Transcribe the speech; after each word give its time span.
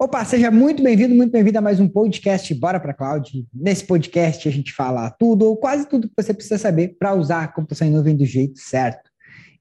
Opa, 0.00 0.24
seja 0.24 0.48
muito 0.48 0.80
bem-vindo, 0.80 1.12
muito 1.12 1.32
bem-vindo 1.32 1.58
a 1.58 1.60
mais 1.60 1.80
um 1.80 1.88
podcast 1.88 2.54
Bora 2.54 2.78
para 2.78 2.94
Cloud. 2.94 3.44
Nesse 3.52 3.84
podcast 3.84 4.48
a 4.48 4.52
gente 4.52 4.72
fala 4.72 5.10
tudo 5.10 5.46
ou 5.46 5.56
quase 5.56 5.88
tudo 5.88 6.06
que 6.06 6.14
você 6.16 6.32
precisa 6.32 6.56
saber 6.56 6.94
para 6.96 7.14
usar 7.14 7.42
a 7.42 7.48
computação 7.48 7.88
em 7.88 7.90
nuvem 7.90 8.16
do 8.16 8.24
jeito 8.24 8.60
certo. 8.60 9.10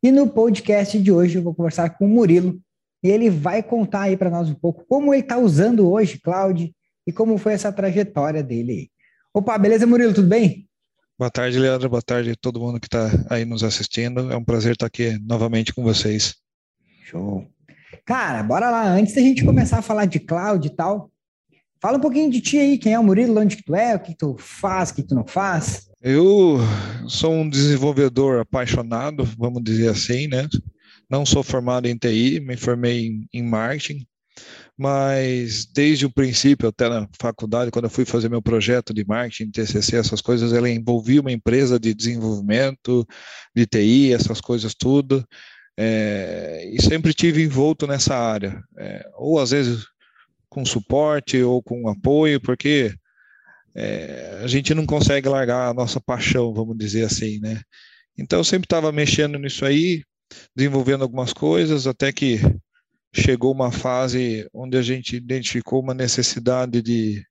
E 0.03 0.11
no 0.11 0.29
podcast 0.29 1.01
de 1.01 1.11
hoje 1.11 1.39
eu 1.39 1.41
vou 1.41 1.55
conversar 1.55 1.89
com 1.97 2.05
o 2.05 2.07
Murilo 2.07 2.61
e 3.03 3.09
ele 3.09 3.31
vai 3.31 3.63
contar 3.63 4.01
aí 4.01 4.15
para 4.15 4.29
nós 4.29 4.47
um 4.47 4.53
pouco 4.53 4.85
como 4.87 5.11
ele 5.11 5.23
está 5.23 5.39
usando 5.39 5.91
hoje 5.91 6.19
cloud 6.19 6.71
e 7.07 7.11
como 7.11 7.39
foi 7.39 7.53
essa 7.53 7.71
trajetória 7.71 8.43
dele. 8.43 8.91
Opa, 9.33 9.57
beleza, 9.57 9.87
Murilo, 9.87 10.13
tudo 10.13 10.27
bem? 10.27 10.69
Boa 11.17 11.31
tarde, 11.31 11.57
Leandro. 11.57 11.89
Boa 11.89 12.03
tarde 12.03 12.29
a 12.29 12.35
todo 12.39 12.59
mundo 12.59 12.79
que 12.79 12.85
está 12.85 13.09
aí 13.27 13.43
nos 13.43 13.63
assistindo. 13.63 14.31
É 14.31 14.37
um 14.37 14.43
prazer 14.43 14.73
estar 14.73 14.85
aqui 14.85 15.17
novamente 15.17 15.73
com 15.73 15.81
vocês. 15.81 16.35
Show. 17.05 17.56
Cara, 18.05 18.43
bora 18.43 18.69
lá. 18.69 18.89
Antes 18.89 19.15
da 19.15 19.21
gente 19.21 19.45
começar 19.45 19.79
a 19.79 19.81
falar 19.81 20.05
de 20.05 20.19
cloud 20.19 20.65
e 20.65 20.69
tal, 20.69 21.11
fala 21.81 21.97
um 21.97 22.01
pouquinho 22.01 22.31
de 22.31 22.41
ti 22.41 22.57
aí. 22.57 22.77
Quem 22.77 22.93
é 22.93 22.99
o 22.99 23.03
Murilo? 23.03 23.39
Onde 23.39 23.57
que 23.57 23.63
tu 23.63 23.75
é? 23.75 23.95
O 23.95 23.99
que 23.99 24.15
tu 24.15 24.35
faz? 24.37 24.89
O 24.89 24.95
que 24.95 25.03
tu 25.03 25.15
não 25.15 25.25
faz? 25.25 25.87
Eu 26.01 26.59
sou 27.07 27.33
um 27.33 27.49
desenvolvedor 27.49 28.39
apaixonado, 28.39 29.23
vamos 29.37 29.63
dizer 29.63 29.89
assim, 29.89 30.27
né? 30.27 30.47
Não 31.09 31.25
sou 31.25 31.41
formado 31.41 31.87
em 31.87 31.97
TI, 31.97 32.39
me 32.39 32.57
formei 32.57 33.07
em, 33.07 33.27
em 33.33 33.43
marketing, 33.43 34.05
mas 34.77 35.65
desde 35.65 36.05
o 36.05 36.11
princípio, 36.11 36.67
até 36.69 36.87
na 36.87 37.07
faculdade, 37.19 37.71
quando 37.71 37.85
eu 37.85 37.89
fui 37.89 38.05
fazer 38.05 38.29
meu 38.29 38.41
projeto 38.41 38.93
de 38.93 39.03
marketing, 39.05 39.49
TCC, 39.49 39.95
essas 39.95 40.21
coisas, 40.21 40.53
ela 40.53 40.69
envolvia 40.69 41.21
uma 41.21 41.31
empresa 41.31 41.79
de 41.79 41.93
desenvolvimento, 41.95 43.07
de 43.55 43.65
TI, 43.65 44.13
essas 44.13 44.39
coisas 44.39 44.75
tudo. 44.75 45.25
É, 45.79 46.67
e 46.73 46.81
sempre 46.81 47.13
tive 47.13 47.43
envolto 47.43 47.85
nessa 47.85 48.15
área, 48.15 48.63
é, 48.77 49.07
ou 49.15 49.39
às 49.39 49.51
vezes 49.51 49.85
com 50.49 50.65
suporte 50.65 51.41
ou 51.43 51.61
com 51.61 51.87
apoio, 51.87 52.41
porque 52.41 52.95
é, 53.75 54.39
a 54.43 54.47
gente 54.47 54.73
não 54.73 54.87
consegue 54.87 55.29
largar 55.29 55.69
a 55.69 55.73
nossa 55.73 56.01
paixão, 56.01 56.51
vamos 56.51 56.75
dizer 56.77 57.03
assim, 57.05 57.39
né? 57.39 57.61
Então 58.17 58.39
eu 58.39 58.43
sempre 58.43 58.65
estava 58.65 58.91
mexendo 58.91 59.37
nisso 59.37 59.63
aí, 59.63 60.03
desenvolvendo 60.55 61.03
algumas 61.03 61.31
coisas, 61.31 61.85
até 61.85 62.11
que 62.11 62.39
chegou 63.13 63.53
uma 63.53 63.71
fase 63.71 64.49
onde 64.51 64.77
a 64.77 64.81
gente 64.81 65.15
identificou 65.15 65.79
uma 65.79 65.93
necessidade 65.93 66.81
de 66.81 67.23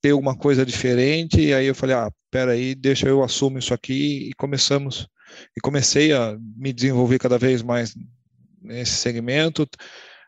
ter 0.00 0.10
alguma 0.10 0.36
coisa 0.36 0.64
diferente, 0.64 1.40
e 1.40 1.52
aí 1.52 1.66
eu 1.66 1.74
falei, 1.74 1.96
ah, 1.96 2.10
peraí, 2.30 2.74
deixa 2.76 3.08
eu 3.08 3.24
assumo 3.24 3.58
isso 3.58 3.74
aqui, 3.74 4.28
e 4.28 4.32
começamos 4.34 5.08
e 5.56 5.60
comecei 5.60 6.12
a 6.12 6.36
me 6.56 6.72
desenvolver 6.72 7.18
cada 7.18 7.38
vez 7.38 7.62
mais 7.62 7.94
nesse 8.62 8.92
segmento, 8.92 9.68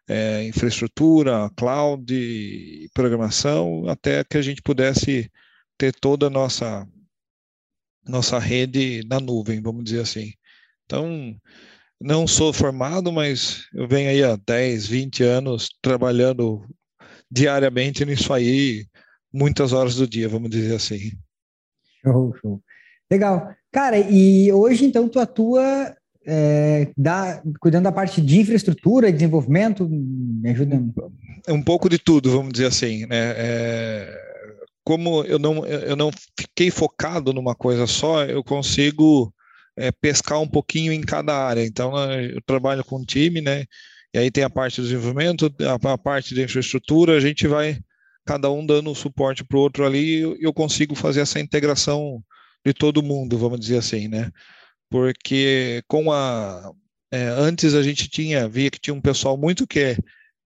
é, 0.08 0.44
infraestrutura, 0.44 1.50
cloud, 1.56 2.90
programação, 2.94 3.88
até 3.88 4.22
que 4.22 4.36
a 4.36 4.42
gente 4.42 4.62
pudesse 4.62 5.30
ter 5.78 5.92
toda 5.92 6.26
a 6.26 6.30
nossa 6.30 6.86
nossa 8.08 8.38
rede 8.38 9.02
na 9.08 9.18
nuvem, 9.18 9.60
vamos 9.60 9.82
dizer 9.84 10.00
assim. 10.00 10.32
Então, 10.84 11.36
não 12.00 12.26
sou 12.26 12.52
formado, 12.52 13.10
mas 13.10 13.66
eu 13.74 13.88
venho 13.88 14.08
aí 14.10 14.22
há 14.22 14.36
10, 14.36 14.86
20 14.86 15.22
anos 15.24 15.68
trabalhando 15.82 16.64
diariamente 17.28 18.04
nisso 18.04 18.32
aí, 18.32 18.86
muitas 19.32 19.72
horas 19.72 19.96
do 19.96 20.06
dia, 20.06 20.28
vamos 20.28 20.50
dizer 20.50 20.76
assim. 20.76 21.12
Show, 22.04 22.32
show. 22.40 22.62
Legal. 23.10 23.54
Cara, 23.76 23.98
e 23.98 24.50
hoje 24.50 24.86
então 24.86 25.06
tu 25.06 25.20
atua 25.20 25.94
é, 26.26 26.88
da, 26.96 27.42
cuidando 27.60 27.84
da 27.84 27.92
parte 27.92 28.22
de 28.22 28.40
infraestrutura, 28.40 29.12
desenvolvimento, 29.12 29.86
me 29.86 30.48
ajuda? 30.48 30.82
É 31.46 31.52
um 31.52 31.62
pouco 31.62 31.86
de 31.86 31.98
tudo, 31.98 32.30
vamos 32.30 32.54
dizer 32.54 32.68
assim, 32.68 33.04
né? 33.04 33.34
É, 33.36 34.18
como 34.82 35.22
eu 35.24 35.38
não, 35.38 35.66
eu 35.66 35.94
não 35.94 36.10
fiquei 36.40 36.70
focado 36.70 37.34
numa 37.34 37.54
coisa 37.54 37.86
só, 37.86 38.24
eu 38.24 38.42
consigo 38.42 39.30
é, 39.76 39.92
pescar 39.92 40.40
um 40.40 40.48
pouquinho 40.48 40.90
em 40.90 41.02
cada 41.02 41.36
área. 41.36 41.62
Então, 41.62 41.92
né, 41.92 42.34
eu 42.34 42.40
trabalho 42.46 42.82
com 42.82 42.96
um 43.00 43.04
time, 43.04 43.42
né? 43.42 43.66
E 44.14 44.18
aí 44.18 44.30
tem 44.30 44.42
a 44.42 44.48
parte 44.48 44.80
do 44.80 44.86
desenvolvimento, 44.86 45.54
a, 45.68 45.98
parte 45.98 46.34
de 46.34 46.42
infraestrutura, 46.42 47.14
a 47.14 47.20
gente 47.20 47.46
vai 47.46 47.78
cada 48.24 48.50
um 48.50 48.64
dando 48.64 48.94
suporte 48.94 49.44
para 49.44 49.58
o 49.58 49.60
outro 49.60 49.84
ali, 49.84 50.22
e 50.22 50.44
eu 50.44 50.54
consigo 50.54 50.94
fazer 50.94 51.20
essa 51.20 51.38
integração 51.38 52.24
de 52.66 52.74
todo 52.74 53.02
mundo, 53.02 53.38
vamos 53.38 53.60
dizer 53.60 53.78
assim, 53.78 54.08
né? 54.08 54.30
Porque 54.90 55.82
com 55.86 56.12
a 56.12 56.72
é, 57.12 57.28
antes 57.28 57.74
a 57.74 57.82
gente 57.82 58.08
tinha 58.08 58.48
via 58.48 58.70
que 58.70 58.80
tinha 58.80 58.92
um 58.94 59.00
pessoal 59.00 59.36
muito 59.36 59.66
que 59.66 59.96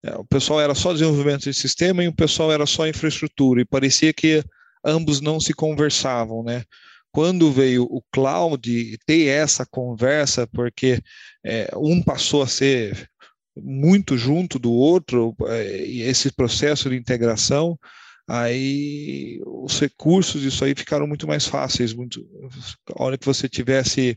é, 0.03 0.15
o 0.15 0.25
pessoal 0.25 0.59
era 0.59 0.73
só 0.73 0.91
desenvolvimento 0.91 1.43
de 1.43 1.53
sistema 1.53 2.03
e 2.03 2.07
o 2.07 2.15
pessoal 2.15 2.51
era 2.51 2.65
só 2.65 2.87
infraestrutura 2.87 3.61
e 3.61 3.65
parecia 3.65 4.11
que 4.11 4.43
ambos 4.83 5.21
não 5.21 5.39
se 5.39 5.53
conversavam, 5.53 6.43
né? 6.43 6.63
Quando 7.11 7.51
veio 7.51 7.83
o 7.83 8.01
cloud, 8.11 8.97
ter 9.05 9.27
essa 9.27 9.65
conversa, 9.65 10.47
porque 10.47 11.01
é, 11.45 11.69
um 11.75 12.01
passou 12.01 12.41
a 12.41 12.47
ser 12.47 13.09
muito 13.55 14.17
junto 14.17 14.57
do 14.57 14.71
outro, 14.71 15.35
é, 15.47 15.85
e 15.85 16.01
esse 16.01 16.31
processo 16.31 16.89
de 16.89 16.95
integração, 16.95 17.77
aí 18.29 19.41
os 19.44 19.79
recursos 19.79 20.41
disso 20.41 20.63
aí 20.63 20.75
ficaram 20.75 21.07
muito 21.07 21.28
mais 21.28 21.47
fáceis, 21.47 21.94
muito, 21.94 22.23
a 22.95 23.03
hora 23.03 23.17
que 23.17 23.25
você 23.25 23.50
tivesse, 23.50 24.16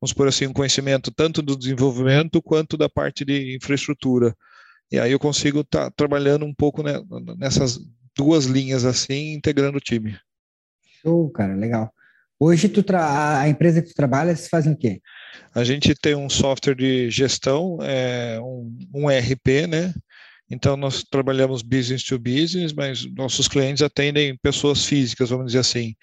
vamos 0.00 0.12
por 0.12 0.26
assim, 0.26 0.48
um 0.48 0.52
conhecimento 0.52 1.12
tanto 1.12 1.40
do 1.40 1.56
desenvolvimento 1.56 2.42
quanto 2.42 2.76
da 2.76 2.88
parte 2.88 3.24
de 3.24 3.56
infraestrutura. 3.56 4.34
E 4.90 4.98
aí 4.98 5.12
eu 5.12 5.18
consigo 5.18 5.60
estar 5.60 5.84
tá 5.84 5.92
trabalhando 5.96 6.44
um 6.44 6.52
pouco 6.52 6.82
né, 6.82 7.00
nessas 7.38 7.78
duas 8.16 8.46
linhas 8.46 8.84
assim, 8.84 9.32
integrando 9.32 9.78
o 9.78 9.80
time. 9.80 10.18
Show, 11.00 11.30
cara, 11.30 11.54
legal. 11.54 11.92
Hoje 12.40 12.68
tu 12.68 12.84
a 12.96 13.48
empresa 13.48 13.80
que 13.80 13.90
tu 13.90 13.94
trabalha, 13.94 14.34
vocês 14.34 14.48
fazem 14.48 14.72
o 14.72 14.76
quê? 14.76 15.00
A 15.54 15.62
gente 15.62 15.94
tem 15.94 16.16
um 16.16 16.28
software 16.28 16.74
de 16.74 17.08
gestão, 17.08 17.78
é, 17.80 18.40
um, 18.40 18.76
um 18.92 19.08
ERP, 19.08 19.68
né? 19.68 19.94
Então, 20.52 20.76
nós 20.76 21.02
trabalhamos 21.02 21.62
business 21.62 22.04
to 22.04 22.18
business, 22.18 22.74
mas 22.74 23.06
nossos 23.14 23.48
clientes 23.48 23.82
atendem 23.82 24.36
pessoas 24.36 24.84
físicas, 24.84 25.30
vamos 25.30 25.46
dizer 25.46 25.60
assim. 25.60 25.94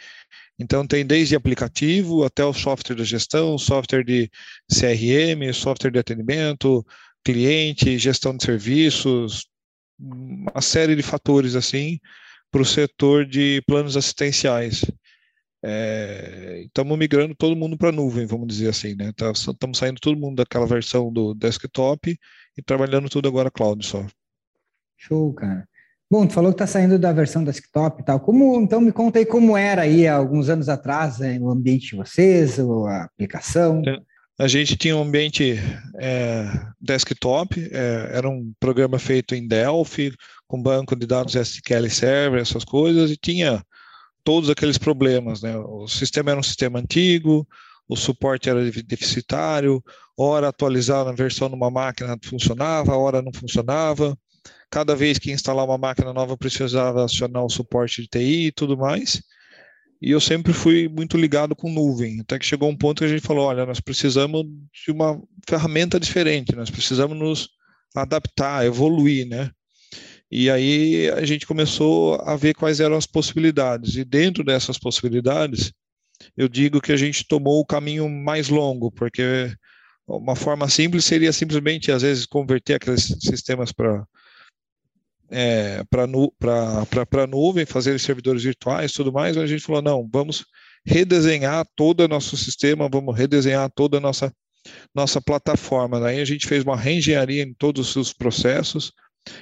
Então, 0.58 0.88
tem 0.88 1.06
desde 1.06 1.36
aplicativo 1.36 2.24
até 2.24 2.44
o 2.44 2.52
software 2.52 2.96
de 2.96 3.06
gestão, 3.06 3.60
software 3.60 4.04
de 4.04 4.28
CRM, 4.68 5.54
software 5.54 5.92
de 5.92 6.00
atendimento, 6.00 6.84
cliente, 7.24 8.00
gestão 8.00 8.36
de 8.36 8.44
serviços, 8.44 9.46
uma 10.00 10.62
série 10.62 10.96
de 10.96 11.04
fatores 11.04 11.56
assim 11.56 12.00
para 12.52 12.64
o 12.64 12.66
setor 12.66 13.28
de 13.28 13.62
planos 13.68 13.96
assistenciais. 13.96 14.84
É, 15.64 16.64
estamos 16.66 16.98
migrando 16.98 17.36
todo 17.36 17.56
mundo 17.56 17.78
para 17.78 17.90
a 17.90 17.92
nuvem, 17.92 18.26
vamos 18.26 18.48
dizer 18.48 18.70
assim, 18.70 18.96
né? 18.96 19.10
Estamos 19.10 19.46
tá, 19.46 19.68
saindo 19.76 20.00
todo 20.02 20.20
mundo 20.20 20.38
daquela 20.38 20.66
versão 20.66 21.14
do 21.14 21.36
desktop 21.36 22.18
e 22.58 22.62
trabalhando 22.64 23.10
tudo 23.10 23.28
agora 23.28 23.52
cloud 23.52 23.86
só. 23.86 24.04
Show, 25.00 25.34
cara. 25.34 25.66
Bom, 26.12 26.28
tu 26.28 26.34
falou 26.34 26.52
que 26.52 26.58
tá 26.58 26.68
saindo 26.68 27.00
da 27.00 27.14
versão 27.14 27.44
desktop 27.44 28.02
e 28.02 28.06
tal. 28.06 28.20
Como, 28.20 28.60
então 28.60 28.82
me 28.82 28.92
conta 28.92 29.20
aí 29.20 29.26
como 29.26 29.56
era 29.56 29.84
aí 29.84 30.08
alguns 30.08 30.50
anos 30.50 30.68
atrás 30.68 31.20
né, 31.20 31.38
o 31.40 31.50
ambiente 31.50 31.92
de 31.92 31.96
vocês, 31.96 32.60
a 32.60 33.04
aplicação. 33.04 33.82
A 34.38 34.48
gente 34.48 34.76
tinha 34.76 34.98
um 34.98 35.04
ambiente 35.04 35.60
é, 36.00 36.46
desktop, 36.82 37.60
é, 37.72 38.10
era 38.12 38.28
um 38.28 38.52
programa 38.60 38.98
feito 38.98 39.36
em 39.36 39.48
Delphi, 39.48 40.14
com 40.48 40.62
banco 40.62 40.96
de 40.96 41.06
dados 41.06 41.36
SQL 41.36 41.90
Server, 41.90 42.42
essas 42.42 42.66
coisas, 42.66 43.12
e 43.12 43.18
tinha 43.18 43.64
todos 44.24 44.50
aqueles 44.50 44.78
problemas, 44.78 45.42
né? 45.42 45.56
O 45.58 45.88
sistema 45.88 46.31
era 46.31 46.40
um 46.40 46.44
sistema 46.44 46.80
antigo, 46.80 47.48
o 47.88 47.96
suporte 47.96 48.50
era 48.50 48.64
deficitário, 48.64 49.84
hora 50.18 50.48
atualizar 50.48 51.06
na 51.06 51.12
versão 51.12 51.50
numa 51.50 51.70
máquina 51.70 52.18
funcionava, 52.24 52.98
hora 52.98 53.22
não 53.22 53.31
funcionava 53.34 54.18
cada 54.69 54.95
vez 54.95 55.17
que 55.17 55.31
instalar 55.31 55.66
uma 55.66 55.77
máquina 55.77 56.13
nova 56.13 56.38
precisava 56.38 57.03
acionar 57.03 57.44
o 57.44 57.50
suporte 57.50 58.01
de 58.01 58.07
TI 58.07 58.47
e 58.47 58.51
tudo 58.51 58.77
mais. 58.77 59.21
E 60.01 60.12
eu 60.12 60.21
sempre 60.21 60.53
fui 60.53 60.88
muito 60.88 61.18
ligado 61.18 61.56
com 61.56 61.71
nuvem, 61.71 62.21
até 62.21 62.39
que 62.39 62.45
chegou 62.45 62.69
um 62.69 62.77
ponto 62.77 63.00
que 63.00 63.06
a 63.06 63.09
gente 63.09 63.25
falou, 63.25 63.45
olha, 63.47 63.65
nós 63.65 63.81
precisamos 63.81 64.45
de 64.86 64.91
uma 64.91 65.21
ferramenta 65.47 66.00
diferente, 66.00 66.56
nós 66.56 66.69
precisamos 66.69 67.18
nos 67.18 67.50
adaptar, 67.94 68.65
evoluir, 68.65 69.27
né? 69.27 69.51
E 70.31 70.50
aí 70.50 71.09
a 71.09 71.25
gente 71.25 71.45
começou 71.45 72.15
a 72.21 72.35
ver 72.35 72.53
quais 72.53 72.80
eram 72.80 72.95
as 72.95 73.06
possibilidades. 73.06 73.95
E 73.95 74.06
dentro 74.06 74.44
dessas 74.44 74.77
possibilidades, 74.77 75.74
eu 76.38 76.47
digo 76.47 76.80
que 76.80 76.92
a 76.92 76.97
gente 76.97 77.27
tomou 77.27 77.59
o 77.59 77.65
caminho 77.65 78.07
mais 78.07 78.47
longo, 78.47 78.92
porque 78.92 79.51
uma 80.07 80.35
forma 80.35 80.69
simples 80.69 81.03
seria 81.06 81.33
simplesmente, 81.33 81.92
às 81.92 82.03
vezes, 82.03 82.25
converter 82.25 82.75
aqueles 82.75 83.15
sistemas 83.19 83.71
para 83.71 84.06
é, 85.30 85.84
para 85.90 86.08
nu, 86.08 86.34
a 86.42 87.28
nuvem, 87.28 87.66
fazer 87.66 88.00
servidores 88.00 88.44
virtuais 88.44 88.92
tudo 88.92 89.12
mais, 89.12 89.38
a 89.38 89.46
gente 89.46 89.64
falou, 89.64 89.81
não, 89.81 90.10
vamos 90.12 90.46
redesenhar 90.86 91.66
todo 91.76 92.02
o 92.02 92.08
nosso 92.08 92.36
sistema, 92.38 92.90
vamos 92.90 93.16
redesenhar 93.16 93.70
toda 93.74 93.98
a 93.98 94.02
nossa, 94.02 94.34
nossa 94.94 95.22
plataforma. 95.22 96.00
Daí 96.00 96.20
a 96.20 96.26
gente 96.26 96.48
fez 96.48 96.64
uma 96.64 96.76
reengenharia 96.76 97.44
em 97.44 97.54
todos 97.54 97.96
os 97.96 98.14
processos, 98.14 98.92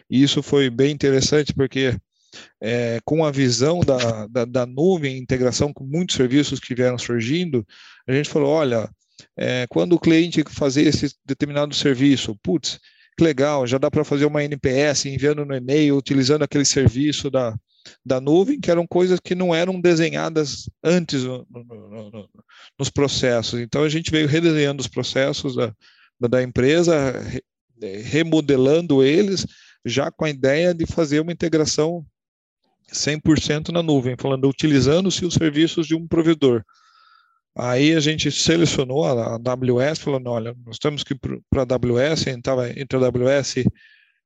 E 0.10 0.22
isso 0.22 0.44
foi 0.44 0.70
bem 0.70 0.92
interessante 0.92 1.54
porque 1.54 1.96
é, 2.62 3.00
com 3.06 3.24
a 3.24 3.32
visão 3.32 3.80
da, 3.80 4.28
da, 4.28 4.46
da, 4.46 4.66
nuvem, 4.66 5.18
integração 5.18 5.72
com 5.74 5.84
muitos 5.86 6.16
serviços 6.16 6.60
que 6.60 6.76
vieram 6.76 6.98
surgindo, 6.98 7.66
a 8.08 8.14
gente 8.14 8.30
falou, 8.30 8.50
olha, 8.50 8.90
é, 9.38 9.66
quando 9.70 9.94
o 9.94 10.00
cliente 10.00 10.44
fazer 10.50 10.84
esse 10.84 11.16
determinado 11.26 11.74
serviço, 11.74 12.36
putz, 12.44 12.80
que 13.18 13.24
legal, 13.24 13.66
já 13.66 13.80
dá 13.80 13.90
para 13.90 14.04
fazer 14.04 14.26
uma 14.26 14.44
NPS 14.44 15.06
enviando 15.06 15.44
no 15.44 15.56
e-mail, 15.56 15.98
utilizando 15.98 16.44
aquele 16.44 16.64
serviço 16.64 17.32
da, 17.32 17.58
da 18.06 18.22
nuvem, 18.22 18.60
que 18.60 18.70
eram 18.70 18.86
coisas 18.86 19.20
que 19.20 19.34
não 19.34 19.56
eram 19.56 19.82
desenhadas 19.82 20.70
antes 20.84 21.24
no, 21.24 21.46
no, 21.50 22.12
no, 22.12 22.30
nos 22.78 22.90
processos. 22.90 23.60
Então 23.60 23.84
a 23.84 23.90
gente 23.90 24.12
veio 24.12 24.28
redesenhando 24.28 24.82
os 24.82 24.88
processos 24.88 25.56
da, 25.56 25.74
da 26.30 26.44
empresa, 26.44 27.14
remodelando 28.04 29.04
eles, 29.04 29.48
já 29.84 30.12
com 30.12 30.26
a 30.26 30.30
ideia 30.30 30.74
de 30.74 30.86
fazer 30.86 31.20
uma 31.20 31.32
integração 31.32 32.06
100% 32.94 33.70
na 33.70 33.82
nuvem, 33.82 34.16
falando 34.18 34.48
utilizando-se 34.48 35.26
os 35.26 35.34
serviços 35.34 35.88
de 35.88 35.96
um 35.96 36.08
provedor. 36.08 36.64
Aí 37.60 37.96
a 37.96 38.00
gente 38.00 38.32
selecionou 38.32 39.04
a 39.04 39.36
AWS, 39.36 40.00
falando, 40.00 40.28
olha, 40.28 40.56
nós 40.64 40.78
temos 40.78 41.04
que 41.04 41.14
ir 41.16 41.20
para 41.50 41.64
a 41.64 41.76
AWS, 41.76 42.28
estava 42.28 42.70
entre 42.70 42.98
a 42.98 43.08
AWS 43.08 43.66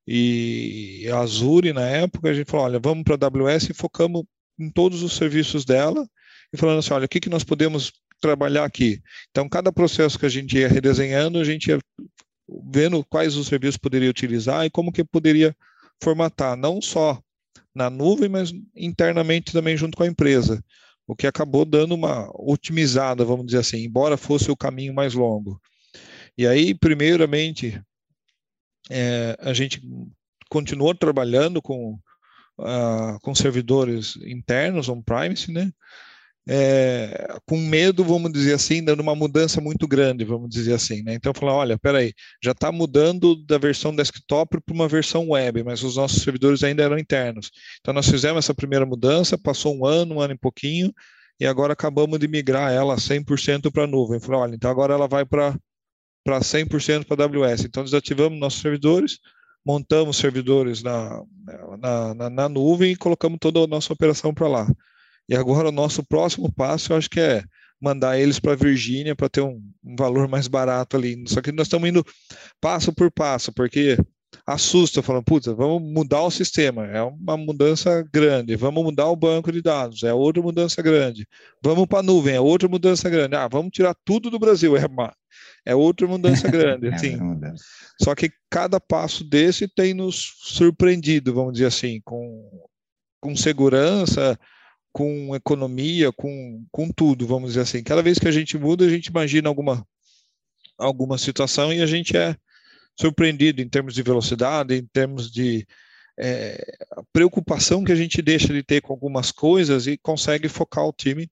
e 0.06 1.07
a 1.10 1.19
Azure 1.19 1.72
na 1.72 1.88
época, 1.88 2.30
a 2.30 2.33
gente 2.33 2.51
falou, 2.51 2.66
olha, 2.66 2.80
vamos 2.80 3.04
para 3.06 3.16
a 3.16 3.28
AWS 3.28 3.69
e 3.69 3.74
focamos 3.74 4.24
em 4.60 4.69
todos 4.69 5.01
os 5.01 5.13
serviços 5.13 5.63
dela, 5.63 6.06
e 6.54 6.57
falando 6.57 6.80
assim, 6.80 6.94
olha, 6.94 7.06
o 7.06 7.10
que, 7.10 7.22
que 7.22 7.30
nós 7.30 7.45
podemos 7.45 7.94
trabalhar 8.19 8.66
aqui? 8.66 9.01
Então, 9.30 9.48
cada 9.48 9.72
processo 9.72 10.19
que 10.19 10.25
a 10.25 10.30
gente 10.30 10.57
ia 10.57 10.68
redesenhando, 10.68 11.39
a 11.39 11.44
gente 11.45 11.68
ia 11.68 11.80
vendo 12.66 13.04
quais 13.06 13.38
os 13.38 13.48
serviços 13.48 13.77
poderia 13.77 14.10
utilizar 14.10 14.66
e 14.66 14.69
como 14.69 14.92
que 14.92 15.06
poderia 15.06 15.56
formatar, 16.04 16.57
não 16.57 16.81
só 16.81 17.18
na 17.74 17.89
nuvem, 17.89 18.27
mas 18.27 18.51
internamente 18.75 19.54
também 19.54 19.77
junto 19.77 19.95
com 19.95 20.04
a 20.04 20.07
empresa, 20.07 20.62
o 21.07 21.15
que 21.15 21.27
acabou 21.27 21.65
dando 21.65 21.95
uma 21.95 22.30
otimizada, 22.33 23.25
vamos 23.25 23.45
dizer 23.48 23.59
assim, 23.59 23.83
embora 23.83 24.18
fosse 24.18 24.51
o 24.51 24.57
caminho 24.57 24.94
mais 24.94 25.13
longo. 25.13 25.59
E 26.38 26.48
aí, 26.48 26.74
primeiramente, 26.74 27.81
é, 28.89 29.36
a 29.39 29.53
gente 29.53 29.81
continuou 30.50 30.94
trabalhando 30.95 31.62
com, 31.62 32.00
uh, 32.59 33.19
com 33.21 33.36
servidores 33.36 34.15
internos, 34.18 34.89
on-premise, 34.89 35.51
né? 35.51 35.71
É, 36.47 37.38
com 37.45 37.57
medo, 37.57 38.03
vamos 38.03 38.31
dizer 38.31 38.53
assim, 38.53 38.83
dando 38.83 39.01
uma 39.01 39.15
mudança 39.15 39.61
muito 39.61 39.88
grande, 39.88 40.25
vamos 40.25 40.49
dizer 40.49 40.73
assim. 40.73 41.03
Né? 41.03 41.13
Então, 41.13 41.33
falar, 41.33 41.53
olha, 41.53 41.77
peraí, 41.77 42.13
já 42.43 42.51
está 42.51 42.71
mudando 42.71 43.35
da 43.45 43.57
versão 43.57 43.95
desktop 43.95 44.59
para 44.61 44.73
uma 44.73 44.88
versão 44.88 45.29
web, 45.29 45.63
mas 45.63 45.83
os 45.83 45.95
nossos 45.95 46.23
servidores 46.23 46.63
ainda 46.63 46.83
eram 46.83 46.97
internos. 46.97 47.51
Então, 47.79 47.93
nós 47.93 48.07
fizemos 48.09 48.43
essa 48.45 48.53
primeira 48.53 48.85
mudança, 48.85 49.38
passou 49.38 49.75
um 49.75 49.85
ano, 49.85 50.15
um 50.15 50.21
ano 50.21 50.33
e 50.33 50.38
pouquinho, 50.38 50.91
e 51.39 51.45
agora 51.45 51.73
acabamos 51.73 52.19
de 52.19 52.27
migrar 52.27 52.71
ela 52.71 52.95
100% 52.95 53.71
para 53.71 53.83
a 53.83 53.88
nuvem. 53.88 54.19
Falei, 54.19 54.41
olha, 54.41 54.55
então 54.55 54.69
agora 54.69 54.93
ela 54.93 55.07
vai 55.07 55.25
para 55.25 55.55
100% 56.27 57.05
para 57.05 57.23
a 57.23 57.27
AWS. 57.27 57.65
Então, 57.65 57.83
desativamos 57.83 58.39
nossos 58.39 58.61
servidores, 58.61 59.19
montamos 59.65 60.17
servidores 60.17 60.81
na, 60.81 61.21
na, 61.79 62.13
na, 62.15 62.29
na 62.29 62.49
nuvem 62.49 62.91
e 62.91 62.95
colocamos 62.95 63.38
toda 63.39 63.59
a 63.59 63.67
nossa 63.67 63.93
operação 63.93 64.33
para 64.33 64.47
lá. 64.47 64.67
E 65.31 65.36
agora 65.38 65.69
o 65.69 65.72
nosso 65.72 66.04
próximo 66.04 66.51
passo, 66.51 66.92
eu 66.92 66.98
acho 66.98 67.10
que 67.10 67.22
é 67.22 67.42
mandar 67.80 68.19
eles 68.19 68.38
para 68.38 68.54
Virgínia 68.54 69.16
para 69.16 69.30
ter 69.30 69.39
um, 69.39 69.63
um, 69.81 69.95
valor 69.95 70.28
mais 70.28 70.45
barato 70.50 70.98
ali. 70.98 71.24
Só 71.25 71.42
que 71.42 71.54
nós 71.54 71.68
estamos 71.68 71.88
indo 71.88 72.06
passo 72.60 72.92
por 72.92 73.10
passo, 73.10 73.54
porque 73.54 73.98
assusta, 74.45 75.01
falando, 75.01 75.24
puta, 75.24 75.54
vamos 75.54 75.81
mudar 75.89 76.22
o 76.24 76.30
sistema, 76.30 76.86
é 76.86 77.01
uma 77.01 77.38
mudança 77.38 78.06
grande, 78.13 78.57
vamos 78.57 78.83
mudar 78.83 79.07
o 79.07 79.16
banco 79.16 79.54
de 79.54 79.62
dados, 79.62 80.04
é 80.04 80.13
outra 80.13 80.44
mudança 80.44 80.81
grande, 80.81 81.25
vamos 81.63 81.86
para 81.88 82.00
a 82.00 82.04
nuvem, 82.04 82.36
é 82.36 82.39
outra 82.39 82.68
mudança 82.68 83.10
grande, 83.10 83.34
ah, 83.34 83.48
vamos 83.48 83.72
tirar 83.72 83.95
tudo 84.04 84.30
do 84.30 84.38
Brasil, 84.38 84.75
é 84.75 84.86
uma, 84.86 85.13
é 85.66 85.74
outra 85.74 86.07
mudança 86.07 86.50
grande, 86.50 86.88
é 86.92 86.94
assim. 86.94 87.18
Só 88.01 88.13
que 88.16 88.30
cada 88.50 88.81
passo 88.81 89.24
desse 89.24 89.66
tem 89.66 89.94
nos 89.94 90.34
surpreendido, 90.42 91.34
vamos 91.34 91.54
dizer 91.54 91.68
assim, 91.68 92.01
com, 92.04 92.68
com 93.22 93.34
segurança, 93.34 94.38
com 94.91 95.35
economia, 95.35 96.11
com, 96.11 96.65
com 96.71 96.89
tudo, 96.91 97.25
vamos 97.25 97.51
dizer 97.51 97.61
assim. 97.61 97.83
Cada 97.83 98.01
vez 98.01 98.19
que 98.19 98.27
a 98.27 98.31
gente 98.31 98.57
muda, 98.57 98.85
a 98.85 98.89
gente 98.89 99.07
imagina 99.07 99.47
alguma, 99.49 99.85
alguma 100.77 101.17
situação 101.17 101.73
e 101.73 101.81
a 101.81 101.85
gente 101.85 102.15
é 102.15 102.35
surpreendido 102.99 103.61
em 103.61 103.69
termos 103.69 103.93
de 103.93 104.03
velocidade, 104.03 104.75
em 104.75 104.85
termos 104.85 105.31
de 105.31 105.65
é, 106.19 106.77
preocupação 107.13 107.83
que 107.83 107.91
a 107.91 107.95
gente 107.95 108.21
deixa 108.21 108.53
de 108.53 108.63
ter 108.63 108.81
com 108.81 108.93
algumas 108.93 109.31
coisas 109.31 109.88
e 109.88 109.97
consegue 109.97 110.49
focar 110.49 110.85
o 110.85 110.93
time 110.93 111.29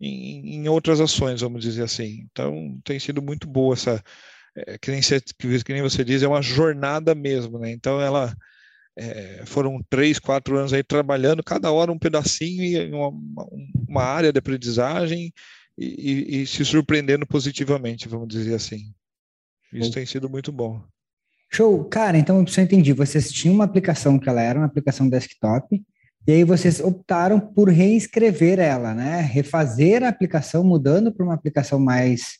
em, 0.00 0.56
em 0.56 0.68
outras 0.68 1.00
ações, 1.00 1.40
vamos 1.40 1.62
dizer 1.62 1.84
assim. 1.84 2.26
Então, 2.30 2.80
tem 2.84 2.98
sido 2.98 3.22
muito 3.22 3.46
boa 3.46 3.74
essa, 3.74 4.02
é, 4.56 4.78
que, 4.78 4.90
nem 4.90 5.02
você, 5.02 5.20
que 5.20 5.72
nem 5.72 5.82
você 5.82 6.04
diz, 6.04 6.22
é 6.22 6.28
uma 6.28 6.42
jornada 6.42 7.14
mesmo, 7.14 7.58
né? 7.58 7.70
Então, 7.70 8.00
ela 8.00 8.34
é, 8.96 9.42
foram 9.44 9.82
três, 9.88 10.18
quatro 10.18 10.56
anos 10.56 10.72
aí 10.72 10.82
trabalhando, 10.82 11.42
cada 11.42 11.70
hora 11.72 11.90
um 11.90 11.98
pedacinho 11.98 12.94
uma, 12.94 13.12
uma 13.88 14.02
área 14.02 14.32
de 14.32 14.38
aprendizagem 14.38 15.32
e, 15.76 15.86
e, 15.86 16.42
e, 16.42 16.46
se 16.46 16.64
surpreendendo 16.64 17.26
positivamente, 17.26 18.08
vamos 18.08 18.28
dizer 18.28 18.54
assim. 18.54 18.94
Isso 19.72 19.90
tem 19.90 20.06
sido 20.06 20.30
muito 20.30 20.52
bom. 20.52 20.80
Show! 21.52 21.84
Cara, 21.84 22.16
então 22.16 22.38
eu 22.38 22.62
entendi. 22.62 22.92
Vocês 22.92 23.30
tinham 23.32 23.56
uma 23.56 23.64
aplicação 23.64 24.18
que 24.18 24.28
ela 24.28 24.40
era 24.40 24.58
uma 24.58 24.66
aplicação 24.66 25.08
desktop, 25.08 25.82
e 26.26 26.32
aí 26.32 26.44
vocês 26.44 26.80
optaram 26.80 27.40
por 27.40 27.68
reescrever 27.68 28.58
ela, 28.60 28.94
né? 28.94 29.20
Refazer 29.20 30.04
a 30.04 30.08
aplicação, 30.08 30.62
mudando 30.64 31.12
para 31.12 31.24
uma 31.24 31.34
aplicação 31.34 31.78
mais, 31.78 32.38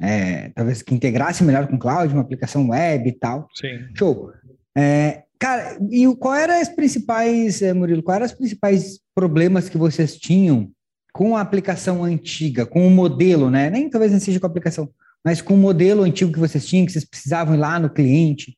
é, 0.00 0.50
talvez 0.50 0.82
que 0.82 0.94
integrasse 0.94 1.42
melhor 1.42 1.66
com 1.66 1.76
o 1.76 1.78
cloud, 1.78 2.12
uma 2.12 2.22
aplicação 2.22 2.68
web 2.68 3.08
e 3.08 3.12
tal. 3.12 3.48
Sim. 3.54 3.88
Show! 3.96 4.30
É, 4.76 5.23
Cara, 5.44 5.76
e 5.90 6.06
qual 6.16 6.34
eram 6.34 6.58
as 6.58 6.70
principais, 6.70 7.60
eh, 7.60 7.74
Murilo, 7.74 8.02
quais 8.02 8.16
eram 8.16 8.24
os 8.24 8.32
principais 8.32 8.98
problemas 9.14 9.68
que 9.68 9.76
vocês 9.76 10.16
tinham 10.16 10.70
com 11.12 11.36
a 11.36 11.42
aplicação 11.42 12.02
antiga, 12.02 12.64
com 12.64 12.86
o 12.86 12.90
modelo, 12.90 13.50
né? 13.50 13.68
Nem 13.68 13.90
talvez 13.90 14.10
não 14.10 14.18
seja 14.18 14.40
com 14.40 14.46
a 14.46 14.48
aplicação, 14.48 14.88
mas 15.22 15.42
com 15.42 15.52
o 15.52 15.58
modelo 15.58 16.02
antigo 16.02 16.32
que 16.32 16.38
vocês 16.38 16.66
tinham, 16.66 16.86
que 16.86 16.92
vocês 16.92 17.04
precisavam 17.04 17.54
ir 17.54 17.58
lá 17.58 17.78
no 17.78 17.90
cliente. 17.90 18.56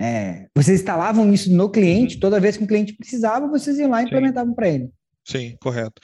É, 0.00 0.46
vocês 0.54 0.78
instalavam 0.78 1.34
isso 1.34 1.52
no 1.52 1.68
cliente, 1.68 2.14
uhum. 2.14 2.20
toda 2.20 2.38
vez 2.38 2.56
que 2.56 2.62
o 2.62 2.68
cliente 2.68 2.92
precisava, 2.92 3.48
vocês 3.48 3.76
iam 3.76 3.90
lá 3.90 4.00
e 4.00 4.06
implementavam 4.06 4.54
para 4.54 4.68
ele. 4.68 4.90
Sim, 5.26 5.56
correto. 5.60 6.00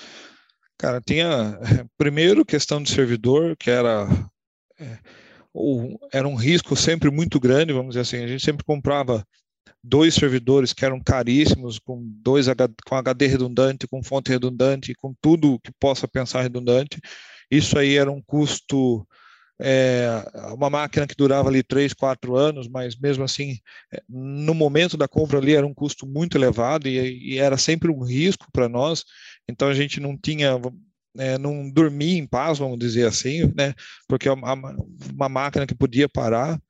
Cara, 0.76 1.00
tinha 1.00 1.60
primeiro 1.96 2.44
questão 2.44 2.82
de 2.82 2.90
servidor, 2.90 3.56
que 3.56 3.70
era 3.70 4.08
é, 4.80 4.98
era 6.12 6.26
um 6.26 6.34
risco 6.34 6.74
sempre 6.74 7.08
muito 7.08 7.38
grande, 7.38 7.72
vamos 7.72 7.90
dizer 7.90 8.00
assim, 8.00 8.24
a 8.24 8.26
gente 8.26 8.44
sempre 8.44 8.64
comprava 8.64 9.24
dois 9.82 10.14
servidores 10.14 10.72
que 10.72 10.84
eram 10.84 11.00
caríssimos, 11.00 11.78
com 11.78 12.02
dois 12.02 12.46
com 12.86 12.94
HD 12.96 13.26
redundante, 13.26 13.86
com 13.86 14.02
fonte 14.02 14.30
redundante, 14.30 14.94
com 14.94 15.14
tudo 15.20 15.58
que 15.60 15.72
possa 15.78 16.08
pensar 16.08 16.42
redundante. 16.42 16.98
Isso 17.50 17.78
aí 17.78 17.96
era 17.96 18.10
um 18.10 18.22
custo, 18.22 19.06
é, 19.60 20.08
uma 20.52 20.70
máquina 20.70 21.06
que 21.06 21.14
durava 21.14 21.48
ali 21.48 21.62
três, 21.62 21.92
quatro 21.92 22.36
anos, 22.36 22.68
mas 22.68 22.96
mesmo 22.98 23.24
assim, 23.24 23.58
é, 23.92 24.02
no 24.08 24.54
momento 24.54 24.96
da 24.96 25.06
compra 25.06 25.38
ali 25.38 25.54
era 25.54 25.66
um 25.66 25.74
custo 25.74 26.06
muito 26.06 26.36
elevado 26.36 26.88
e, 26.88 27.34
e 27.34 27.38
era 27.38 27.58
sempre 27.58 27.90
um 27.90 28.02
risco 28.02 28.46
para 28.52 28.68
nós. 28.68 29.04
Então 29.48 29.68
a 29.68 29.74
gente 29.74 30.00
não 30.00 30.16
tinha 30.16 30.58
é, 31.16 31.38
não 31.38 31.70
dormia 31.70 32.18
em 32.18 32.26
paz, 32.26 32.58
vamos 32.58 32.78
dizer 32.78 33.06
assim, 33.06 33.52
né? 33.56 33.74
Porque 34.08 34.28
é 34.28 34.32
uma, 34.32 34.54
uma 35.12 35.28
máquina 35.28 35.66
que 35.66 35.74
podia 35.74 36.08
parar. 36.08 36.60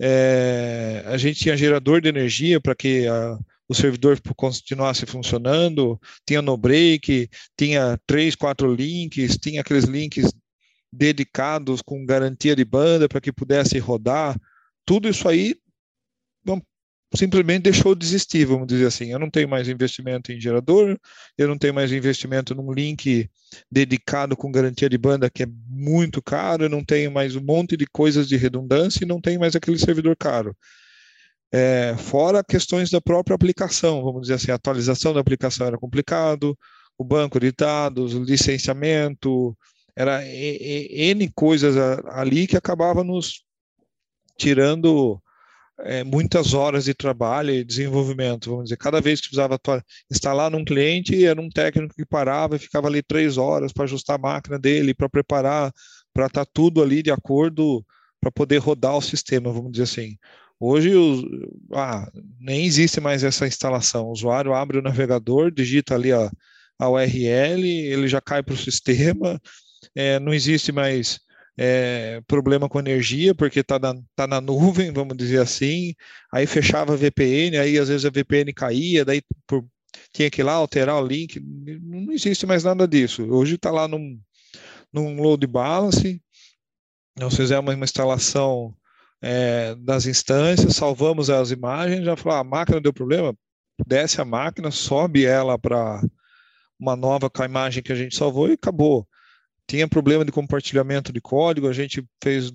É, 0.00 1.02
a 1.06 1.16
gente 1.16 1.40
tinha 1.40 1.56
gerador 1.56 2.00
de 2.00 2.08
energia 2.08 2.60
para 2.60 2.74
que 2.74 3.06
a, 3.06 3.38
o 3.68 3.74
servidor 3.74 4.20
continuasse 4.36 5.06
funcionando, 5.06 5.98
tinha 6.26 6.42
no 6.42 6.56
break, 6.56 7.28
tinha 7.56 7.98
três, 8.06 8.34
quatro 8.34 8.72
links, 8.74 9.38
tinha 9.38 9.60
aqueles 9.60 9.84
links 9.84 10.32
dedicados 10.92 11.82
com 11.82 12.04
garantia 12.04 12.54
de 12.54 12.64
banda 12.64 13.08
para 13.08 13.20
que 13.20 13.32
pudesse 13.32 13.78
rodar. 13.78 14.38
Tudo 14.84 15.08
isso 15.08 15.28
aí 15.28 15.56
simplesmente 17.14 17.62
deixou 17.62 17.94
de 17.94 18.04
existir, 18.04 18.44
vamos 18.44 18.66
dizer 18.66 18.86
assim. 18.86 19.12
Eu 19.12 19.18
não 19.18 19.30
tenho 19.30 19.48
mais 19.48 19.68
investimento 19.68 20.32
em 20.32 20.40
gerador, 20.40 20.98
eu 21.36 21.48
não 21.48 21.58
tenho 21.58 21.74
mais 21.74 21.92
investimento 21.92 22.54
num 22.54 22.72
link 22.72 23.28
dedicado 23.70 24.36
com 24.36 24.50
garantia 24.50 24.88
de 24.88 24.98
banda 24.98 25.30
que 25.30 25.42
é 25.42 25.46
muito 25.68 26.22
caro, 26.22 26.64
eu 26.64 26.68
não 26.68 26.84
tenho 26.84 27.10
mais 27.12 27.36
um 27.36 27.42
monte 27.42 27.76
de 27.76 27.86
coisas 27.86 28.28
de 28.28 28.36
redundância 28.36 29.04
e 29.04 29.06
não 29.06 29.20
tenho 29.20 29.40
mais 29.40 29.54
aquele 29.54 29.78
servidor 29.78 30.16
caro. 30.16 30.56
É, 31.52 31.94
fora 31.96 32.42
questões 32.42 32.90
da 32.90 33.00
própria 33.00 33.34
aplicação, 33.34 34.02
vamos 34.02 34.22
dizer 34.22 34.34
assim, 34.34 34.50
a 34.50 34.56
atualização 34.56 35.14
da 35.14 35.20
aplicação 35.20 35.66
era 35.66 35.78
complicado, 35.78 36.58
o 36.98 37.04
banco 37.04 37.38
de 37.38 37.52
dados, 37.52 38.12
licenciamento, 38.12 39.56
era 39.96 40.20
N 40.26 41.30
coisas 41.32 41.76
ali 42.08 42.46
que 42.48 42.56
acabava 42.56 43.04
nos 43.04 43.44
tirando 44.36 45.22
é, 45.80 46.04
muitas 46.04 46.54
horas 46.54 46.84
de 46.84 46.94
trabalho 46.94 47.50
e 47.50 47.64
desenvolvimento, 47.64 48.50
vamos 48.50 48.64
dizer. 48.64 48.76
Cada 48.76 49.00
vez 49.00 49.20
que 49.20 49.28
precisava 49.28 49.58
instalar 50.10 50.50
num 50.50 50.64
cliente, 50.64 51.24
era 51.24 51.40
um 51.40 51.48
técnico 51.48 51.94
que 51.94 52.06
parava 52.06 52.56
e 52.56 52.58
ficava 52.58 52.88
ali 52.88 53.02
três 53.02 53.36
horas 53.36 53.72
para 53.72 53.84
ajustar 53.84 54.16
a 54.16 54.22
máquina 54.22 54.58
dele, 54.58 54.94
para 54.94 55.08
preparar, 55.08 55.72
para 56.12 56.26
estar 56.26 56.44
tá 56.44 56.50
tudo 56.52 56.82
ali 56.82 57.02
de 57.02 57.10
acordo, 57.10 57.84
para 58.20 58.30
poder 58.30 58.58
rodar 58.58 58.96
o 58.96 59.02
sistema, 59.02 59.52
vamos 59.52 59.72
dizer 59.72 59.84
assim. 59.84 60.16
Hoje 60.60 60.92
ah, 61.72 62.08
nem 62.40 62.64
existe 62.64 63.00
mais 63.00 63.24
essa 63.24 63.46
instalação. 63.46 64.06
O 64.06 64.12
usuário 64.12 64.54
abre 64.54 64.78
o 64.78 64.82
navegador, 64.82 65.50
digita 65.50 65.94
ali 65.94 66.12
a, 66.12 66.30
a 66.78 66.88
URL, 66.88 67.66
ele 67.66 68.08
já 68.08 68.20
cai 68.20 68.42
para 68.42 68.54
o 68.54 68.56
sistema, 68.56 69.40
é, 69.94 70.18
não 70.20 70.32
existe 70.32 70.72
mais 70.72 71.20
é, 71.56 72.20
problema 72.26 72.68
com 72.68 72.78
energia, 72.78 73.34
porque 73.34 73.60
está 73.60 73.78
na, 73.78 73.94
tá 74.16 74.26
na 74.26 74.40
nuvem, 74.40 74.92
vamos 74.92 75.16
dizer 75.16 75.40
assim, 75.40 75.94
aí 76.32 76.46
fechava 76.46 76.94
a 76.94 76.96
VPN, 76.96 77.58
aí 77.58 77.78
às 77.78 77.88
vezes 77.88 78.04
a 78.04 78.10
VPN 78.10 78.52
caía, 78.52 79.04
daí 79.04 79.22
por, 79.46 79.64
tinha 80.12 80.30
que 80.30 80.40
ir 80.40 80.44
lá 80.44 80.54
alterar 80.54 80.96
o 81.02 81.06
link, 81.06 81.40
não 81.40 82.12
existe 82.12 82.46
mais 82.46 82.64
nada 82.64 82.86
disso. 82.88 83.22
Hoje 83.30 83.54
está 83.54 83.70
lá 83.70 83.86
num, 83.86 84.18
num 84.92 85.20
load 85.20 85.46
balance, 85.46 86.20
nós 87.18 87.36
fizemos 87.36 87.72
uma 87.74 87.84
instalação 87.84 88.74
é, 89.22 89.74
das 89.76 90.06
instâncias, 90.06 90.74
salvamos 90.74 91.30
as 91.30 91.50
imagens, 91.50 92.04
já 92.04 92.16
falou, 92.16 92.38
ah, 92.38 92.40
a 92.40 92.44
máquina 92.44 92.80
deu 92.80 92.92
problema, 92.92 93.34
desce 93.86 94.20
a 94.20 94.24
máquina, 94.24 94.70
sobe 94.70 95.24
ela 95.24 95.58
para 95.58 96.02
uma 96.78 96.96
nova 96.96 97.30
com 97.30 97.42
a 97.42 97.46
imagem 97.46 97.82
que 97.82 97.92
a 97.92 97.96
gente 97.96 98.16
salvou 98.16 98.48
e 98.48 98.52
acabou 98.54 99.06
tinha 99.66 99.88
problema 99.88 100.24
de 100.24 100.32
compartilhamento 100.32 101.12
de 101.12 101.20
código, 101.20 101.68
a 101.68 101.72
gente 101.72 102.04
fez 102.22 102.52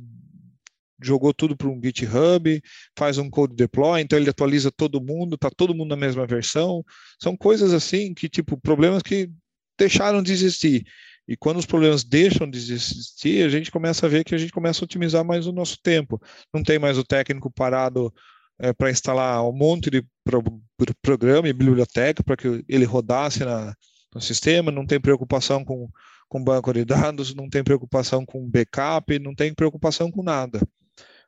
jogou 1.02 1.34
tudo 1.34 1.56
para 1.56 1.68
um 1.68 1.80
GitHub, 1.82 2.62
faz 2.98 3.18
um 3.18 3.30
code 3.30 3.56
deploy, 3.56 4.02
então 4.02 4.20
ele 4.20 4.30
atualiza 4.30 4.72
todo 4.72 5.02
mundo, 5.02 5.36
está 5.36 5.50
todo 5.50 5.74
mundo 5.74 5.90
na 5.90 5.96
mesma 5.96 6.26
versão. 6.26 6.84
São 7.22 7.38
coisas 7.38 7.74
assim 7.74 8.14
que, 8.14 8.28
tipo, 8.28 8.60
problemas 8.60 9.02
que 9.02 9.30
deixaram 9.78 10.22
de 10.22 10.34
existir. 10.34 10.86
E 11.28 11.38
quando 11.38 11.58
os 11.58 11.66
problemas 11.66 12.04
deixam 12.04 12.50
de 12.50 12.58
existir, 12.58 13.46
a 13.46 13.50
gente 13.50 13.72
começa 13.72 14.06
a 14.06 14.10
ver 14.10 14.24
que 14.24 14.36
a 14.36 14.38
gente 14.38 14.52
começa 14.52 14.84
a 14.84 14.86
otimizar 14.86 15.24
mais 15.24 15.48
o 15.48 15.52
nosso 15.52 15.78
tempo. 15.82 16.22
Não 16.54 16.64
tem 16.64 16.80
mais 16.80 16.98
o 16.98 17.04
técnico 17.04 17.52
parado 17.52 18.14
é, 18.60 18.74
para 18.74 18.92
instalar 18.92 19.48
um 19.48 19.54
monte 19.54 19.90
de 19.90 20.04
pro, 20.24 20.44
pro, 20.44 20.96
programa 21.02 21.48
e 21.48 21.54
biblioteca 21.54 22.24
para 22.24 22.36
que 22.36 22.66
ele 22.68 22.84
rodasse 22.84 23.46
na, 23.46 23.74
no 24.14 24.20
sistema, 24.20 24.72
não 24.72 24.86
tem 24.86 25.00
preocupação 25.00 25.64
com 25.64 25.88
com 26.30 26.44
banco 26.44 26.72
de 26.72 26.86
dados, 26.86 27.34
não 27.34 27.50
tem 27.50 27.64
preocupação 27.64 28.26
com 28.26 28.48
backup, 28.48 29.18
não 29.20 29.34
tem 29.36 29.54
preocupação 29.54 30.12
com 30.12 30.24
nada. 30.24 30.62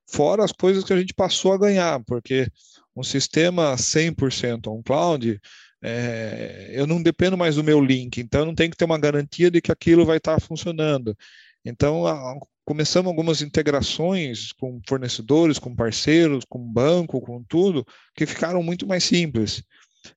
Fora 0.08 0.43
as 0.43 0.51
coisas 0.51 0.84
que 0.84 0.93
a 0.93 0.98
gente 0.98 1.13
passou 1.13 1.53
a 1.53 1.58
ganhar, 1.58 2.03
porque 2.05 2.48
um 2.96 3.03
sistema 3.03 3.75
100% 3.75 4.67
on-cloud, 4.67 5.39
é, 5.84 6.70
eu 6.74 6.86
não 6.86 7.01
dependo 7.01 7.38
mais 7.38 7.55
do 7.55 7.63
meu 7.63 7.84
link, 7.84 8.20
então 8.20 8.46
não 8.46 8.53
tem 8.53 8.70
que 8.70 8.77
ter 8.77 8.86
uma 8.86 9.00
garantia 9.00 9.50
de 9.50 9.62
que 9.62 9.72
aquilo 9.72 10.05
vai 10.05 10.17
estar 10.17 10.39
funcionando. 10.39 11.17
Então, 11.65 12.05
a, 12.05 12.36
começamos 12.65 13.10
algumas 13.10 13.41
integrações 13.41 14.51
com 14.53 14.79
fornecedores, 14.88 15.58
com 15.58 15.75
parceiros, 15.75 16.46
com 16.48 16.60
banco, 16.60 17.20
com 17.22 17.43
tudo, 17.43 17.86
que 18.15 18.25
ficaram 18.25 18.62
muito 18.62 18.86
mais 18.86 19.03
simples. 19.03 19.63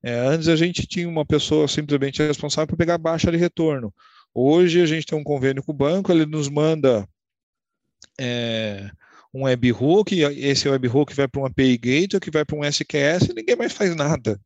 É, 0.02 0.14
antes 0.14 0.48
a 0.48 0.56
gente 0.56 0.86
tinha 0.86 1.08
uma 1.08 1.24
pessoa 1.24 1.68
simplesmente 1.68 2.22
responsável 2.22 2.68
por 2.68 2.76
pegar 2.76 2.98
baixa 2.98 3.30
de 3.30 3.36
retorno. 3.36 3.92
Hoje 4.34 4.82
a 4.82 4.86
gente 4.86 5.06
tem 5.06 5.16
um 5.16 5.22
convênio 5.22 5.62
com 5.62 5.70
o 5.70 5.76
banco, 5.76 6.10
ele 6.10 6.26
nos 6.26 6.48
manda 6.48 7.08
é, 8.18 8.90
um 9.32 9.44
webhook, 9.44 10.18
esse 10.20 10.68
webhook 10.68 11.14
vai 11.14 11.28
para 11.28 11.40
um 11.40 11.46
API 11.46 11.76
Gateway, 11.76 12.20
que 12.20 12.30
vai 12.30 12.44
para 12.44 12.56
um 12.56 12.64
SQS, 12.64 13.28
e 13.30 13.34
ninguém 13.34 13.56
mais 13.56 13.72
faz 13.72 13.94
nada. 13.94 14.40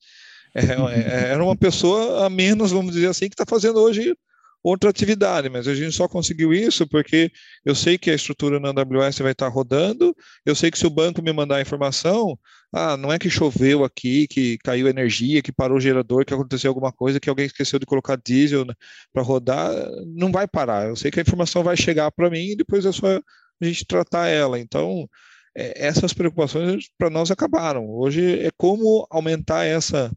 É, 0.55 0.61
é, 0.61 1.33
era 1.33 1.43
uma 1.43 1.57
pessoa 1.57 2.27
a 2.27 2.31
menos, 2.31 2.71
vamos 2.71 2.95
dizer 2.95 3.09
assim, 3.09 3.29
que 3.29 3.35
está 3.35 3.47
fazendo 3.47 3.81
hoje 3.81 4.15
outra 4.63 4.91
atividade, 4.91 5.49
mas 5.49 5.69
a 5.69 5.75
gente 5.75 5.93
só 5.93 6.09
conseguiu 6.09 6.53
isso 6.53 6.87
porque 6.87 7.31
eu 7.65 7.75
sei 7.75 7.97
que 7.97 8.11
a 8.11 8.15
estrutura 8.15 8.59
na 8.61 8.69
AWS 8.71 9.19
vai 9.21 9.33
estar 9.33 9.49
rodando, 9.49 10.15
eu 10.45 10.55
sei 10.55 10.71
que 10.71 10.79
se 10.79 10.87
o 10.87 10.91
banco 10.91 11.23
me 11.23 11.33
mandar 11.33 11.57
a 11.57 11.61
informação, 11.61 12.39
ah, 12.73 12.97
não 12.97 13.13
é 13.13 13.19
que 13.19 13.31
choveu 13.31 13.85
aqui, 13.85 14.27
que 14.27 14.59
caiu 14.59 14.89
energia, 14.89 15.43
que 15.43 15.53
parou 15.53 15.79
o 15.79 15.81
gerador, 15.81 16.25
que 16.25 16.35
aconteceu 16.35 16.71
alguma 16.71 16.93
coisa, 16.93 17.21
que 17.21 17.31
alguém 17.31 17.47
esqueceu 17.47 17.79
de 17.79 17.87
colocar 17.87 18.17
diesel 18.17 18.65
né, 18.65 18.75
para 19.13 19.23
rodar, 19.23 19.73
não 20.07 20.31
vai 20.31 20.47
parar. 20.47 20.89
Eu 20.89 20.97
sei 20.97 21.11
que 21.11 21.19
a 21.19 21.23
informação 21.23 21.63
vai 21.63 21.77
chegar 21.77 22.11
para 22.13 22.31
mim 22.31 22.51
e 22.51 22.57
depois 22.57 22.85
é 22.85 22.93
só 22.93 23.07
a 23.17 23.65
gente 23.65 23.87
tratar 23.87 24.29
ela. 24.29 24.59
Então, 24.59 25.09
é, 25.57 25.87
essas 25.87 26.13
preocupações 26.13 26.89
para 26.99 27.11
nós 27.11 27.31
acabaram. 27.31 27.89
Hoje 27.89 28.41
é 28.41 28.51
como 28.57 29.07
aumentar 29.11 29.65
essa 29.65 30.13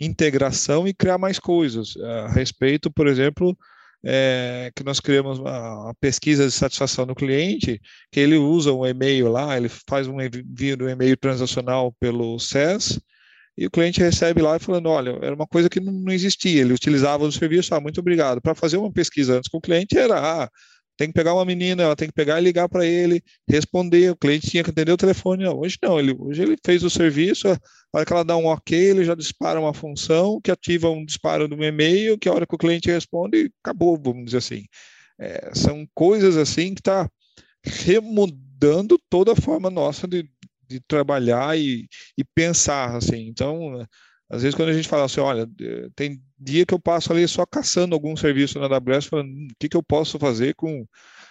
integração 0.00 0.86
e 0.86 0.94
criar 0.94 1.18
mais 1.18 1.38
coisas. 1.38 1.96
A 1.96 2.28
respeito, 2.28 2.90
por 2.90 3.06
exemplo, 3.06 3.56
é, 4.04 4.70
que 4.74 4.82
nós 4.82 5.00
criamos 5.00 5.38
uma, 5.38 5.94
pesquisa 6.00 6.46
de 6.46 6.52
satisfação 6.52 7.06
do 7.06 7.14
cliente, 7.14 7.80
que 8.10 8.20
ele 8.20 8.36
usa 8.36 8.72
um 8.72 8.86
e-mail 8.86 9.28
lá, 9.28 9.56
ele 9.56 9.68
faz 9.68 10.06
um 10.06 10.20
envio 10.20 10.76
do 10.76 10.88
e-mail 10.88 11.16
transacional 11.16 11.92
pelo 12.00 12.38
SES, 12.38 12.98
e 13.58 13.66
o 13.66 13.70
cliente 13.70 14.00
recebe 14.00 14.40
lá 14.40 14.58
falando, 14.58 14.88
olha, 14.88 15.18
era 15.20 15.34
uma 15.34 15.46
coisa 15.46 15.68
que 15.68 15.80
não, 15.80 15.92
não 15.92 16.12
existia, 16.12 16.62
ele 16.62 16.72
utilizava 16.72 17.24
o 17.24 17.32
serviço, 17.32 17.74
ah, 17.74 17.80
muito 17.80 18.00
obrigado. 18.00 18.40
Para 18.40 18.54
fazer 18.54 18.78
uma 18.78 18.90
pesquisa 18.92 19.36
antes 19.36 19.50
com 19.50 19.58
o 19.58 19.60
cliente 19.60 19.98
era, 19.98 20.18
ah, 20.18 20.50
tem 21.00 21.08
que 21.08 21.14
pegar 21.14 21.32
uma 21.32 21.46
menina, 21.46 21.82
ela 21.82 21.96
tem 21.96 22.08
que 22.08 22.12
pegar 22.12 22.38
e 22.38 22.44
ligar 22.44 22.68
para 22.68 22.84
ele, 22.84 23.22
responder, 23.48 24.10
o 24.10 24.16
cliente 24.16 24.50
tinha 24.50 24.62
que 24.62 24.68
atender 24.68 24.92
o 24.92 24.98
telefone. 24.98 25.44
Não, 25.44 25.58
hoje 25.58 25.78
não, 25.82 25.98
ele, 25.98 26.14
hoje 26.18 26.42
ele 26.42 26.58
fez 26.62 26.84
o 26.84 26.90
serviço, 26.90 27.48
a 27.48 27.58
hora 27.94 28.04
que 28.04 28.12
ela 28.12 28.22
dá 28.22 28.36
um 28.36 28.44
ok, 28.44 28.78
ele 28.78 29.02
já 29.02 29.14
dispara 29.14 29.58
uma 29.58 29.72
função 29.72 30.38
que 30.42 30.50
ativa 30.50 30.90
um 30.90 31.02
disparo 31.02 31.48
do 31.48 31.64
e-mail, 31.64 32.18
que 32.18 32.28
a 32.28 32.34
hora 32.34 32.46
que 32.46 32.54
o 32.54 32.58
cliente 32.58 32.90
responde, 32.90 33.50
acabou, 33.64 33.98
vamos 33.98 34.26
dizer 34.26 34.36
assim. 34.36 34.66
É, 35.18 35.52
são 35.54 35.88
coisas 35.94 36.36
assim 36.36 36.74
que 36.74 36.82
está 36.82 37.08
remudando 37.64 39.00
toda 39.08 39.32
a 39.32 39.36
forma 39.36 39.70
nossa 39.70 40.06
de, 40.06 40.28
de 40.68 40.80
trabalhar 40.80 41.58
e, 41.58 41.88
e 42.14 42.22
pensar, 42.34 42.94
assim. 42.94 43.26
Então, 43.26 43.86
às 44.30 44.42
vezes, 44.42 44.54
quando 44.54 44.68
a 44.68 44.72
gente 44.72 44.88
fala 44.88 45.06
assim, 45.06 45.20
olha, 45.20 45.48
tem 45.96 46.22
dia 46.38 46.64
que 46.64 46.72
eu 46.72 46.78
passo 46.78 47.12
ali 47.12 47.26
só 47.26 47.44
caçando 47.44 47.96
algum 47.96 48.16
serviço 48.16 48.60
na 48.60 48.66
AWS, 48.66 49.06
falando, 49.06 49.28
hum, 49.28 49.48
o 49.50 49.54
que, 49.58 49.68
que 49.68 49.76
eu 49.76 49.82
posso 49.82 50.20
fazer 50.20 50.54
com, 50.54 50.86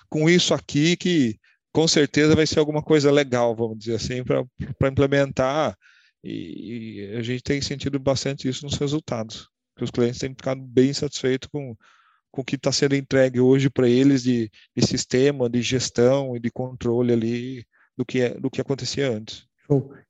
com 0.10 0.29
isso 0.29 0.53
aqui 0.53 0.98
que 0.98 1.39
com 1.72 1.88
certeza 1.88 2.36
vai 2.36 2.46
ser 2.46 2.60
alguma 2.60 2.84
coisa 2.84 3.10
legal, 3.10 3.56
vamos 3.56 3.77
dizer 3.77 3.96
assim, 3.96 4.22
para 4.22 4.89
implementar. 4.89 5.77
E, 6.22 7.13
e, 7.13 7.18
a 7.18 7.22
gente 7.22 7.41
tem 7.41 7.62
sentido 7.62 7.98
bastante 7.98 8.50
isso 8.50 8.65
nos 8.65 8.75
resultados, 8.75 9.48
que 9.77 9.84
os 9.86 9.91
clientes 9.91 10.20
têm 10.20 10.32
ficado 10.32 10.62
bem 10.62 10.91
satisfeitos 10.91 11.48
com, 11.50 11.77
com 12.29 12.41
o 12.41 12.44
que 12.44 12.58
está 12.58 12.72
sendo 12.74 12.96
entregue 12.96 13.39
hoje 13.39 13.70
para 13.70 13.88
eles 13.88 14.24
de, 14.24 14.51
de 14.75 14.86
sistema, 14.86 15.50
de 15.50 15.62
gestão 15.62 16.36
e 16.36 16.39
de 16.39 16.51
controle 16.51 17.13
ali 17.13 17.65
do 17.98 18.06
que, 18.06 18.20
é, 18.20 18.34
do 18.38 18.50
que 18.50 18.60
acontecia 18.60 19.10
antes. 19.10 19.48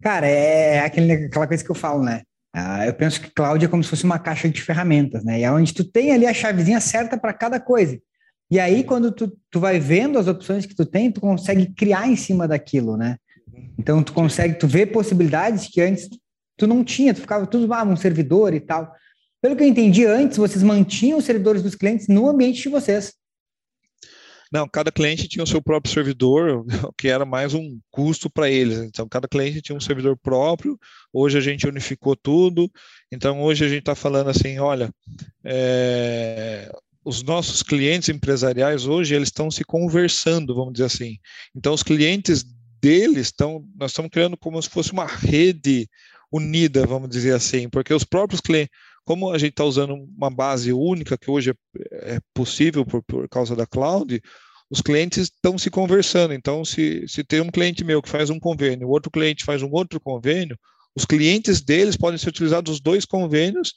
Cara, 0.01 0.25
é 0.25 0.79
aquele, 0.79 1.12
aquela 1.12 1.46
coisa 1.46 1.63
que 1.63 1.69
eu 1.69 1.75
falo, 1.75 2.03
né? 2.03 2.24
Ah, 2.53 2.86
eu 2.86 2.94
penso 2.94 3.22
que 3.22 3.32
cloud 3.32 3.63
é 3.63 3.68
como 3.68 3.84
se 3.84 3.89
fosse 3.89 4.03
uma 4.03 4.18
caixa 4.18 4.50
de 4.50 4.62
ferramentas, 4.62 5.24
né? 5.24 5.39
E 5.39 5.44
é 5.44 5.51
onde 5.51 5.74
tu 5.74 5.84
tem 5.84 6.12
ali 6.12 6.25
a 6.25 6.34
chavezinha 6.34 6.79
certa 6.79 7.18
para 7.18 7.34
cada 7.34 7.60
coisa. 7.60 8.00
E 8.51 8.60
aí, 8.60 8.84
quando 8.84 9.12
tu, 9.12 9.32
tu 9.51 9.60
vai 9.60 9.79
vendo 9.79 10.18
as 10.18 10.27
opções 10.27 10.65
que 10.65 10.75
tu 10.75 10.86
tem, 10.86 11.12
tu 11.12 11.22
consegue 11.22 11.72
criar 11.75 12.08
em 12.08 12.15
cima 12.15 12.48
daquilo, 12.48 12.98
né? 12.98 13.18
Então, 13.77 14.01
tu 14.01 14.12
consegue, 14.12 14.56
tu 14.56 14.68
vê 14.68 14.86
possibilidades 14.86 15.68
que 15.68 15.79
antes 15.82 16.10
tu 16.58 16.65
não 16.65 16.84
tinha, 16.84 17.13
tu 17.13 17.22
ficava 17.22 17.46
tudo, 17.46 17.72
ah, 17.74 17.84
um 17.84 17.96
servidor 17.96 18.53
e 18.53 18.60
tal. 18.60 18.91
Pelo 19.41 19.56
que 19.56 19.63
eu 19.63 19.68
entendi, 19.68 20.06
antes 20.06 20.38
vocês 20.38 20.63
mantinham 20.63 21.20
os 21.20 21.25
servidores 21.25 21.62
dos 21.62 21.75
clientes 21.75 22.08
no 22.08 22.27
ambiente 22.27 22.63
de 22.63 22.70
vocês. 22.70 23.13
Não, 24.51 24.68
cada 24.68 24.91
cliente 24.91 25.27
tinha 25.27 25.44
o 25.44 25.48
seu 25.48 25.62
próprio 25.62 25.94
servidor, 25.94 26.65
que 26.98 27.08
era 27.08 27.24
mais 27.24 27.53
um 27.53 27.79
custo 27.91 28.29
para 28.29 28.50
eles. 28.50 28.79
Então, 28.79 29.08
cada 29.08 29.27
cliente 29.27 29.62
tinha 29.62 29.77
um 29.77 29.82
servidor 29.82 30.18
próprio. 30.18 30.77
Hoje 31.13 31.38
a 31.38 31.41
gente 31.41 31.68
unificou 31.68 32.15
tudo. 32.15 32.72
Então, 33.12 33.41
hoje 33.41 33.63
a 33.63 33.68
gente 33.68 33.82
está 33.82 33.94
falando 33.94 34.29
assim, 34.29 34.58
olha, 34.58 34.91
é, 35.44 36.72
os 37.06 37.22
nossos 37.22 37.62
clientes 37.62 38.10
empresariais 38.10 38.86
hoje 38.86 39.13
eles 39.13 39.29
estão 39.29 39.51
se 39.51 39.63
conversando, 39.63 40.56
vamos 40.56 40.74
dizer 40.74 40.86
assim. 40.86 41.18
Então, 41.56 41.74
os 41.74 41.84
clientes 41.84 42.44
deles 42.82 43.27
estão, 43.27 43.63
nós 43.75 43.91
estamos 43.91 44.10
criando 44.12 44.38
como 44.38 44.62
se 44.62 44.70
fosse 44.70 44.91
uma 44.91 45.06
rede 45.06 45.88
unida, 46.32 46.86
vamos 46.86 47.10
dizer 47.10 47.34
assim, 47.34 47.68
porque 47.70 47.94
os 47.94 48.03
próprios 48.03 48.41
clientes 48.41 48.72
como 49.09 49.31
a 49.31 49.39
gente 49.39 49.53
está 49.53 49.63
usando 49.63 49.95
uma 49.95 50.29
base 50.29 50.71
única, 50.71 51.17
que 51.17 51.31
hoje 51.31 51.49
é, 51.49 52.17
é 52.17 52.19
possível 52.31 52.85
por, 52.85 53.01
por 53.01 53.27
causa 53.27 53.55
da 53.55 53.65
cloud, 53.65 54.21
os 54.69 54.81
clientes 54.81 55.23
estão 55.23 55.57
se 55.57 55.71
conversando. 55.71 56.31
Então, 56.31 56.63
se, 56.63 57.07
se 57.07 57.23
tem 57.23 57.41
um 57.41 57.49
cliente 57.49 57.83
meu 57.83 58.03
que 58.03 58.09
faz 58.09 58.29
um 58.29 58.39
convênio, 58.39 58.87
o 58.87 58.91
outro 58.91 59.09
cliente 59.09 59.43
faz 59.43 59.63
um 59.63 59.71
outro 59.71 59.99
convênio, 59.99 60.55
os 60.95 61.05
clientes 61.05 61.59
deles 61.59 61.97
podem 61.97 62.19
ser 62.19 62.29
utilizados 62.29 62.73
os 62.73 62.79
dois 62.79 63.03
convênios, 63.03 63.73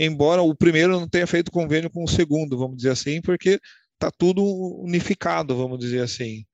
embora 0.00 0.42
o 0.42 0.52
primeiro 0.52 0.98
não 0.98 1.08
tenha 1.08 1.28
feito 1.28 1.52
convênio 1.52 1.88
com 1.88 2.02
o 2.02 2.08
segundo, 2.08 2.58
vamos 2.58 2.78
dizer 2.78 2.90
assim, 2.90 3.22
porque 3.22 3.60
está 3.92 4.10
tudo 4.10 4.42
unificado, 4.82 5.54
vamos 5.54 5.78
dizer 5.78 6.02
assim. 6.02 6.44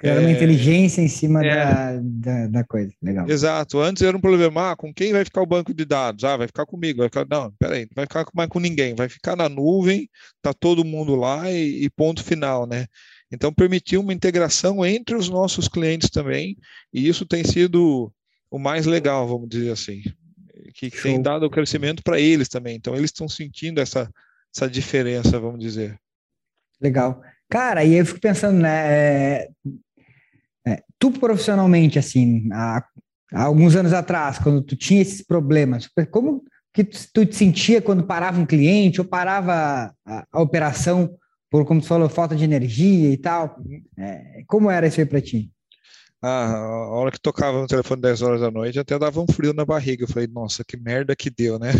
É, 0.00 0.18
uma 0.20 0.30
inteligência 0.30 1.00
em 1.00 1.08
cima 1.08 1.44
é, 1.44 1.54
da, 1.54 2.00
da, 2.00 2.46
da, 2.46 2.64
coisa. 2.64 2.92
Legal. 3.02 3.28
Exato. 3.28 3.80
Antes 3.80 4.02
era 4.02 4.16
um 4.16 4.20
problema, 4.20 4.70
ah, 4.70 4.76
com 4.76 4.94
quem 4.94 5.12
vai 5.12 5.24
ficar 5.24 5.42
o 5.42 5.46
banco 5.46 5.74
de 5.74 5.84
dados? 5.84 6.22
Ah, 6.22 6.36
vai 6.36 6.46
ficar 6.46 6.64
comigo. 6.66 6.98
Vai 6.98 7.08
ficar... 7.08 7.26
Não, 7.28 7.52
peraí, 7.58 7.82
não 7.82 7.94
vai 7.96 8.06
ficar 8.06 8.24
mais 8.32 8.48
com 8.48 8.60
ninguém. 8.60 8.94
Vai 8.94 9.08
ficar 9.08 9.34
na 9.34 9.48
nuvem, 9.48 10.08
tá 10.40 10.54
todo 10.54 10.84
mundo 10.84 11.16
lá 11.16 11.50
e, 11.50 11.84
e 11.84 11.90
ponto 11.90 12.22
final, 12.22 12.66
né? 12.66 12.86
Então, 13.30 13.52
permitiu 13.52 14.00
uma 14.00 14.12
integração 14.12 14.84
entre 14.84 15.14
os 15.14 15.28
nossos 15.28 15.68
clientes 15.68 16.08
também, 16.08 16.56
e 16.92 17.06
isso 17.08 17.26
tem 17.26 17.44
sido 17.44 18.12
o 18.50 18.58
mais 18.58 18.86
legal, 18.86 19.28
vamos 19.28 19.48
dizer 19.48 19.70
assim, 19.70 20.02
que 20.74 20.90
Show. 20.90 21.02
tem 21.02 21.20
dado 21.20 21.44
o 21.44 21.50
crescimento 21.50 22.02
para 22.02 22.18
eles 22.18 22.48
também. 22.48 22.76
Então, 22.76 22.94
eles 22.94 23.10
estão 23.10 23.28
sentindo 23.28 23.80
essa, 23.80 24.10
essa 24.54 24.68
diferença, 24.68 25.38
vamos 25.38 25.60
dizer. 25.60 25.98
Legal. 26.80 27.20
Cara, 27.48 27.84
e 27.84 27.94
eu 27.94 28.04
fico 28.04 28.20
pensando, 28.20 28.58
né? 28.58 28.68
É, 28.70 29.48
é, 30.66 30.82
tu 30.98 31.10
profissionalmente, 31.10 31.98
assim, 31.98 32.48
há, 32.52 32.84
há, 33.32 33.42
alguns 33.42 33.74
anos 33.74 33.92
atrás, 33.92 34.38
quando 34.38 34.62
tu 34.62 34.76
tinha 34.76 35.00
esses 35.00 35.22
problemas, 35.22 35.88
como 36.10 36.42
que 36.74 36.84
tu 36.84 37.24
te 37.24 37.34
sentia 37.34 37.80
quando 37.80 38.06
parava 38.06 38.38
um 38.40 38.46
cliente 38.46 39.00
ou 39.00 39.06
parava 39.06 39.94
a, 40.06 40.26
a 40.30 40.40
operação 40.40 41.10
por, 41.50 41.64
como 41.64 41.80
tu 41.80 41.86
falou, 41.86 42.08
falta 42.08 42.36
de 42.36 42.44
energia 42.44 43.10
e 43.10 43.16
tal? 43.16 43.56
É, 43.96 44.42
como 44.46 44.70
era 44.70 44.86
isso 44.86 45.00
aí 45.00 45.06
para 45.06 45.20
ti? 45.20 45.50
Ah, 46.20 46.52
a 46.52 46.90
hora 46.90 47.10
que 47.12 47.20
tocava 47.20 47.60
no 47.60 47.66
telefone 47.66 48.02
10 48.02 48.22
horas 48.22 48.40
da 48.40 48.50
noite, 48.50 48.78
até 48.78 48.98
dava 48.98 49.20
um 49.20 49.26
frio 49.32 49.54
na 49.54 49.64
barriga. 49.64 50.04
Eu 50.04 50.08
falei, 50.08 50.28
nossa, 50.28 50.64
que 50.64 50.76
merda 50.76 51.16
que 51.16 51.30
deu, 51.30 51.58
né? 51.58 51.70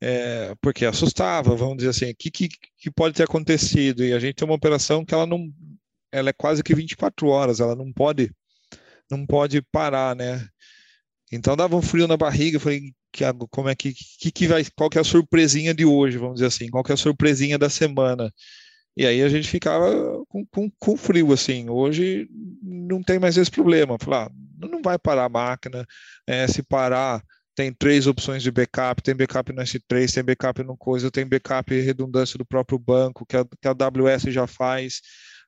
É, 0.00 0.54
porque 0.60 0.84
assustava, 0.84 1.54
vamos 1.54 1.78
dizer 1.78 1.90
assim, 1.90 2.10
o 2.10 2.16
que, 2.16 2.30
que, 2.30 2.48
que, 2.78 2.90
pode 2.90 3.14
ter 3.14 3.24
acontecido? 3.24 4.04
E 4.04 4.12
a 4.12 4.18
gente 4.18 4.36
tem 4.36 4.46
uma 4.46 4.54
operação 4.54 5.04
que 5.04 5.14
ela 5.14 5.26
não, 5.26 5.52
ela 6.12 6.30
é 6.30 6.32
quase 6.32 6.62
que 6.62 6.74
24 6.74 7.26
horas, 7.28 7.60
ela 7.60 7.74
não 7.74 7.92
pode, 7.92 8.30
não 9.10 9.26
pode 9.26 9.62
parar, 9.72 10.16
né? 10.16 10.46
Então 11.32 11.56
dava 11.56 11.76
um 11.76 11.82
frio 11.82 12.06
na 12.06 12.16
barriga, 12.16 12.60
falei, 12.60 12.92
que, 13.12 13.24
como 13.50 13.68
é 13.68 13.74
que, 13.74 13.94
que, 14.20 14.30
que 14.30 14.46
vai, 14.46 14.64
qual 14.76 14.90
que 14.90 14.98
é 14.98 15.00
a 15.00 15.04
surpresinha 15.04 15.74
de 15.74 15.84
hoje, 15.84 16.18
vamos 16.18 16.36
dizer 16.36 16.46
assim, 16.46 16.68
qual 16.70 16.84
que 16.84 16.92
é 16.92 16.94
a 16.94 16.98
surpresinha 16.98 17.58
da 17.58 17.68
semana? 17.68 18.32
E 18.96 19.06
aí 19.06 19.22
a 19.22 19.28
gente 19.28 19.48
ficava 19.48 19.92
com, 20.26 20.46
com, 20.46 20.70
com 20.78 20.96
frio, 20.96 21.32
assim. 21.32 21.68
Hoje 21.68 22.26
não 22.62 23.02
tem 23.02 23.18
mais 23.18 23.36
esse 23.36 23.50
problema. 23.50 23.98
Falar, 24.00 24.26
ah, 24.26 24.30
não 24.66 24.80
vai 24.80 24.98
parar 24.98 25.26
a 25.26 25.28
máquina, 25.28 25.86
é, 26.26 26.48
se 26.48 26.62
parar, 26.62 27.22
tem 27.56 27.72
três 27.72 28.06
opções 28.06 28.42
de 28.42 28.50
backup, 28.50 29.02
tem 29.02 29.16
backup 29.16 29.52
no 29.52 29.62
S3, 29.62 30.12
tem 30.12 30.22
backup 30.22 30.62
no 30.62 30.76
coisa, 30.76 31.10
tem 31.10 31.26
backup 31.26 31.74
redundância 31.74 32.38
do 32.38 32.44
próprio 32.44 32.78
banco, 32.78 33.24
que 33.26 33.36
a, 33.36 33.44
que 33.44 33.66
a 33.66 33.70
AWS 33.70 34.24
já 34.24 34.46
faz. 34.46 35.00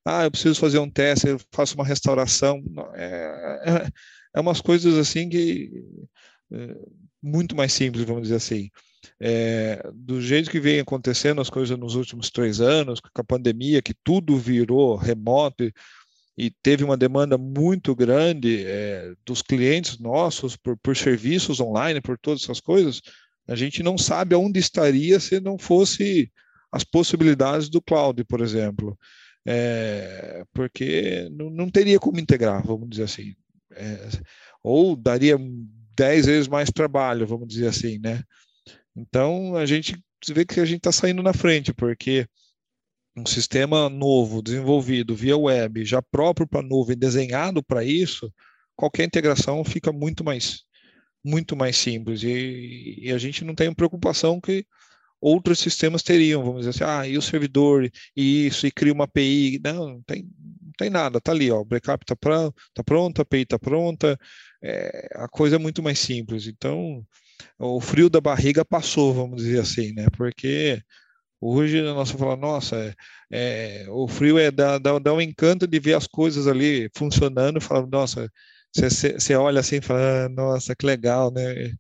Ah, 0.05 0.25
eu 0.25 0.31
preciso 0.31 0.59
fazer 0.59 0.79
um 0.79 0.91
teste, 0.91 1.29
eu 1.29 1.41
faço 1.53 1.75
uma 1.75 1.85
restauração. 1.85 2.63
É, 2.95 3.61
é, 3.67 3.93
é 4.37 4.41
umas 4.41 4.61
coisas 4.61 4.97
assim 4.97 5.29
que 5.29 5.71
é, 6.53 6.77
muito 7.23 7.55
mais 7.55 7.73
simples, 7.73 8.05
vamos 8.05 8.23
dizer 8.23 8.37
assim 8.37 8.71
é, 9.21 9.83
do 9.95 10.21
jeito 10.21 10.51
que 10.51 10.61
vem 10.61 10.81
acontecendo 10.81 11.41
as 11.41 11.51
coisas 11.51 11.77
nos 11.79 11.95
últimos 11.95 12.31
três 12.31 12.61
anos, 12.61 13.01
com 13.01 13.21
a 13.21 13.25
pandemia, 13.25 13.83
que 13.83 13.95
tudo 14.05 14.37
virou 14.37 14.97
remoto 14.97 15.71
e, 16.39 16.51
teve 16.63 16.85
uma 16.85 16.97
demanda 16.97 17.37
muito 17.37 17.95
grande 17.97 18.65
é, 18.65 19.13
dos 19.27 19.43
clientes 19.43 19.99
nossos 19.99 20.57
por, 20.57 20.77
por 20.79 20.97
serviços 20.97 21.59
online, 21.59 22.01
por 22.01 22.17
todas 22.17 22.45
essas 22.45 22.61
coisas, 22.61 23.03
a 23.49 23.57
gente 23.57 23.83
não 23.83 23.99
sabe 23.99 24.35
aonde 24.35 24.61
estaria 24.61 25.19
se 25.19 25.41
não 25.41 25.59
fosse 25.59 26.31
as 26.71 26.85
possibilidades 26.85 27.69
do 27.69 27.83
cloud, 27.83 28.23
por 28.25 28.41
exemplo. 28.41 28.97
É, 29.47 30.45
porque 30.53 31.29
não, 31.33 31.51
não, 31.51 31.71
teria 31.71 31.99
como 31.99 32.21
integrar, 32.21 32.65
vamos 32.65 32.89
dizer 32.89 33.05
assim. 33.05 33.35
É, 33.73 34.09
ou 34.63 34.95
daria 34.95 35.37
dez 35.97 36.27
vezes 36.27 36.47
mais 36.47 36.71
trabalho, 36.71 37.27
vamos 37.27 37.49
dizer 37.49 37.69
assim, 37.69 37.99
né? 37.99 38.23
Então, 38.95 39.57
a 39.57 39.67
gente 39.67 39.99
vê 40.29 40.45
que 40.45 40.61
a 40.61 40.65
gente 40.65 40.79
está 40.79 40.93
saindo 40.93 41.23
na 41.23 41.33
frente, 41.33 41.73
porque 41.73 42.27
um 43.19 43.27
sistema 43.27 43.89
novo, 43.89 44.43
desenvolvido 44.43 45.15
via 45.15 45.37
web, 45.37 45.85
já 45.85 46.01
próprio 46.03 46.47
para 46.47 46.63
nuvem, 46.63 46.97
desenhado 46.97 47.63
para 47.63 47.85
isso, 47.85 48.33
qualquer 48.77 49.05
integração 49.05 49.65
fica 49.65 49.93
muito 49.93 50.25
mais, 50.25 50.63
muito 51.25 51.57
mais 51.57 51.77
simples. 51.77 52.23
E, 52.23 52.99
e, 53.03 53.13
a 53.13 53.19
gente 53.19 53.45
não 53.45 53.55
tem 53.55 53.73
preocupação 53.75 54.41
que 54.41 54.65
outros 55.21 55.59
sistemas 55.59 56.03
teriam, 56.03 56.43
vamos 56.43 56.61
dizer 56.61 56.71
assim, 56.71 56.85
ah, 56.85 57.07
e 57.07 57.19
o 57.19 57.23
servidor, 57.23 57.91
e 58.17 58.47
isso, 58.47 58.67
e 58.67 58.71
cria 58.71 58.93
uma 58.93 59.05
API. 59.05 59.61
Não, 59.63 59.89
não 59.89 60.03
tem, 60.03 60.23
não 60.23 60.73
tem 60.79 60.91
nada, 60.91 61.19
está 61.19 61.33
ali, 61.33 61.51
ó, 61.51 61.61
o 61.61 61.65
backup 61.65 62.05
está 62.05 62.17
tá 62.75 62.85
pronto, 62.85 63.21
a 63.21 63.23
API 63.23 63.43
está 63.43 63.59
pronta, 63.59 64.19
é, 64.63 65.09
a 65.17 65.29
coisa 65.29 65.57
é 65.57 65.59
muito 65.59 65.83
mais 65.83 65.99
simples. 65.99 66.47
Então, 66.47 67.05
o 67.59 67.81
frio 67.81 68.09
da 68.09 68.21
barriga 68.21 68.65
passou, 68.65 69.13
vamos 69.15 69.43
dizer 69.43 69.61
assim, 69.61 69.93
né? 69.93 70.07
Porque 70.17 70.81
hoje 71.41 71.81
a 71.81 71.95
nossa 71.95 72.17
fala, 72.17 72.37
nossa, 72.37 72.77
é, 72.77 73.85
é, 73.85 73.87
o 73.91 74.09
frio 74.09 74.39
é 74.39 74.51
dá, 74.51 74.79
dá, 74.79 74.99
dá 74.99 75.13
um 75.13 75.21
encanto 75.21 75.67
de 75.67 75.79
ver 75.79 75.95
as 75.95 76.07
coisas 76.07 76.47
ali 76.47 76.91
funcionando, 76.97 77.61
fala, 77.61 77.87
nossa, 77.87 78.31
você 78.75 79.35
olha 79.35 79.61
assim 79.61 79.77
e 79.77 79.81
fala, 79.83 80.27
ah, 80.27 80.29
nossa, 80.29 80.75
que 80.75 80.87
legal, 80.87 81.33
né? 81.33 81.73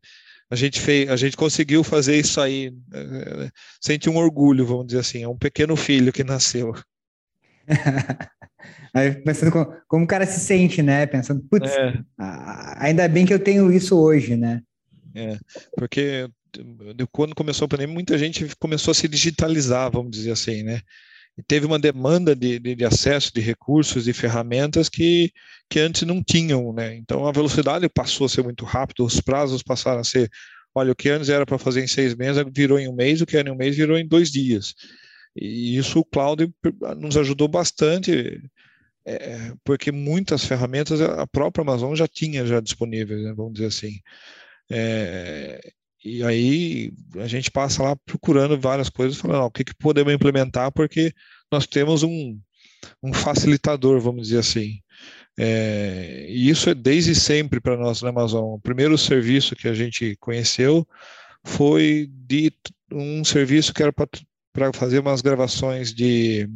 A 0.50 0.56
gente 0.56 0.80
fez, 0.80 1.10
a 1.10 1.16
gente 1.16 1.36
conseguiu 1.36 1.84
fazer 1.84 2.16
isso 2.16 2.40
aí, 2.40 2.70
né? 2.88 3.50
sente 3.80 4.08
um 4.08 4.16
orgulho, 4.16 4.64
vamos 4.64 4.86
dizer 4.86 5.00
assim, 5.00 5.22
é 5.22 5.28
um 5.28 5.36
pequeno 5.36 5.76
filho 5.76 6.12
que 6.12 6.24
nasceu. 6.24 6.72
Aí 8.94 9.12
pensando 9.22 9.52
como, 9.52 9.66
como, 9.86 10.04
o 10.04 10.08
cara 10.08 10.26
se 10.26 10.40
sente, 10.40 10.82
né? 10.82 11.06
Pensando, 11.06 11.42
putz, 11.42 11.70
é. 11.70 12.02
ainda 12.76 13.06
bem 13.06 13.26
que 13.26 13.34
eu 13.34 13.38
tenho 13.38 13.70
isso 13.70 13.96
hoje, 13.98 14.34
né? 14.36 14.62
É, 15.14 15.38
porque 15.76 16.28
quando 17.12 17.34
começou 17.34 17.66
a 17.66 17.68
pandemia, 17.68 17.94
muita 17.94 18.18
gente 18.18 18.44
começou 18.58 18.92
a 18.92 18.94
se 18.94 19.08
digitalizar, 19.08 19.90
vamos 19.90 20.10
dizer 20.10 20.32
assim, 20.32 20.62
né? 20.62 20.80
E 21.36 21.42
teve 21.42 21.66
uma 21.66 21.78
demanda 21.78 22.34
de, 22.34 22.58
de, 22.58 22.74
de 22.74 22.84
acesso 22.84 23.32
de 23.32 23.40
recursos 23.40 24.08
e 24.08 24.12
ferramentas 24.12 24.88
que, 24.88 25.32
que 25.70 25.78
antes 25.78 26.02
não 26.02 26.22
tinham, 26.22 26.72
né? 26.72 26.96
Então 26.96 27.26
a 27.26 27.32
velocidade 27.32 27.88
passou 27.88 28.26
a 28.26 28.28
ser 28.28 28.42
muito 28.42 28.64
rápida, 28.64 29.04
os 29.04 29.20
prazos 29.20 29.62
passaram 29.62 30.00
a 30.00 30.04
ser, 30.04 30.28
olha, 30.74 30.90
o 30.90 30.96
que 30.96 31.08
antes 31.08 31.28
era 31.28 31.46
para 31.46 31.56
fazer 31.56 31.84
em 31.84 31.86
seis 31.86 32.14
meses 32.14 32.42
virou 32.52 32.78
em 32.78 32.88
um 32.88 32.94
mês, 32.94 33.20
o 33.20 33.26
que 33.26 33.36
era 33.36 33.48
em 33.48 33.52
um 33.52 33.56
mês 33.56 33.76
virou 33.76 33.96
em 33.96 34.06
dois 34.06 34.32
dias. 34.32 34.74
E 35.36 35.76
isso 35.76 36.00
o 36.00 36.04
cloud 36.04 36.52
nos 36.96 37.16
ajudou 37.16 37.46
bastante, 37.46 38.42
é, 39.06 39.52
porque 39.64 39.92
muitas 39.92 40.44
ferramentas 40.44 41.00
a 41.00 41.26
própria 41.26 41.62
Amazon 41.62 41.94
já 41.94 42.08
tinha 42.08 42.44
já 42.44 42.60
disponíveis, 42.60 43.22
né, 43.22 43.32
vamos 43.32 43.52
dizer 43.54 43.66
assim. 43.66 44.00
É, 44.70 45.72
e 46.04 46.22
aí 46.22 46.92
a 47.16 47.26
gente 47.26 47.50
passa 47.50 47.82
lá 47.82 47.96
procurando 47.96 48.58
várias 48.58 48.88
coisas, 48.88 49.18
falando 49.18 49.44
o 49.44 49.50
que, 49.50 49.64
que 49.64 49.74
podemos 49.74 50.12
implementar, 50.12 50.70
porque 50.72 51.12
nós 51.50 51.66
temos 51.66 52.02
um, 52.02 52.38
um 53.02 53.12
facilitador, 53.12 54.00
vamos 54.00 54.28
dizer 54.28 54.38
assim. 54.38 54.80
É, 55.38 56.26
e 56.28 56.48
isso 56.48 56.68
é 56.68 56.74
desde 56.74 57.14
sempre 57.14 57.60
para 57.60 57.76
nós 57.76 58.02
na 58.02 58.08
Amazon. 58.08 58.54
O 58.54 58.60
primeiro 58.60 58.98
serviço 58.98 59.54
que 59.54 59.68
a 59.68 59.74
gente 59.74 60.16
conheceu 60.16 60.86
foi 61.44 62.08
de 62.10 62.52
um 62.92 63.24
serviço 63.24 63.72
que 63.72 63.82
era 63.82 63.92
para 63.92 64.72
fazer 64.72 64.98
umas 64.98 65.20
gravações 65.20 65.94
de 65.94 66.48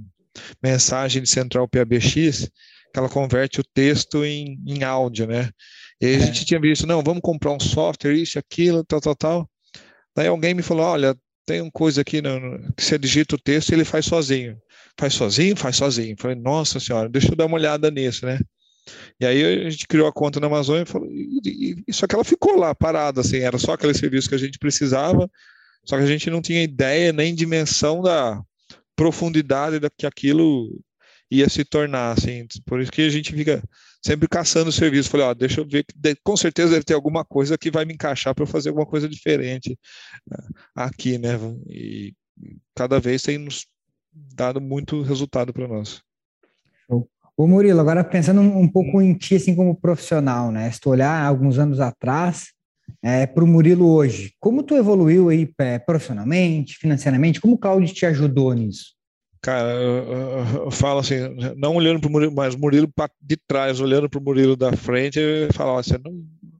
mensagem 0.63 1.23
de 1.23 1.29
central 1.29 1.69
PABX, 1.69 2.51
que 2.93 2.99
ela 2.99 3.09
converte 3.09 3.61
o 3.61 3.65
texto 3.65 4.25
em, 4.25 4.59
em 4.67 4.83
áudio, 4.83 5.27
né? 5.27 5.51
E 6.03 6.07
aí 6.07 6.17
a 6.17 6.19
gente 6.19 6.43
é. 6.43 6.45
tinha 6.45 6.61
visto, 6.61 6.85
não, 6.85 7.01
vamos 7.01 7.23
comprar 7.23 7.53
um 7.53 7.61
software, 7.61 8.15
isso, 8.15 8.37
aquilo, 8.37 8.85
tal, 8.85 9.01
tal, 9.01 9.15
tal. 9.15 9.51
Daí 10.17 10.27
alguém 10.27 10.53
me 10.53 10.61
falou, 10.61 10.85
olha, 10.85 11.17
tem 11.47 11.61
uma 11.61 11.71
coisa 11.71 12.01
aqui 12.01 12.21
no, 12.21 12.73
que 12.75 12.83
você 12.83 12.99
digita 12.99 13.37
o 13.37 13.39
texto 13.39 13.71
e 13.71 13.75
ele 13.75 13.85
faz 13.85 14.07
sozinho. 14.07 14.59
Faz 14.99 15.15
sozinho? 15.15 15.57
Faz 15.57 15.77
sozinho. 15.77 16.17
Falei, 16.19 16.37
nossa 16.37 16.81
senhora, 16.81 17.09
deixa 17.09 17.31
eu 17.31 17.37
dar 17.37 17.47
uma 17.47 17.57
olhada 17.57 17.89
nisso, 17.89 18.27
né? 18.27 18.41
E 19.21 19.25
aí 19.25 19.65
a 19.65 19.71
gente 19.71 19.87
criou 19.87 20.09
a 20.09 20.13
conta 20.13 20.41
na 20.41 20.49
Amazon 20.49 20.83
e, 20.83 20.85
falou, 20.85 21.09
e, 21.09 21.85
e, 21.87 21.93
só 21.93 22.09
que 22.09 22.17
ela 22.17 22.25
ficou 22.25 22.57
lá 22.57 22.75
parada, 22.75 23.21
assim, 23.21 23.39
era 23.39 23.57
só 23.57 23.75
aquele 23.75 23.95
serviço 23.95 24.29
que 24.29 24.35
a 24.35 24.39
gente 24.39 24.59
precisava, 24.59 25.31
só 25.85 25.97
que 25.97 26.03
a 26.03 26.07
gente 26.07 26.29
não 26.29 26.43
tinha 26.43 26.65
ideia 26.65 27.13
nem 27.13 27.33
dimensão 27.33 28.03
da 28.03 28.43
profundidade 28.97 29.79
da 29.79 29.89
que 29.89 30.05
aquilo 30.05 30.69
ia 31.31 31.49
se 31.49 31.65
tornar, 31.65 32.11
assim. 32.11 32.45
Por 32.67 32.81
isso 32.81 32.91
que 32.91 33.03
a 33.03 33.11
gente 33.11 33.33
fica 33.33 33.63
sempre 34.03 34.29
caçando 34.29 34.71
o 34.71 34.73
serviço. 34.73 35.09
Falei, 35.09 35.27
ó, 35.27 35.35
deixa 35.35 35.61
eu 35.61 35.67
ver, 35.67 35.85
com 36.25 36.37
certeza 36.37 36.73
deve 36.73 36.85
ter 36.85 36.95
alguma 36.95 37.25
coisa 37.25 37.57
que 37.57 37.71
vai 37.71 37.85
me 37.85 37.95
encaixar 37.95 38.35
para 38.35 38.47
fazer 38.47 38.71
alguma 38.71 38.87
coisa 38.87 39.09
diferente 39.09 39.79
né, 40.27 40.39
aqui, 40.75 41.19
né? 41.19 41.39
E 41.69 42.13
cada 42.75 42.99
vez 42.99 43.23
tem 43.23 43.39
nos 43.39 43.67
dado 44.13 44.61
muito 44.61 45.03
resultado 45.03 45.53
para 45.53 45.69
nós. 45.69 46.03
Show. 46.87 47.09
Ô 47.37 47.47
Murilo, 47.47 47.81
agora 47.81 48.05
pensando 48.05 48.41
um 48.41 48.69
pouco 48.69 49.01
em 49.01 49.15
ti, 49.15 49.37
assim, 49.37 49.55
como 49.55 49.75
profissional, 49.75 50.51
né? 50.51 50.71
Se 50.71 50.81
tu 50.81 50.91
olhar 50.91 51.25
alguns 51.25 51.59
anos 51.59 51.81
atrás 51.81 52.53
é, 53.03 53.27
para 53.27 53.45
o 53.45 53.47
Murilo 53.47 53.89
hoje, 53.89 54.35
como 54.39 54.63
tu 54.63 54.75
evoluiu 54.75 55.29
aí 55.29 55.51
é, 55.59 55.79
profissionalmente, 55.79 56.77
financeiramente? 56.77 57.41
Como 57.41 57.55
o 57.55 57.59
Cláudio 57.59 57.95
te 57.95 58.05
ajudou 58.05 58.53
nisso? 58.53 58.95
Cara, 59.43 59.73
eu, 59.73 60.71
falo 60.71 61.01
assim, 61.01 61.17
não 61.57 61.75
olhando 61.75 62.01
para 62.01 62.09
o 62.09 62.13
Murilo, 62.13 62.33
mas 62.35 62.55
Murilo 62.55 62.91
de 63.21 63.37
trás, 63.37 63.81
olhando 63.81 64.09
para 64.09 64.21
o 64.21 64.23
Murilo 64.23 64.57
da 64.57 64.73
frente, 64.75 65.19
eu 65.19 65.53
falo, 65.53 65.83
você 65.83 65.99
não, 65.99 66.13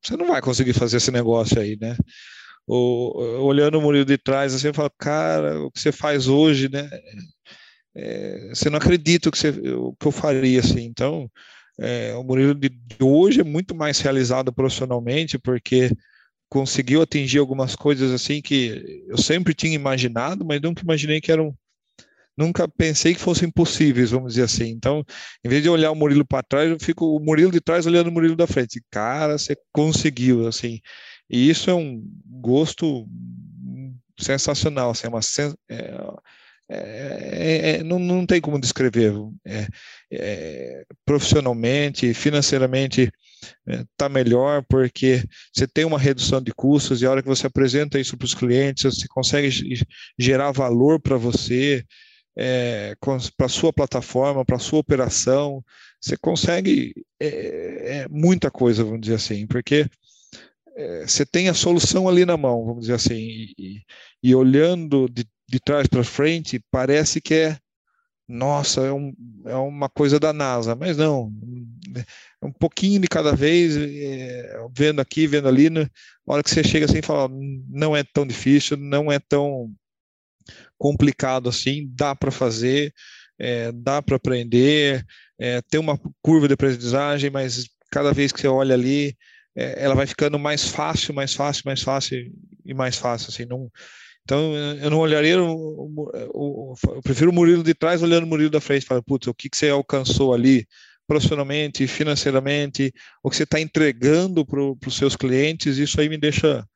você 0.03 0.17
não 0.17 0.27
vai 0.27 0.43
conseguir 0.43 0.73
fazer 0.73 0.97
esse 0.97 1.13
negócio 1.13 1.61
aí, 1.61 1.79
né? 1.81 1.97
O, 2.67 3.45
olhando 3.45 3.79
o 3.79 3.83
Murilo 3.83 4.05
de 4.05 4.19
trás, 4.19 4.53
assim, 4.55 4.69
eu 4.69 4.75
falo, 4.75 4.91
cara, 4.99 5.61
o 5.61 5.71
que 5.71 5.81
você 5.81 5.93
faz 5.93 6.27
hoje, 6.27 6.69
né? 6.69 6.89
É, 7.95 8.49
você 8.55 8.69
não 8.69 8.79
acredita 8.79 9.29
o 9.29 9.33
que, 9.33 9.49
o 9.49 9.95
que 9.95 10.07
eu 10.07 10.13
faria, 10.13 10.61
assim. 10.61 10.83
Então, 10.85 11.31
é, 11.79 12.15
o 12.15 12.25
Murilo 12.25 12.55
de 12.55 12.71
hoje 13.01 13.41
é 13.41 13.45
muito 13.45 13.75
mais 13.75 14.01
realizado 14.01 14.53
profissionalmente, 14.53 15.39
porque 15.39 15.91
conseguiu 16.49 17.01
atingir 17.03 17.39
algumas 17.39 17.75
coisas 17.75 18.13
assim 18.13 18.43
que 18.43 19.05
eu 19.09 19.17
sempre 19.17 19.55
tinha 19.55 19.75
imaginado, 19.75 20.45
mas 20.45 20.61
nunca 20.61 20.83
imaginei 20.83 21.21
que 21.21 21.33
eram 21.33 21.57
nunca 22.37 22.69
pensei 22.69 23.15
que 23.15 23.21
fossem 23.21 23.51
possíveis, 23.51 24.11
vamos 24.11 24.35
dizer 24.35 24.45
assim. 24.45 24.69
Então, 24.71 25.05
em 25.45 25.49
vez 25.49 25.63
de 25.63 25.69
olhar 25.69 25.91
o 25.91 25.97
Murilo 25.97 26.27
para 26.27 26.43
trás, 26.43 26.71
eu 26.71 26.79
fico 26.81 27.17
o 27.17 27.21
Murilo 27.21 27.53
de 27.53 27.61
trás 27.61 27.87
olhando 27.87 28.09
o 28.09 28.13
Murilo 28.13 28.37
da 28.37 28.47
frente. 28.47 28.83
Cara, 28.91 29.39
você 29.39 29.57
conseguiu, 29.73 30.47
assim. 30.47 30.81
E 31.31 31.49
isso 31.49 31.71
é 31.71 31.75
um 31.75 32.03
gosto 32.27 33.07
sensacional, 34.19 34.91
assim, 34.91 35.07
é 35.07 35.11
uma 35.11 35.23
é, 35.71 36.79
é, 36.79 37.71
é, 37.77 37.83
não, 37.83 37.99
não 37.99 38.25
tem 38.25 38.41
como 38.41 38.61
descrever. 38.61 39.13
É, 39.45 39.67
é, 40.11 40.85
profissionalmente, 41.05 42.15
financeiramente, 42.15 43.11
está 43.67 44.09
melhor 44.09 44.65
porque 44.69 45.23
você 45.53 45.67
tem 45.67 45.85
uma 45.85 45.99
redução 45.99 46.41
de 46.41 46.53
custos 46.53 47.03
e 47.03 47.07
a 47.07 47.11
hora 47.11 47.23
que 47.23 47.29
você 47.29 47.47
apresenta 47.47 47.99
isso 47.99 48.17
para 48.17 48.25
os 48.25 48.35
clientes, 48.35 48.85
você 48.85 49.07
consegue 49.09 49.51
gerar 50.19 50.53
valor 50.53 51.01
para 51.01 51.17
você, 51.17 51.85
é, 52.37 52.95
para 53.37 53.49
sua 53.49 53.73
plataforma, 53.73 54.45
para 54.45 54.59
sua 54.59 54.79
operação, 54.81 55.63
você 56.01 56.17
consegue 56.17 56.95
é, 57.21 58.01
é, 58.01 58.09
muita 58.09 58.51
coisa, 58.51 58.85
vamos 58.85 59.03
dizer 59.03 59.15
assim, 59.15 59.47
porque 59.47 59.87
é, 60.77 61.07
você 61.07 61.27
tem 61.27 61.49
a 61.49 61.55
solução 61.55 62.09
ali 62.09 62.25
na 62.25 62.37
mão, 62.37 62.65
vamos 62.65 62.83
dizer 62.83 62.95
assim, 62.95 63.17
e, 63.59 63.83
e 64.23 64.35
olhando 64.35 65.09
de, 65.09 65.25
de 65.49 65.61
trás 65.61 65.87
para 65.87 66.05
frente, 66.05 66.63
parece 66.71 67.21
que 67.21 67.35
é 67.35 67.59
nossa, 68.29 68.81
é, 68.83 68.93
um, 68.93 69.13
é, 69.45 69.55
uma 69.57 69.89
coisa 69.89 70.19
da 70.19 70.33
NASA, 70.33 70.75
mas 70.75 70.97
não, 70.97 71.31
é 72.41 72.47
um 72.47 72.53
pouquinho 72.53 73.01
de 73.01 73.09
cada 73.09 73.35
vez, 73.35 73.77
é, 73.77 74.57
vendo 74.75 75.01
aqui, 75.01 75.27
vendo 75.27 75.49
ali, 75.49 75.69
né? 75.69 75.83
na 76.27 76.35
hora 76.35 76.43
que 76.43 76.51
você 76.51 76.65
chega 76.65 76.87
assim 76.87 76.99
e 76.99 77.03
fala, 77.03 77.29
não 77.69 77.95
é 77.97 78.03
tão 78.03 78.27
difícil, 78.27 78.77
não 78.77 79.11
é 79.13 79.19
tão 79.19 79.71
complicado 80.83 81.49
assim, 81.49 81.89
dá 81.95 82.13
para 82.13 82.33
fazer, 82.33 82.93
é, 83.39 83.71
dá 83.71 84.03
para 84.03 84.17
aprender, 84.17 85.07
é, 85.39 85.63
tem 85.71 85.79
uma 85.79 85.97
curva 86.21 86.49
de 86.49 86.55
aprendizagem, 86.55 87.31
mas 87.31 87.69
cada 87.89 88.13
vez 88.13 88.33
que 88.33 88.41
você 88.41 88.49
olha 88.49 88.75
ali, 88.75 89.17
é, 89.55 89.85
ela 89.85 89.95
vai 89.95 90.09
ficando 90.09 90.41
mais 90.41 90.67
fácil, 90.67 91.15
mais 91.15 91.35
fácil, 91.35 91.63
mais 91.65 91.83
fácil 91.83 92.33
e 92.65 92.75
mais 92.75 92.97
fácil, 92.97 93.29
assim, 93.29 93.45
não, 93.45 93.71
então 94.25 94.57
eu 94.83 94.91
não 94.91 94.99
olharia, 94.99 95.41
o, 95.41 96.75
eu 96.89 97.03
prefiro 97.03 97.31
o 97.31 97.35
Murilo 97.35 97.63
de 97.63 97.75
trás 97.75 98.03
olhando 98.03 98.25
o 98.25 98.27
Murilo 98.27 98.51
da 98.51 98.61
frente, 98.61 98.85
fala, 98.85 99.01
putz, 99.01 99.29
o 99.29 99.35
que, 99.35 99.49
que 99.49 99.57
você 99.57 99.69
alcançou 99.69 100.35
ali, 100.35 100.67
profissionalmente, 101.07 101.87
financeiramente, 101.87 102.93
o 103.23 103.31
que 103.31 103.37
você 103.37 103.45
está 103.45 103.61
entregando 103.61 104.45
para 104.45 104.61
os 104.89 104.97
seus 104.97 105.15
clientes, 105.15 105.79
isso 105.79 106.01
aí 106.01 106.09
me 106.09 106.19
deixa 106.19 106.67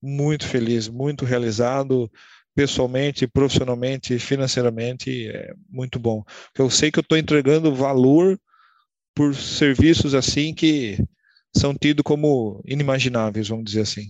muito 0.00 0.46
feliz, 0.46 0.86
muito 0.86 1.24
realizado, 1.24 2.08
pessoalmente, 2.56 3.26
profissionalmente, 3.26 4.18
financeiramente, 4.18 5.28
é 5.28 5.52
muito 5.68 5.98
bom. 5.98 6.24
Eu 6.58 6.70
sei 6.70 6.90
que 6.90 6.98
eu 6.98 7.02
estou 7.02 7.18
entregando 7.18 7.74
valor 7.74 8.40
por 9.14 9.34
serviços 9.34 10.14
assim 10.14 10.54
que 10.54 10.98
são 11.54 11.74
tidos 11.74 12.02
como 12.02 12.62
inimagináveis, 12.64 13.48
vamos 13.48 13.66
dizer 13.66 13.82
assim. 13.82 14.06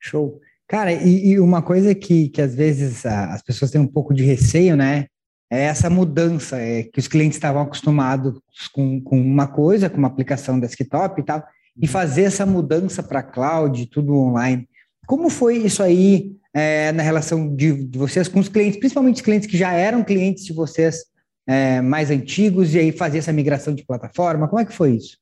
Show. 0.00 0.40
Cara, 0.66 0.92
e, 0.92 1.28
e 1.28 1.40
uma 1.40 1.62
coisa 1.62 1.94
que, 1.94 2.28
que 2.28 2.42
às 2.42 2.56
vezes 2.56 3.06
as 3.06 3.40
pessoas 3.42 3.70
têm 3.70 3.80
um 3.80 3.86
pouco 3.86 4.12
de 4.12 4.24
receio, 4.24 4.76
né? 4.76 5.06
É 5.48 5.62
essa 5.62 5.88
mudança, 5.88 6.60
é 6.60 6.82
que 6.82 6.98
os 6.98 7.06
clientes 7.06 7.36
estavam 7.36 7.62
acostumados 7.62 8.34
com, 8.72 9.00
com 9.00 9.20
uma 9.20 9.46
coisa, 9.46 9.88
com 9.88 9.96
uma 9.96 10.08
aplicação 10.08 10.58
desktop 10.58 11.20
e 11.20 11.24
tal, 11.24 11.44
e 11.76 11.86
uhum. 11.86 11.92
fazer 11.92 12.22
essa 12.22 12.44
mudança 12.44 13.00
para 13.00 13.22
cloud, 13.22 13.86
tudo 13.86 14.16
online. 14.16 14.68
Como 15.06 15.30
foi 15.30 15.58
isso 15.58 15.82
aí 15.82 16.36
é, 16.52 16.90
na 16.92 17.02
relação 17.02 17.54
de, 17.54 17.84
de, 17.84 17.98
vocês 17.98 18.28
com 18.28 18.40
os 18.40 18.48
clientes, 18.48 18.78
principalmente 18.78 19.16
os 19.16 19.22
clientes 19.22 19.48
que 19.48 19.56
já 19.56 19.72
eram 19.72 20.02
clientes 20.02 20.44
de 20.44 20.52
vocês 20.52 21.04
é, 21.46 21.80
mais 21.80 22.10
antigos, 22.10 22.74
e 22.74 22.78
aí 22.78 22.92
fazer 22.92 23.18
essa 23.18 23.32
migração 23.32 23.74
de 23.74 23.84
plataforma? 23.84 24.48
Como 24.48 24.60
é 24.60 24.64
que 24.64 24.72
foi 24.72 24.96
isso? 24.96 25.18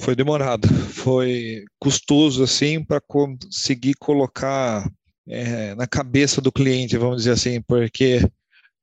Foi 0.00 0.16
demorado, 0.16 0.66
foi 0.68 1.64
custoso 1.78 2.42
assim 2.42 2.84
para 2.84 3.00
conseguir 3.00 3.94
colocar 3.94 4.90
é, 5.28 5.74
na 5.76 5.86
cabeça 5.86 6.40
do 6.40 6.50
cliente, 6.52 6.98
vamos 6.98 7.18
dizer 7.18 7.30
assim, 7.30 7.62
porque 7.62 8.20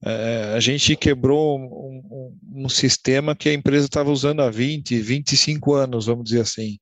é, 0.04 0.54
a 0.56 0.60
gente 0.60 0.96
quebrou 0.96 1.60
um, 1.60 2.34
um, 2.54 2.64
um, 2.64 2.70
sistema 2.70 3.36
que 3.36 3.50
a 3.50 3.54
empresa 3.54 3.86
estava 3.86 4.10
usando 4.10 4.42
há 4.42 4.50
20, 4.50 5.00
25 5.00 5.74
anos, 5.74 6.06
vamos 6.08 6.24
dizer 6.24 6.42
assim. 6.42 6.80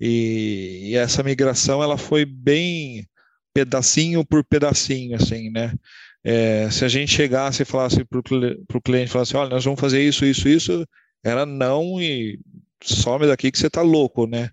E, 0.00 0.90
e, 0.90 0.96
essa 0.96 1.22
migração 1.22 1.82
ela 1.82 1.98
foi 1.98 2.24
bem 2.24 3.06
pedacinho 3.52 4.24
por 4.24 4.44
pedacinho, 4.44 5.16
assim, 5.16 5.50
né? 5.50 5.74
É, 6.24 6.70
se 6.70 6.84
a 6.84 6.88
gente 6.88 7.12
chegasse 7.12 7.62
e 7.62 7.66
falasse 7.66 8.04
para 8.04 8.18
o 8.18 8.82
cliente, 8.82 9.10
falasse, 9.10 9.36
olha, 9.36 9.50
nós 9.50 9.64
vamos 9.64 9.80
fazer 9.80 10.02
isso, 10.02 10.24
isso, 10.24 10.48
isso, 10.48 10.86
era 11.24 11.46
não 11.46 12.00
e 12.00 12.38
some 12.82 13.26
daqui 13.26 13.50
que 13.50 13.58
você 13.58 13.66
está 13.68 13.82
louco, 13.82 14.26
né? 14.26 14.50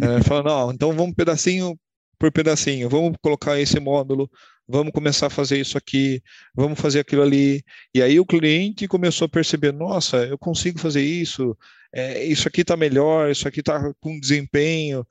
É, 0.00 0.22
fala, 0.22 0.42
não, 0.42 0.72
então 0.72 0.92
vamos 0.92 1.14
pedacinho 1.14 1.78
por 2.18 2.32
pedacinho, 2.32 2.88
vamos 2.88 3.16
colocar 3.22 3.58
esse 3.60 3.78
módulo, 3.78 4.30
vamos 4.68 4.92
começar 4.92 5.28
a 5.28 5.30
fazer 5.30 5.58
isso 5.58 5.78
aqui, 5.78 6.22
vamos 6.54 6.78
fazer 6.78 7.00
aquilo 7.00 7.22
ali. 7.22 7.64
E 7.94 8.02
aí 8.02 8.20
o 8.20 8.26
cliente 8.26 8.86
começou 8.86 9.26
a 9.26 9.28
perceber, 9.28 9.72
nossa, 9.72 10.18
eu 10.18 10.36
consigo 10.36 10.78
fazer 10.78 11.02
isso, 11.02 11.56
é, 11.92 12.22
isso 12.24 12.46
aqui 12.46 12.60
está 12.60 12.76
melhor, 12.76 13.30
isso 13.30 13.48
aqui 13.48 13.60
está 13.60 13.92
com 13.98 14.20
desempenho, 14.20 15.06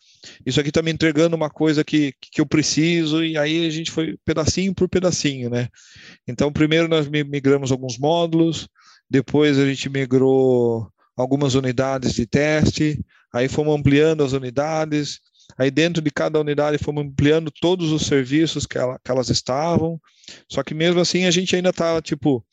isso 0.45 0.59
aqui 0.59 0.69
está 0.69 0.81
me 0.83 0.91
entregando 0.91 1.35
uma 1.35 1.49
coisa 1.49 1.83
que, 1.83 2.13
que 2.21 2.39
eu 2.39 2.45
preciso, 2.45 3.23
e 3.23 3.37
aí 3.37 3.65
a 3.65 3.69
gente 3.71 3.89
foi 3.89 4.15
pedacinho 4.23 4.75
por 4.75 4.87
pedacinho, 4.87 5.49
né? 5.49 5.69
Então, 6.27 6.53
primeiro 6.53 6.87
nós 6.87 7.07
migramos 7.07 7.71
alguns 7.71 7.97
módulos, 7.97 8.67
depois 9.09 9.57
a 9.57 9.65
gente 9.65 9.89
migrou 9.89 10.87
algumas 11.15 11.55
unidades 11.55 12.13
de 12.13 12.27
teste, 12.27 13.03
aí 13.33 13.47
fomos 13.47 13.75
ampliando 13.75 14.23
as 14.23 14.33
unidades, 14.33 15.19
aí 15.57 15.69
dentro 15.69 16.01
de 16.01 16.09
cada 16.09 16.39
unidade 16.39 16.77
fomos 16.77 17.03
ampliando 17.03 17.51
todos 17.51 17.91
os 17.91 18.05
serviços 18.05 18.65
que, 18.65 18.77
ela, 18.77 18.99
que 19.03 19.11
elas 19.11 19.29
estavam, 19.29 19.99
só 20.49 20.63
que 20.63 20.73
mesmo 20.73 20.99
assim 20.99 21.25
a 21.25 21.31
gente 21.31 21.55
ainda 21.55 21.69
estava 21.69 22.01
tipo 22.01 22.45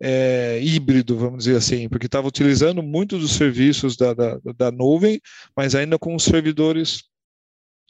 é, 0.00 0.60
híbrido, 0.62 1.16
vamos 1.16 1.44
dizer 1.44 1.56
assim, 1.56 1.88
porque 1.88 2.06
estava 2.06 2.28
utilizando 2.28 2.82
muitos 2.82 3.20
dos 3.20 3.32
serviços 3.32 3.96
da, 3.96 4.12
da, 4.12 4.38
da, 4.56 4.70
nuvem, 4.70 5.20
mas 5.56 5.74
ainda 5.74 5.98
com 5.98 6.14
os 6.14 6.24
servidores 6.24 7.04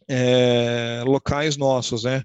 é, 0.09 1.03
locais 1.05 1.57
nossos, 1.57 2.05
né? 2.05 2.23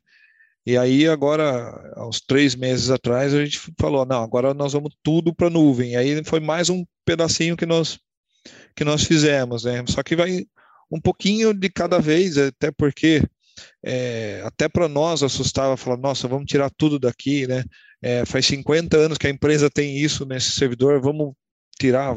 E 0.66 0.78
aí 0.78 1.08
agora, 1.08 1.94
aos 1.96 2.20
três 2.20 2.54
meses 2.54 2.90
atrás, 2.90 3.34
a 3.34 3.44
gente 3.44 3.58
falou, 3.80 4.06
não, 4.06 4.22
agora 4.22 4.54
nós 4.54 4.74
vamos 4.74 4.94
tudo 5.02 5.34
para 5.34 5.48
a 5.48 5.50
nuvem. 5.50 5.94
E 5.94 5.96
aí 5.96 6.24
foi 6.26 6.42
mais 6.42 6.70
um 6.70 6.84
pedacinho 7.06 7.56
que 7.56 7.66
nós 7.66 7.98
que 8.76 8.84
nós 8.84 9.04
fizemos, 9.06 9.64
né? 9.64 9.84
Só 9.88 10.04
que 10.04 10.16
vai 10.16 10.46
um 10.92 11.00
pouquinho 11.00 11.54
de 11.54 11.70
cada 11.70 12.00
vez, 12.00 12.38
até 12.38 12.72
porque 12.72 13.22
é, 13.84 14.42
até 14.46 14.70
para 14.70 14.88
nós 14.88 15.24
assustava 15.24 15.78
falar, 15.78 15.98
nossa, 15.98 16.28
vamos 16.28 16.46
tirar 16.46 16.70
tudo 16.70 17.00
daqui, 17.00 17.48
né? 17.48 17.64
É, 18.02 18.26
faz 18.26 18.46
50 18.46 18.96
anos 18.98 19.18
que 19.18 19.28
a 19.28 19.30
empresa 19.30 19.70
tem 19.70 19.98
isso 19.98 20.26
nesse 20.26 20.52
servidor, 20.52 21.02
vamos 21.02 21.34
tirar, 21.80 22.16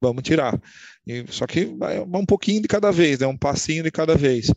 vamos 0.00 0.22
tirar. 0.22 0.60
E, 1.06 1.24
só 1.30 1.46
que 1.46 1.64
vai 1.64 1.98
um 2.00 2.26
pouquinho 2.26 2.62
de 2.62 2.68
cada 2.68 2.90
vez, 2.92 3.18
né? 3.18 3.26
Um 3.26 3.36
passinho 3.36 3.82
de 3.82 3.90
cada 3.90 4.16
vez. 4.16 4.52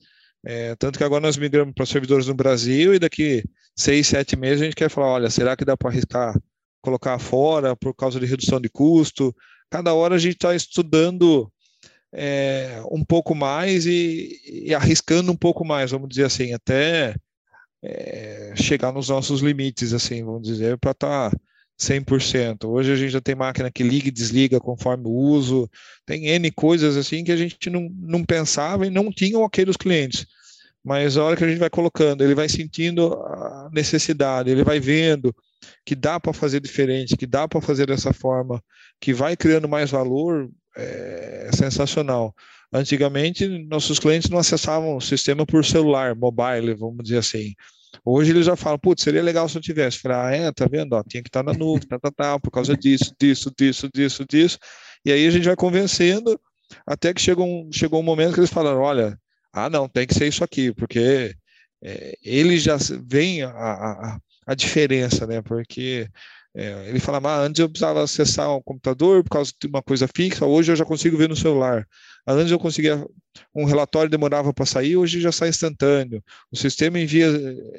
É, 0.46 0.76
tanto 0.76 0.98
que 0.98 1.04
agora 1.04 1.22
nós 1.22 1.38
migramos 1.38 1.74
para 1.74 1.86
servidores 1.86 2.28
no 2.28 2.36
Brasil 2.36 2.94
e 2.94 3.00
daqui 3.00 3.44
seis, 3.76 4.08
sete 4.08 4.36
meses 4.36 4.62
a 4.62 4.66
gente 4.66 4.76
quer 4.76 4.90
falar, 4.90 5.08
olha, 5.08 5.30
será 5.30 5.56
que 5.56 5.66
dá 5.66 5.76
para 5.76 5.90
arriscar 5.90 6.40
colocar 6.82 7.18
fora 7.18 7.76
por 7.76 7.96
causa 7.96 8.20
de 8.20 8.28
redução 8.28 8.62
de 8.62 8.70
custo? 8.70 9.36
Cada 9.72 9.94
hora 9.94 10.16
a 10.16 10.20
gente 10.20 10.36
está 10.36 10.54
estudando 10.56 11.52
é, 12.16 12.82
um 12.92 13.04
pouco 13.04 13.36
mais 13.36 13.86
e, 13.86 14.40
e, 14.46 14.74
arriscando 14.74 15.32
um 15.32 15.36
pouco 15.36 15.66
mais, 15.66 15.92
vamos 15.92 16.10
dizer 16.10 16.26
assim, 16.26 16.54
até 16.54 17.16
é, 17.84 18.54
chegar 18.56 18.92
nos 18.94 19.10
nossos 19.10 19.42
limites, 19.42 19.94
assim, 19.94 20.24
vamos 20.24 20.44
dizer, 20.48 20.78
para 20.78 20.92
estar 20.92 21.32
tá 21.32 21.38
100%. 21.80 22.66
Hoje 22.66 22.92
a 22.92 22.96
gente 22.96 23.12
já 23.12 23.22
tem 23.22 23.36
máquina 23.36 23.70
que 23.70 23.84
liga 23.84 24.08
e 24.08 24.12
desliga 24.12 24.60
conforme 24.60 25.08
o 25.08 25.12
uso, 25.12 25.70
tem 26.06 26.28
N 26.28 26.50
coisas 26.52 26.96
assim 26.96 27.24
que 27.24 27.32
a 27.32 27.38
gente 27.38 27.70
não, 27.70 27.90
não 28.00 28.24
pensava 28.24 28.88
e 28.88 28.90
não 28.90 29.12
tinha 29.12 29.38
ok 29.38 29.66
dos 29.66 29.78
clientes 29.78 30.26
mas 30.86 31.18
a 31.18 31.24
hora 31.24 31.36
que 31.36 31.44
a 31.44 31.48
gente 31.48 31.58
vai 31.58 31.70
colocando, 31.70 32.24
ele 32.24 32.36
vai 32.36 32.48
sentindo 32.48 33.16
a 33.16 33.70
necessidade, 33.74 34.52
ele 34.52 34.64
vai 34.64 34.80
vendo, 34.80 35.36
que 35.84 35.96
dá 35.96 36.20
para 36.20 36.32
fazer 36.32 36.60
diferente, 36.60 37.18
que 37.18 37.26
dá 37.26 37.48
para 37.48 37.60
fazer 37.60 37.88
dessa 37.88 38.14
forma, 38.14 38.64
que 39.02 39.12
vai 39.12 39.36
criando 39.36 39.68
mais 39.68 39.90
valor, 39.90 40.48
é 40.78 41.50
sensacional. 41.54 42.34
Antigamente, 42.74 43.48
nossos 43.68 44.00
clientes 44.00 44.30
não 44.30 44.40
acessavam 44.40 44.98
o 44.98 45.02
sistema 45.02 45.46
por 45.46 45.64
celular, 45.64 46.16
mobile, 46.16 46.74
vamos 46.74 47.04
dizer 47.04 47.20
assim. 47.20 47.54
Hoje 48.04 48.32
eles 48.32 48.46
já 48.46 48.56
falam, 48.56 48.78
putz, 48.78 49.04
seria 49.04 49.24
legal 49.24 49.48
se 49.48 49.58
eu 49.58 49.62
tivesse. 49.62 50.00
Falei, 50.00 50.18
ah, 50.18 50.46
é, 50.48 50.52
tá 50.52 50.68
vendo? 50.70 50.94
Ó, 50.94 51.04
tinha 51.04 51.24
que 51.24 51.30
estar 51.30 51.44
na 51.44 51.54
nuvem, 51.54 51.88
tá, 51.88 52.00
tá, 52.00 52.12
tá, 52.12 52.40
por 52.40 52.52
causa 52.52 52.76
disso, 52.76 53.14
disso, 53.20 53.52
disso, 53.58 53.90
disso, 53.94 54.26
disso. 54.30 54.60
E 55.06 55.12
aí 55.12 55.26
a 55.26 55.32
gente 55.32 55.46
vai 55.46 55.56
convencendo, 55.56 56.40
até 56.86 57.14
que 57.14 57.22
chegou 57.22 57.46
um, 57.48 57.72
chegou 57.72 58.00
um 58.00 58.04
momento 58.04 58.34
que 58.34 58.40
eles 58.40 58.50
falaram, 58.50 58.82
olha, 58.82 59.18
ah, 59.54 59.70
não, 59.70 59.88
tem 59.88 60.06
que 60.06 60.14
ser 60.14 60.28
isso 60.28 60.44
aqui, 60.44 60.74
porque 60.74 61.34
é, 61.84 62.18
eles 62.22 62.64
já 62.64 62.78
veem 63.08 63.44
a, 63.44 63.50
a, 63.50 64.20
a 64.48 64.56
diferença, 64.56 65.26
né? 65.26 65.42
Porque 65.42 66.08
é, 66.56 66.90
ele 66.90 67.02
fala, 67.02 67.20
ah, 67.30 67.42
antes 67.42 67.60
eu 67.60 67.70
precisava 67.70 68.02
acessar 68.02 68.56
um 68.56 68.62
computador 68.62 69.22
por 69.24 69.30
causa 69.30 69.52
de 69.60 69.68
uma 69.68 69.84
coisa 69.84 70.08
fixa, 70.08 70.46
hoje 70.46 70.72
eu 70.72 70.76
já 70.76 70.86
consigo 70.86 71.18
ver 71.18 71.28
no 71.28 71.36
celular. 71.36 71.86
Antes 72.26 72.50
eu 72.50 72.58
conseguia, 72.58 73.06
um 73.54 73.66
relatório 73.66 74.10
demorava 74.10 74.54
para 74.54 74.66
sair, 74.66 74.96
hoje 74.96 75.20
já 75.20 75.34
sai 75.34 75.50
instantâneo. 75.50 76.24
O 76.50 76.56
sistema 76.56 76.98
envia, 76.98 77.28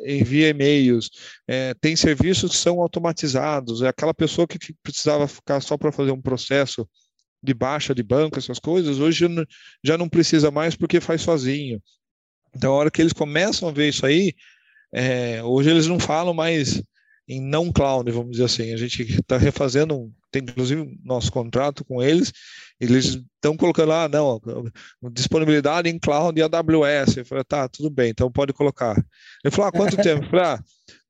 envia 0.05 0.51
e-mails, 0.51 1.09
é, 1.49 1.73
tem 1.81 1.97
serviços 1.97 2.51
que 2.51 2.57
são 2.59 2.81
automatizados. 2.83 3.81
É 3.81 3.89
aquela 3.89 4.13
pessoa 4.13 4.47
que 4.47 4.59
precisava 4.83 5.27
ficar 5.27 5.61
só 5.63 5.79
para 5.79 5.91
fazer 5.91 6.13
um 6.13 6.21
processo 6.21 6.87
de 7.43 7.55
baixa 7.55 7.95
de 7.95 8.03
banco, 8.03 8.39
essas 8.39 8.59
coisas, 8.59 8.99
hoje 8.99 9.27
já 9.83 9.97
não 9.97 10.09
precisa 10.09 10.51
mais 10.51 10.77
porque 10.77 11.01
faz 11.01 11.23
sozinho. 11.23 11.81
Então, 12.55 12.73
a 12.73 12.77
hora 12.77 12.91
que 12.91 13.01
eles 13.01 13.13
começam 13.13 13.69
a 13.69 13.73
ver 13.73 13.89
isso 13.89 14.05
aí, 14.05 14.35
é, 14.93 15.43
hoje 15.43 15.71
eles 15.71 15.87
não 15.87 15.99
falam 15.99 16.35
mais 16.35 16.83
em 17.29 17.41
não 17.41 17.73
cloud, 17.73 18.11
vamos 18.11 18.33
dizer 18.33 18.45
assim. 18.45 18.73
A 18.73 18.77
gente 18.77 19.03
está 19.03 19.37
refazendo, 19.37 20.13
tem 20.31 20.43
inclusive 20.43 20.99
nosso 21.05 21.33
contrato 21.33 21.85
com 21.85 22.03
eles, 22.03 22.33
eles 22.81 23.19
estão 23.35 23.57
colocando 23.57 23.89
lá, 23.89 24.05
ah, 24.05 24.09
não, 24.09 24.41
disponibilidade 25.13 25.89
em 25.89 25.99
cloud 25.99 26.39
e 26.39 26.43
AWS. 26.43 27.17
Eu 27.17 27.27
falei, 27.27 27.45
tá, 27.45 27.69
tudo 27.69 27.91
bem, 27.91 28.11
então 28.11 28.31
pode 28.31 28.53
colocar. 28.53 28.97
Ele 29.45 29.51
falou, 29.51 29.69
ah, 29.69 29.73
quanto 29.73 29.97
tempo? 29.97 30.25
Eu 30.25 30.31
falei, 30.31 30.45
ah, 30.45 30.61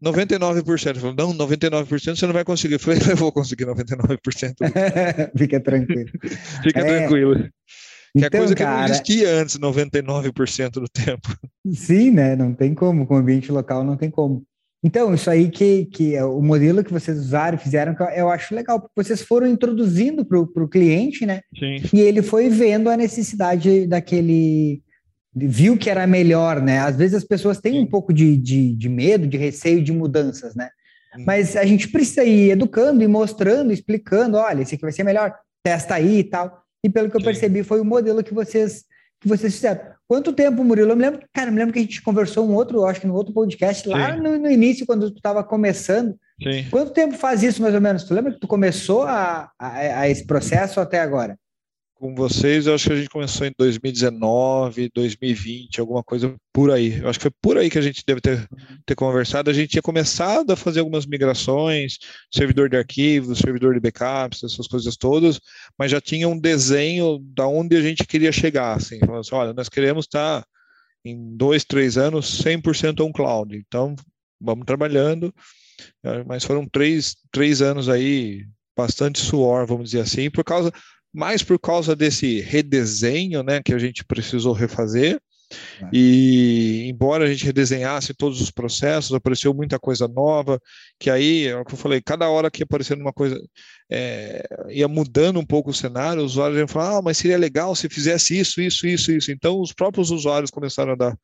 99%. 0.02 0.90
Ele 0.90 1.00
falou, 1.00 1.14
não, 1.16 1.46
99% 1.46 2.16
você 2.16 2.26
não 2.26 2.32
vai 2.32 2.44
conseguir. 2.44 2.74
Eu 2.74 2.80
falei, 2.80 2.98
eu 3.10 3.16
vou 3.16 3.32
conseguir 3.32 3.66
99%. 3.66 4.54
Fica 5.36 5.60
tranquilo. 5.60 6.10
Fica 6.62 6.80
é... 6.80 6.84
tranquilo. 6.84 7.50
Que 8.16 8.24
então, 8.24 8.38
é 8.38 8.40
coisa 8.40 8.54
que 8.54 8.62
cara, 8.62 8.78
não 8.78 8.84
existia 8.86 9.30
antes, 9.30 9.58
99% 9.58 10.70
do 10.70 10.88
tempo. 10.88 11.36
Sim, 11.70 12.12
né? 12.12 12.34
Não 12.34 12.54
tem 12.54 12.74
como, 12.74 13.06
com 13.06 13.14
o 13.14 13.18
ambiente 13.18 13.52
local 13.52 13.84
não 13.84 13.94
tem 13.94 14.10
como. 14.10 14.42
Então, 14.86 15.12
isso 15.12 15.28
aí 15.28 15.50
que, 15.50 15.86
que 15.86 16.14
é 16.14 16.24
o 16.24 16.40
modelo 16.40 16.84
que 16.84 16.92
vocês 16.92 17.18
usaram, 17.18 17.58
fizeram, 17.58 17.92
que 17.92 18.04
eu 18.04 18.30
acho 18.30 18.54
legal, 18.54 18.80
porque 18.80 19.02
vocês 19.02 19.20
foram 19.20 19.48
introduzindo 19.48 20.24
para 20.24 20.38
o 20.38 20.68
cliente, 20.68 21.26
né? 21.26 21.40
Sim. 21.58 21.82
E 21.92 22.00
ele 22.00 22.22
foi 22.22 22.48
vendo 22.48 22.88
a 22.88 22.96
necessidade 22.96 23.84
daquele. 23.88 24.80
Viu 25.34 25.76
que 25.76 25.90
era 25.90 26.06
melhor, 26.06 26.62
né? 26.62 26.78
Às 26.78 26.94
vezes 26.94 27.16
as 27.16 27.24
pessoas 27.24 27.58
têm 27.58 27.72
Sim. 27.72 27.80
um 27.80 27.86
pouco 27.86 28.12
de, 28.12 28.36
de, 28.36 28.76
de, 28.76 28.88
medo, 28.88 29.26
de 29.26 29.36
receio 29.36 29.82
de 29.82 29.92
mudanças, 29.92 30.54
né? 30.54 30.68
Hum. 31.18 31.24
Mas 31.26 31.56
a 31.56 31.64
gente 31.64 31.88
precisa 31.88 32.22
ir 32.22 32.52
educando 32.52 33.02
e 33.02 33.08
mostrando, 33.08 33.72
explicando: 33.72 34.36
olha, 34.36 34.62
esse 34.62 34.76
aqui 34.76 34.82
vai 34.82 34.92
ser 34.92 35.02
melhor, 35.02 35.34
testa 35.64 35.96
aí 35.96 36.20
e 36.20 36.24
tal. 36.24 36.62
E 36.84 36.88
pelo 36.88 37.10
que 37.10 37.16
eu 37.16 37.20
Sim. 37.20 37.26
percebi, 37.26 37.64
foi 37.64 37.80
o 37.80 37.84
modelo 37.84 38.22
que 38.22 38.32
vocês, 38.32 38.84
que 39.20 39.28
vocês 39.28 39.54
fizeram. 39.54 39.80
Quanto 40.08 40.32
tempo, 40.32 40.62
Murilo? 40.62 40.92
Eu 40.92 40.96
me 40.96 41.02
lembro, 41.02 41.20
cara, 41.32 41.50
me 41.50 41.58
lembro 41.58 41.72
que 41.72 41.80
a 41.80 41.82
gente 41.82 42.00
conversou 42.02 42.48
um 42.48 42.54
outro, 42.54 42.84
acho 42.84 43.00
que 43.00 43.06
no 43.06 43.14
outro 43.14 43.32
podcast, 43.32 43.88
lá 43.88 44.16
no, 44.16 44.38
no, 44.38 44.50
início, 44.50 44.86
quando 44.86 45.10
tu 45.10 45.16
estava 45.16 45.42
começando. 45.42 46.16
Sim. 46.40 46.66
Quanto 46.70 46.92
tempo 46.92 47.14
faz 47.14 47.42
isso, 47.42 47.60
mais 47.60 47.74
ou 47.74 47.80
menos? 47.80 48.04
Tu 48.04 48.14
lembra 48.14 48.32
que 48.32 48.38
tu 48.38 48.46
começou 48.46 49.02
a, 49.02 49.50
a, 49.58 50.00
a 50.00 50.08
esse 50.08 50.24
processo 50.24 50.80
até 50.80 51.00
agora? 51.00 51.36
Com 51.98 52.14
vocês, 52.14 52.66
eu 52.66 52.74
acho 52.74 52.86
que 52.86 52.92
a 52.92 52.96
gente 52.96 53.08
começou 53.08 53.46
em 53.46 53.52
2019, 53.58 54.90
2020, 54.94 55.80
alguma 55.80 56.04
coisa 56.04 56.34
por 56.52 56.70
aí. 56.70 57.00
Eu 57.00 57.08
acho 57.08 57.18
que 57.18 57.24
foi 57.24 57.32
por 57.40 57.56
aí 57.56 57.70
que 57.70 57.78
a 57.78 57.82
gente 57.82 58.02
deve 58.06 58.20
ter, 58.20 58.46
ter 58.84 58.94
conversado. 58.94 59.48
A 59.48 59.52
gente 59.52 59.70
tinha 59.70 59.82
começado 59.82 60.50
a 60.52 60.56
fazer 60.56 60.80
algumas 60.80 61.06
migrações, 61.06 61.98
servidor 62.30 62.68
de 62.68 62.76
arquivos, 62.76 63.38
servidor 63.38 63.72
de 63.72 63.80
backups, 63.80 64.44
essas 64.44 64.66
coisas 64.66 64.94
todas, 64.96 65.40
mas 65.78 65.90
já 65.90 66.00
tinha 66.00 66.28
um 66.28 66.38
desenho 66.38 67.18
da 67.34 67.46
onde 67.46 67.74
a 67.76 67.80
gente 67.80 68.06
queria 68.06 68.30
chegar. 68.30 68.76
Assim, 68.76 68.98
falando 69.00 69.20
assim, 69.20 69.34
olha, 69.34 69.54
nós 69.54 69.70
queremos 69.70 70.04
estar 70.04 70.44
em 71.02 71.34
dois, 71.34 71.64
três 71.64 71.96
anos 71.96 72.42
100% 72.44 73.00
on 73.00 73.10
cloud. 73.10 73.56
Então, 73.56 73.96
vamos 74.38 74.66
trabalhando. 74.66 75.34
Mas 76.26 76.44
foram 76.44 76.68
três, 76.68 77.16
três 77.32 77.62
anos 77.62 77.88
aí, 77.88 78.44
bastante 78.76 79.18
suor, 79.18 79.66
vamos 79.66 79.90
dizer 79.90 80.00
assim, 80.00 80.30
por 80.30 80.44
causa 80.44 80.70
mais 81.16 81.42
por 81.42 81.58
causa 81.58 81.96
desse 81.96 82.42
redesenho 82.42 83.42
né, 83.42 83.62
que 83.64 83.72
a 83.72 83.78
gente 83.78 84.04
precisou 84.04 84.52
refazer. 84.52 85.18
É. 85.80 85.88
E 85.92 86.88
embora 86.90 87.24
a 87.24 87.28
gente 87.28 87.46
redesenhasse 87.46 88.12
todos 88.12 88.40
os 88.40 88.50
processos, 88.50 89.14
apareceu 89.14 89.54
muita 89.54 89.78
coisa 89.78 90.06
nova, 90.06 90.60
que 90.98 91.08
aí, 91.08 91.46
é 91.46 91.56
o 91.56 91.64
que 91.64 91.72
eu 91.72 91.78
falei, 91.78 92.02
cada 92.02 92.28
hora 92.28 92.50
que 92.50 92.64
aparecendo 92.64 93.00
uma 93.00 93.14
coisa, 93.14 93.40
é, 93.90 94.44
ia 94.68 94.88
mudando 94.88 95.40
um 95.40 95.46
pouco 95.46 95.70
o 95.70 95.74
cenário, 95.74 96.22
os 96.22 96.32
usuários 96.32 96.58
iam 96.58 96.68
falar, 96.68 96.98
ah, 96.98 97.02
mas 97.02 97.16
seria 97.16 97.38
legal 97.38 97.74
se 97.74 97.88
fizesse 97.88 98.38
isso, 98.38 98.60
isso, 98.60 98.86
isso, 98.86 99.10
isso. 99.12 99.32
Então, 99.32 99.58
os 99.58 99.72
próprios 99.72 100.10
usuários 100.10 100.50
começaram 100.50 100.92
a 100.92 100.96
dar 100.96 101.18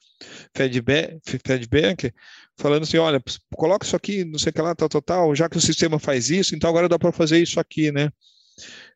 feedback, 0.57 1.19
feedback 1.45 2.15
falando 2.57 2.85
assim, 2.85 2.97
olha, 2.97 3.23
coloca 3.57 3.85
isso 3.85 3.97
aqui, 3.97 4.25
não 4.25 4.39
sei 4.39 4.51
o 4.51 4.53
que 4.55 4.63
lá, 4.63 4.75
tal, 4.75 4.89
tal, 4.89 5.03
tal, 5.03 5.35
já 5.35 5.51
que 5.51 5.59
o 5.59 5.61
sistema 5.61 5.99
faz 5.99 6.31
isso, 6.31 6.55
então 6.55 6.71
agora 6.71 6.89
dá 6.89 6.99
para 6.99 7.13
fazer 7.13 7.43
isso 7.43 7.61
aqui, 7.61 7.93
né? 7.93 8.09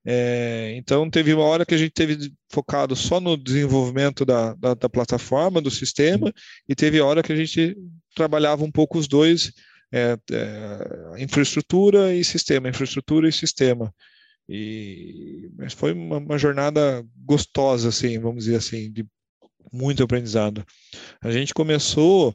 É, 0.04 0.72
então, 0.76 1.10
teve 1.10 1.34
uma 1.34 1.44
hora 1.44 1.66
que 1.66 1.74
a 1.74 1.78
gente 1.78 1.90
teve 1.90 2.32
focado 2.48 2.94
só 2.94 3.20
no 3.20 3.36
desenvolvimento 3.36 4.24
da, 4.24 4.54
da, 4.54 4.74
da, 4.74 4.88
plataforma, 4.88 5.60
do 5.60 5.70
sistema, 5.70 6.32
e 6.68 6.74
teve 6.74 7.00
hora 7.00 7.22
que 7.22 7.32
a 7.32 7.36
gente 7.36 7.76
trabalhava 8.14 8.64
um 8.64 8.70
pouco 8.70 8.98
os 8.98 9.08
dois, 9.08 9.52
é, 9.92 10.16
é, 10.30 11.22
infraestrutura 11.22 12.14
e 12.14 12.24
sistema, 12.24 12.68
infraestrutura 12.68 13.28
e 13.28 13.32
sistema. 13.32 13.92
E, 14.48 15.50
mas 15.56 15.72
foi 15.72 15.92
uma, 15.92 16.18
uma, 16.18 16.38
jornada 16.38 17.04
gostosa, 17.16 17.88
assim, 17.88 18.18
vamos 18.18 18.44
dizer 18.44 18.56
assim, 18.56 18.92
de 18.92 19.04
muito 19.72 20.02
aprendizado. 20.04 20.64
A 21.20 21.32
gente 21.32 21.52
começou 21.52 22.34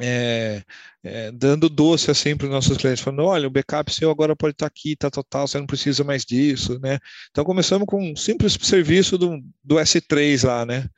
é, 0.00 0.62
é, 1.04 1.30
dando 1.32 1.68
doce 1.68 2.10
assim 2.10 2.36
para 2.36 2.46
os 2.46 2.52
nossos 2.52 2.76
clientes, 2.76 3.02
falando, 3.02 3.22
olha, 3.24 3.46
o 3.46 3.50
backup 3.50 3.92
seu 3.92 4.10
agora 4.10 4.34
pode 4.34 4.52
estar 4.52 4.66
aqui, 4.66 4.96
tá 4.96 5.10
total, 5.10 5.46
você 5.46 5.58
não 5.58 5.66
precisa 5.66 6.02
mais 6.02 6.24
disso, 6.24 6.78
né? 6.80 6.98
Então 7.30 7.44
começamos 7.44 7.86
com 7.86 8.10
um 8.10 8.16
simples 8.16 8.58
serviço 8.60 9.16
do, 9.16 9.40
do 9.62 9.76
S3 9.76 10.46
lá, 10.46 10.66
né? 10.66 10.88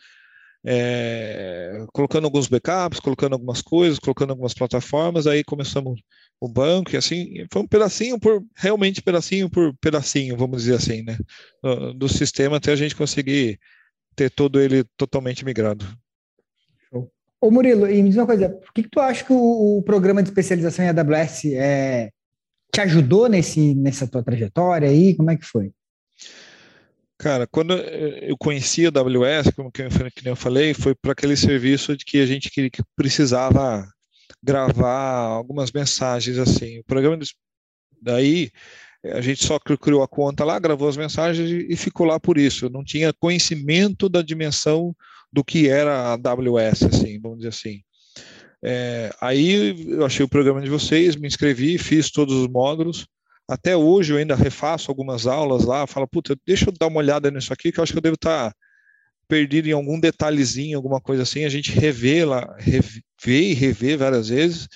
É, 0.64 1.84
colocando 1.92 2.24
alguns 2.24 2.48
backups, 2.48 2.98
colocando 2.98 3.34
algumas 3.34 3.62
coisas, 3.62 3.98
colocando 3.98 4.30
algumas 4.30 4.54
plataformas, 4.54 5.26
aí 5.26 5.44
começamos 5.44 6.00
o 6.40 6.48
banco 6.48 6.92
e 6.92 6.96
assim, 6.96 7.46
foi 7.52 7.62
um 7.62 7.68
pedacinho 7.68 8.18
por, 8.18 8.42
realmente 8.54 9.00
pedacinho 9.02 9.48
por 9.48 9.74
pedacinho, 9.80 10.36
vamos 10.36 10.62
dizer 10.62 10.74
assim, 10.76 11.02
né? 11.02 11.18
Do, 11.62 11.94
do 11.94 12.08
sistema 12.08 12.56
até 12.56 12.72
a 12.72 12.76
gente 12.76 12.96
conseguir 12.96 13.60
ter 14.16 14.30
todo 14.30 14.60
ele 14.60 14.84
totalmente 14.96 15.44
migrado. 15.44 15.86
Ô 17.46 17.50
Murilo, 17.50 17.88
e 17.88 18.02
me 18.02 18.08
diz 18.08 18.18
uma 18.18 18.26
coisa, 18.26 18.48
por 18.48 18.72
que, 18.72 18.82
que 18.82 18.88
tu 18.88 18.98
acha 18.98 19.24
que 19.24 19.32
o, 19.32 19.78
o, 19.78 19.82
programa 19.82 20.20
de 20.20 20.30
especialização 20.30 20.84
em 20.84 20.88
AWS 20.88 21.44
é, 21.54 22.10
te 22.72 22.80
ajudou 22.80 23.28
nesse, 23.28 23.72
nessa 23.72 24.04
tua 24.08 24.20
trajetória 24.20 24.88
aí? 24.88 25.14
Como 25.14 25.30
é 25.30 25.36
que 25.36 25.44
foi? 25.44 25.70
Cara, 27.16 27.46
quando 27.46 27.72
eu 27.72 28.36
conheci 28.36 28.84
a 28.84 28.88
AWS, 28.88 29.52
como 29.54 29.70
que 29.70 29.82
eu 30.24 30.34
falei, 30.34 30.74
foi 30.74 30.92
para 30.92 31.12
aquele 31.12 31.36
serviço 31.36 31.96
de 31.96 32.04
que 32.04 32.20
a 32.20 32.26
gente 32.26 32.50
que 32.50 32.70
precisava 32.96 33.88
gravar 34.42 35.20
algumas 35.20 35.70
mensagens 35.70 36.38
assim. 36.38 36.80
O 36.80 36.84
programa 36.84 37.16
de, 37.16 37.32
daí 38.02 38.50
a 39.04 39.20
gente 39.20 39.46
só 39.46 39.56
criou 39.60 40.02
a 40.02 40.08
conta 40.08 40.44
lá, 40.44 40.58
gravou 40.58 40.88
as 40.88 40.96
mensagens 40.96 41.48
e 41.48 41.76
ficou 41.76 42.06
lá 42.06 42.18
por 42.18 42.38
isso. 42.38 42.64
Eu 42.66 42.70
não 42.70 42.82
tinha 42.82 43.12
conhecimento 43.12 44.08
da 44.08 44.20
dimensão 44.20 44.94
do 45.36 45.44
que 45.44 45.68
era 45.68 45.92
a 45.92 46.12
AWS, 46.14 46.84
assim, 46.84 47.20
vamos 47.20 47.36
dizer 47.36 47.50
assim. 47.50 47.82
É, 48.64 49.14
aí 49.20 49.86
eu 49.86 50.06
achei 50.06 50.24
o 50.24 50.28
programa 50.28 50.62
de 50.62 50.70
vocês, 50.70 51.14
me 51.14 51.28
inscrevi, 51.28 51.76
fiz 51.76 52.10
todos 52.10 52.34
os 52.34 52.48
módulos. 52.48 53.06
Até 53.46 53.76
hoje 53.76 54.14
eu 54.14 54.16
ainda 54.16 54.34
refaço 54.34 54.90
algumas 54.90 55.26
aulas 55.26 55.66
lá, 55.66 55.86
falo, 55.86 56.08
puta, 56.08 56.34
deixa 56.46 56.70
eu 56.70 56.72
dar 56.72 56.86
uma 56.86 56.98
olhada 56.98 57.30
nisso 57.30 57.52
aqui, 57.52 57.70
que 57.70 57.78
eu 57.78 57.84
acho 57.84 57.92
que 57.92 57.98
eu 57.98 58.02
devo 58.02 58.14
estar 58.14 58.50
tá 58.50 58.56
perdido 59.28 59.68
em 59.68 59.72
algum 59.72 60.00
detalhezinho, 60.00 60.78
alguma 60.78 61.02
coisa 61.02 61.22
assim. 61.22 61.44
A 61.44 61.50
gente 61.50 61.70
revê 61.70 62.24
lá, 62.24 62.56
revê 62.58 63.02
e 63.26 63.52
revê 63.52 63.94
várias 63.94 64.30
vezes. 64.30 64.66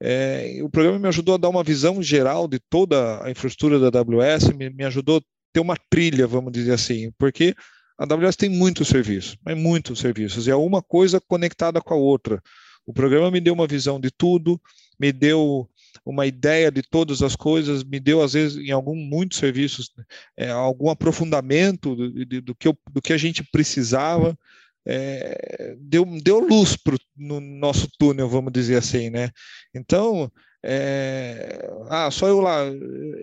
É, 0.00 0.60
o 0.62 0.70
programa 0.70 1.00
me 1.00 1.08
ajudou 1.08 1.34
a 1.34 1.38
dar 1.38 1.48
uma 1.48 1.64
visão 1.64 2.00
geral 2.00 2.46
de 2.46 2.60
toda 2.70 3.20
a 3.24 3.32
infraestrutura 3.32 3.90
da 3.90 3.98
AWS, 3.98 4.54
me, 4.56 4.70
me 4.70 4.84
ajudou 4.84 5.16
a 5.16 5.20
ter 5.52 5.58
uma 5.58 5.76
trilha, 5.90 6.24
vamos 6.24 6.52
dizer 6.52 6.72
assim, 6.72 7.10
porque 7.18 7.52
a 7.98 8.04
AWS 8.04 8.36
tem 8.36 8.48
muitos 8.48 8.88
serviços, 8.88 9.36
mas 9.44 9.58
muitos 9.58 9.98
serviços, 9.98 10.46
e 10.46 10.50
é 10.50 10.56
uma 10.56 10.80
coisa 10.80 11.20
conectada 11.20 11.80
com 11.80 11.92
a 11.92 11.96
outra. 11.96 12.40
O 12.86 12.92
programa 12.92 13.30
me 13.30 13.40
deu 13.40 13.52
uma 13.52 13.66
visão 13.66 14.00
de 14.00 14.10
tudo, 14.10 14.60
me 14.98 15.12
deu 15.12 15.68
uma 16.04 16.26
ideia 16.26 16.70
de 16.70 16.80
todas 16.82 17.22
as 17.22 17.36
coisas, 17.36 17.84
me 17.84 18.00
deu, 18.00 18.22
às 18.22 18.32
vezes, 18.32 18.56
em 18.56 18.70
algum, 18.70 18.94
muitos 18.94 19.38
serviços, 19.38 19.90
é, 20.36 20.50
algum 20.50 20.88
aprofundamento 20.88 21.94
do, 21.94 22.40
do, 22.40 22.54
que 22.54 22.68
eu, 22.68 22.78
do 22.90 23.02
que 23.02 23.12
a 23.12 23.18
gente 23.18 23.44
precisava, 23.44 24.38
é, 24.86 25.76
deu, 25.78 26.06
deu 26.22 26.38
luz 26.38 26.76
pro, 26.76 26.96
no 27.16 27.40
nosso 27.40 27.88
túnel, 27.98 28.28
vamos 28.28 28.52
dizer 28.52 28.76
assim, 28.76 29.10
né? 29.10 29.30
Então, 29.74 30.32
é, 30.70 31.66
ah, 31.88 32.10
só 32.10 32.28
eu 32.28 32.40
lá, 32.40 32.60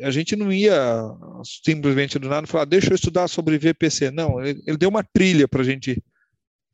a 0.01 0.09
gente 0.09 0.35
não 0.35 0.51
ia 0.51 0.75
simplesmente 1.43 2.17
do 2.17 2.27
nada 2.27 2.47
falar, 2.47 2.65
deixa 2.65 2.89
eu 2.89 2.95
estudar 2.95 3.27
sobre 3.27 3.59
VPC. 3.59 4.09
Não, 4.09 4.43
ele, 4.43 4.63
ele 4.65 4.77
deu 4.77 4.89
uma 4.89 5.03
trilha 5.03 5.47
para 5.47 5.61
gente, 5.61 6.03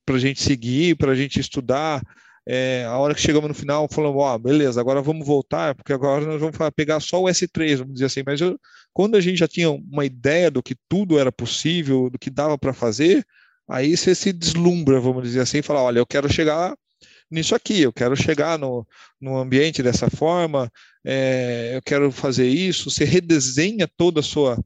a 0.08 0.18
gente 0.18 0.42
seguir, 0.42 0.96
para 0.96 1.12
a 1.12 1.16
gente 1.16 1.42
estudar, 1.42 2.02
é, 2.48 2.86
a 2.86 2.98
hora 2.98 3.14
que 3.14 3.20
chegamos 3.20 3.50
no 3.50 3.54
final, 3.54 3.86
falamos, 3.92 4.22
ó, 4.22 4.34
oh, 4.34 4.40
beleza, 4.40 4.80
agora 4.80 5.02
vamos 5.02 5.28
voltar, 5.28 5.76
porque 5.76 5.92
agora 5.92 6.26
nós 6.26 6.40
vamos 6.40 6.58
pegar 6.74 7.02
só 7.02 7.22
o 7.22 7.26
S3, 7.26 7.78
vamos 7.80 7.96
dizer 7.96 8.06
assim. 8.06 8.24
Mas 8.26 8.40
eu, 8.40 8.58
quando 8.94 9.18
a 9.18 9.22
gente 9.22 9.40
já 9.40 9.50
tinha 9.50 9.70
uma 9.70 10.06
ideia 10.06 10.50
do 10.50 10.64
que 10.64 10.76
tudo 10.88 11.20
era 11.20 11.34
possível, 11.34 12.10
do 12.10 12.18
que 12.18 12.30
dava 12.30 12.58
para 12.58 12.72
fazer, 12.72 13.26
aí 13.70 13.98
você 13.98 14.16
se 14.16 14.32
deslumbra, 14.32 15.02
vamos 15.02 15.24
dizer 15.24 15.42
assim, 15.42 15.58
e 15.58 15.62
fala, 15.64 15.82
olha, 15.82 16.00
eu 16.00 16.06
quero 16.06 16.32
chegar 16.32 16.74
nisso 17.32 17.56
aqui, 17.56 17.82
eu 17.82 17.94
quero 17.94 18.15
chegar 18.15 18.60
no, 18.60 18.86
no 19.20 19.38
ambiente 19.38 19.82
dessa 19.82 20.10
forma, 20.10 20.72
é, 21.04 21.72
eu 21.76 21.82
quero 21.82 22.12
fazer 22.12 22.48
isso, 22.48 22.89
você 22.91 23.06
redesenha 23.06 23.88
toda 23.88 24.20
a 24.20 24.24
sua, 24.24 24.60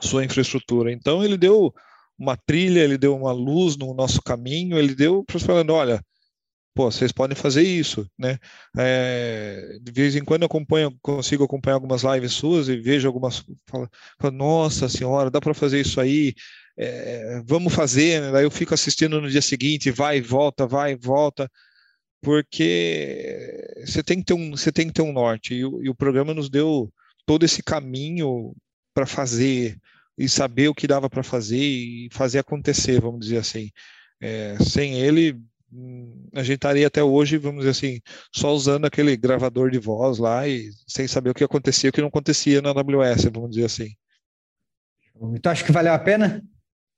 sua 0.00 0.24
infraestrutura. 0.24 0.92
Então, 0.92 1.24
ele 1.24 1.38
deu 1.38 1.74
uma 2.18 2.36
trilha, 2.36 2.80
ele 2.80 2.98
deu 2.98 3.16
uma 3.16 3.32
luz 3.32 3.76
no 3.76 3.94
nosso 3.94 4.20
caminho, 4.22 4.78
ele 4.78 4.94
deu 4.94 5.24
para 5.24 5.40
falando, 5.40 5.72
olha, 5.72 6.00
pô, 6.74 6.90
vocês 6.90 7.12
podem 7.12 7.36
fazer 7.36 7.62
isso, 7.62 8.06
né? 8.18 8.38
É, 8.78 9.78
de 9.80 9.92
vez 9.92 10.16
em 10.16 10.24
quando 10.24 10.42
eu 10.42 10.46
acompanho, 10.46 10.96
consigo 11.02 11.44
acompanhar 11.44 11.74
algumas 11.74 12.02
lives 12.02 12.32
suas 12.32 12.68
e 12.68 12.76
vejo 12.76 13.06
algumas, 13.06 13.44
falo, 13.66 13.88
nossa 14.32 14.88
senhora, 14.88 15.30
dá 15.30 15.40
para 15.40 15.54
fazer 15.54 15.80
isso 15.80 16.00
aí, 16.00 16.34
é, 16.76 17.42
vamos 17.44 17.74
fazer, 17.74 18.20
né? 18.20 18.32
Daí 18.32 18.44
eu 18.44 18.50
fico 18.50 18.74
assistindo 18.74 19.20
no 19.20 19.30
dia 19.30 19.42
seguinte, 19.42 19.90
vai 19.90 20.18
e 20.18 20.20
volta, 20.20 20.66
vai 20.66 20.92
e 20.92 20.96
volta, 20.96 21.50
porque 22.20 23.84
você 23.84 24.02
tem 24.02 24.18
que 24.18 24.24
ter 24.24 24.34
um, 24.34 24.50
você 24.52 24.72
tem 24.72 24.86
que 24.88 24.94
ter 24.94 25.02
um 25.02 25.12
norte 25.12 25.54
e 25.54 25.64
o, 25.64 25.82
e 25.82 25.88
o 25.88 25.94
programa 25.94 26.34
nos 26.34 26.48
deu 26.50 26.92
todo 27.26 27.44
esse 27.44 27.62
caminho 27.62 28.54
para 28.94 29.06
fazer 29.06 29.78
e 30.18 30.28
saber 30.28 30.68
o 30.68 30.74
que 30.74 30.86
dava 30.86 31.08
para 31.10 31.22
fazer 31.22 31.58
e 31.58 32.08
fazer 32.12 32.38
acontecer, 32.38 33.00
vamos 33.00 33.20
dizer 33.20 33.38
assim. 33.38 33.70
É, 34.20 34.56
sem 34.60 35.00
ele 35.00 35.40
Hum, 35.72 36.28
a 36.34 36.42
gente 36.42 36.56
estaria 36.56 36.86
até 36.86 37.02
hoje, 37.02 37.38
vamos 37.38 37.64
dizer 37.64 37.70
assim, 37.70 38.00
só 38.30 38.52
usando 38.52 38.84
aquele 38.84 39.16
gravador 39.16 39.70
de 39.70 39.78
voz 39.78 40.18
lá 40.18 40.46
e 40.46 40.70
sem 40.86 41.08
saber 41.08 41.30
o 41.30 41.34
que 41.34 41.42
acontecia, 41.42 41.88
o 41.88 41.92
que 41.92 42.00
não 42.02 42.08
acontecia 42.08 42.60
na 42.60 42.70
AWS, 42.70 43.24
vamos 43.32 43.50
dizer 43.50 43.64
assim. 43.64 43.88
Então 45.34 45.50
acho 45.50 45.64
que 45.64 45.72
valeu 45.72 45.94
a 45.94 45.98
pena? 45.98 46.44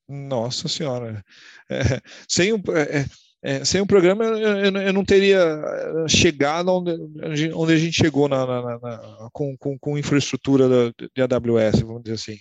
Nossa 0.08 0.68
senhora, 0.68 1.24
é, 1.70 2.00
sem 2.28 2.52
o 2.52 2.56
é, 2.74 3.06
é, 3.44 3.62
sem 3.62 3.78
o 3.80 3.86
programa 3.86 4.24
eu, 4.24 4.74
eu, 4.74 4.92
não 4.92 5.04
teria 5.04 5.36
eh, 5.36 6.08
chegado 6.08 6.70
onde, 6.70 7.52
onde 7.52 7.72
a 7.74 7.76
gente 7.76 7.94
chegou 7.94 8.26
na, 8.26 8.46
na, 8.46 8.78
na, 8.78 9.28
com, 9.34 9.54
com, 9.58 9.78
com 9.78 9.98
infraestrutura 9.98 10.66
de 11.14 11.20
AWS, 11.20 11.82
vamos 11.82 12.02
dizer 12.04 12.14
assim. 12.14 12.38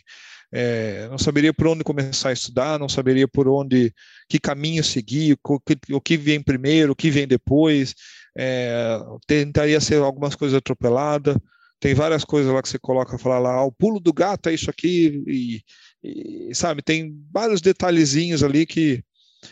É, 0.55 1.07
não 1.09 1.17
saberia 1.17 1.53
por 1.53 1.67
onde 1.67 1.83
começar 1.83 2.29
a 2.29 2.33
estudar, 2.33 2.79
não 2.79 2.87
saberia 2.87 3.27
por 3.27 3.49
onde, 3.49 3.93
que 4.29 4.39
caminho 4.39 4.81
seguir, 4.81 5.37
o 5.43 5.59
que, 5.59 5.77
o 5.91 5.99
que 5.99 6.15
vem 6.15 6.41
primeiro, 6.41 6.93
o 6.93 6.95
que 6.95 7.09
vem 7.09 7.27
depois, 7.27 7.93
é, 8.37 8.97
tentaria 9.27 9.81
ser 9.81 10.01
algumas 10.01 10.35
coisas 10.35 10.55
atropeladas, 10.55 11.35
tem 11.81 11.93
várias 11.93 12.23
coisas 12.23 12.53
lá 12.53 12.61
que 12.61 12.69
você 12.69 12.79
coloca, 12.79 13.17
falar 13.17 13.39
lá, 13.39 13.55
ah, 13.55 13.65
o 13.65 13.71
pulo 13.73 13.99
do 13.99 14.13
gato 14.13 14.47
é 14.47 14.53
isso 14.53 14.69
aqui, 14.69 15.21
e, 15.27 15.61
e, 16.03 16.53
sabe, 16.53 16.81
tem 16.81 17.17
vários 17.31 17.61
detalhezinhos 17.61 18.43
ali 18.43 18.65
que, 18.65 19.03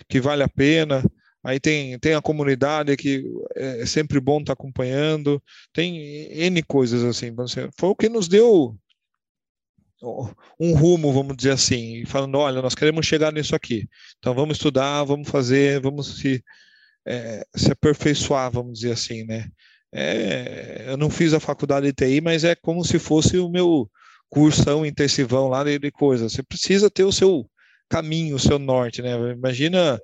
que 0.09 0.19
vale 0.19 0.43
a 0.43 0.49
pena, 0.49 1.03
aí 1.43 1.59
tem, 1.59 1.97
tem 1.99 2.13
a 2.13 2.21
comunidade 2.21 2.95
que 2.97 3.23
é, 3.55 3.81
é 3.81 3.85
sempre 3.85 4.19
bom 4.19 4.39
estar 4.39 4.47
tá 4.47 4.53
acompanhando, 4.53 5.41
tem 5.73 5.97
N 6.31 6.61
coisas 6.63 7.03
assim, 7.03 7.33
foi 7.77 7.89
o 7.89 7.95
que 7.95 8.09
nos 8.09 8.27
deu 8.27 8.75
um 10.59 10.73
rumo, 10.73 11.13
vamos 11.13 11.37
dizer 11.37 11.51
assim, 11.51 12.03
falando, 12.05 12.35
olha, 12.37 12.61
nós 12.61 12.75
queremos 12.75 13.05
chegar 13.05 13.31
nisso 13.31 13.55
aqui, 13.55 13.87
então 14.17 14.33
vamos 14.33 14.57
estudar, 14.57 15.03
vamos 15.03 15.29
fazer, 15.29 15.79
vamos 15.79 16.19
se, 16.19 16.43
é, 17.05 17.45
se 17.55 17.71
aperfeiçoar, 17.71 18.51
vamos 18.51 18.79
dizer 18.79 18.93
assim, 18.93 19.23
né? 19.23 19.47
É, 19.93 20.85
eu 20.87 20.97
não 20.97 21.09
fiz 21.09 21.33
a 21.33 21.39
faculdade 21.39 21.85
de 21.87 21.93
TI, 21.93 22.21
mas 22.21 22.43
é 22.43 22.55
como 22.55 22.83
se 22.83 22.97
fosse 22.97 23.37
o 23.37 23.49
meu 23.49 23.89
cursão 24.31 24.85
intensivão 24.85 25.49
lá 25.49 25.63
de, 25.63 25.91
coisa. 25.91 26.29
Você 26.29 26.41
precisa 26.41 26.89
ter 26.89 27.03
o 27.03 27.11
seu 27.11 27.45
caminho, 27.89 28.37
o 28.37 28.39
seu 28.39 28.57
norte, 28.57 29.01
né? 29.01 29.11
Imagina 29.33 29.99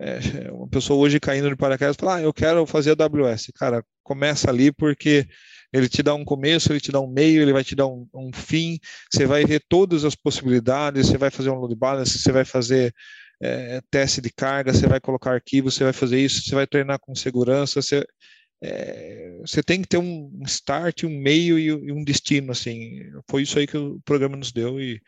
é, 0.00 0.50
uma 0.52 0.68
pessoa 0.68 0.98
hoje 0.98 1.18
caindo 1.18 1.50
de 1.50 1.56
paraquedas 1.56 1.96
e 1.96 2.00
falar, 2.00 2.16
ah, 2.16 2.22
eu 2.22 2.32
quero 2.32 2.64
fazer 2.66 2.92
AWS. 2.92 3.50
Cara, 3.56 3.84
começa 4.02 4.48
ali 4.48 4.72
porque 4.72 5.26
ele 5.72 5.88
te 5.88 6.04
dá 6.04 6.14
um 6.14 6.24
começo, 6.24 6.72
ele 6.72 6.80
te 6.80 6.92
dá 6.92 7.00
um 7.00 7.10
meio, 7.10 7.42
ele 7.42 7.52
vai 7.52 7.64
te 7.64 7.74
dar 7.74 7.88
um, 7.88 8.06
um 8.14 8.30
fim. 8.32 8.78
Você 9.12 9.26
vai 9.26 9.44
ver 9.44 9.60
todas 9.68 10.04
as 10.04 10.14
possibilidades. 10.14 11.08
Você 11.08 11.18
vai 11.18 11.30
fazer 11.30 11.50
um 11.50 11.56
load 11.56 11.74
balance, 11.74 12.16
você 12.16 12.30
vai 12.30 12.44
fazer 12.44 12.94
é, 13.42 13.80
teste 13.90 14.20
de 14.20 14.30
carga, 14.30 14.72
você 14.72 14.86
vai 14.86 15.00
colocar 15.00 15.32
arquivos, 15.32 15.74
você 15.74 15.82
vai 15.82 15.92
fazer 15.92 16.20
isso, 16.20 16.42
você 16.44 16.54
vai 16.54 16.66
treinar 16.66 17.00
com 17.00 17.12
segurança. 17.16 17.82
Você, 17.82 18.06
é, 18.66 19.36
você 19.40 19.62
tem 19.62 19.82
que 19.82 19.88
ter 19.88 19.98
um 19.98 20.30
start, 20.46 21.04
um 21.04 21.10
meio 21.10 21.58
e, 21.58 21.92
um 21.92 22.02
destino. 22.02 22.52
Assim, 22.52 23.02
foi 23.28 23.42
isso 23.42 23.58
aí 23.58 23.66
que 23.66 23.76
o 23.76 24.00
programa 24.04 24.36
nos 24.36 24.52
deu 24.52 24.80
e 24.80 25.00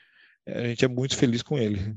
a 0.47 0.65
gente 0.65 0.85
é 0.85 0.89
muito 0.89 1.17
feliz 1.17 1.43
com 1.43 1.59
ele. 1.59 1.95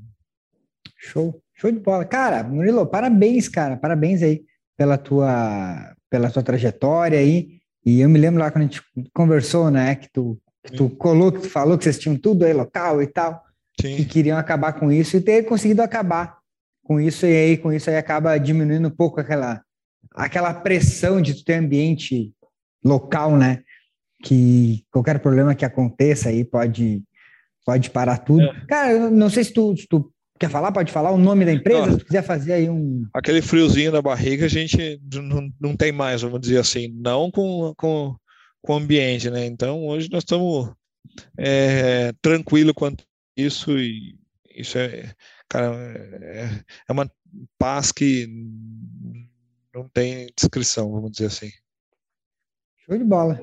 Show, 0.98 1.42
show 1.54 1.72
de 1.72 1.80
bola, 1.80 2.06
cara. 2.06 2.44
Murilo, 2.44 2.86
parabéns, 2.88 3.50
cara, 3.50 3.76
parabéns 3.76 4.24
aí 4.24 4.44
pela 4.78 4.98
tua 4.98 5.96
pela 6.10 6.32
tua 6.32 6.42
trajetória 6.42 7.20
aí. 7.20 7.60
E 7.86 8.00
eu 8.02 8.10
me 8.10 8.20
lembro 8.20 8.40
lá 8.40 8.52
quando 8.52 8.64
a 8.64 8.68
gente 8.68 8.82
conversou, 9.14 9.70
né, 9.70 9.96
que 9.96 10.10
tu, 10.12 10.40
que 10.64 10.74
tu 10.74 10.90
colou, 10.90 11.32
que 11.32 11.42
tu 11.42 11.50
falou 11.50 11.78
que 11.78 11.84
vocês 11.84 12.00
tinham 12.00 12.18
tudo 12.18 12.46
aí 12.46 12.54
local 12.54 13.02
e 13.02 13.08
tal, 13.08 13.44
Sim. 13.80 13.96
que 13.96 14.06
queriam 14.06 14.38
acabar 14.38 14.74
com 14.74 14.92
isso 14.92 15.18
e 15.18 15.22
ter 15.22 15.44
conseguido 15.44 15.82
acabar 15.82 16.40
com 16.84 17.00
isso, 17.00 17.26
e 17.26 17.36
aí 17.36 17.58
com 17.58 17.72
isso 17.72 17.90
aí 17.90 17.96
acaba 17.96 18.38
diminuindo 18.38 18.88
um 18.88 18.92
pouco 18.92 19.20
aquela, 19.20 19.62
aquela 20.14 20.54
pressão 20.54 21.22
de 21.22 21.34
tu 21.34 21.44
ter 21.44 21.56
ambiente 21.56 22.32
local, 22.84 23.38
né, 23.38 23.64
que 24.24 24.86
qualquer 24.92 25.20
problema 25.20 25.56
que 25.56 25.66
aconteça 25.66 26.30
aí 26.30 26.44
pode, 26.44 27.04
pode 27.66 27.90
parar 27.90 28.18
tudo. 28.18 28.44
É. 28.44 28.66
Cara, 28.68 29.10
não 29.10 29.30
sei 29.30 29.44
se 29.44 29.54
tu, 29.54 29.76
se 29.76 29.88
tu 29.88 30.12
Quer 30.40 30.50
falar? 30.50 30.72
Pode 30.72 30.90
falar 30.90 31.12
o 31.12 31.18
nome 31.18 31.44
da 31.44 31.52
empresa? 31.52 32.00
Se 32.00 32.06
quiser 32.06 32.24
fazer 32.24 32.54
aí 32.54 32.70
um. 32.70 33.06
Aquele 33.14 33.42
friozinho 33.42 33.92
na 33.92 34.02
barriga 34.02 34.46
a 34.46 34.50
gente 34.50 34.98
não, 35.14 35.52
não 35.60 35.76
tem 35.76 35.92
mais, 35.92 36.22
vamos 36.22 36.40
dizer 36.40 36.60
assim, 36.60 36.88
não 36.96 37.30
com, 37.30 37.74
com, 37.76 38.16
com 38.62 38.74
o 38.74 38.78
ambiente, 38.78 39.30
né? 39.30 39.46
Então 39.46 39.86
hoje 39.86 40.08
nós 40.10 40.24
estamos 40.24 40.72
é, 41.38 42.14
tranquilo 42.22 42.74
quanto 42.74 43.04
isso 43.36 43.78
e 43.78 44.16
isso 44.56 44.78
é, 44.78 45.14
cara, 45.50 45.76
é, 46.22 46.64
é 46.88 46.92
uma 46.92 47.12
paz 47.58 47.92
que 47.92 48.26
não 49.74 49.88
tem 49.88 50.28
descrição, 50.36 50.92
vamos 50.92 51.12
dizer 51.12 51.28
assim. 51.28 51.52
Show 52.86 52.98
de 52.98 53.04
bola. 53.04 53.40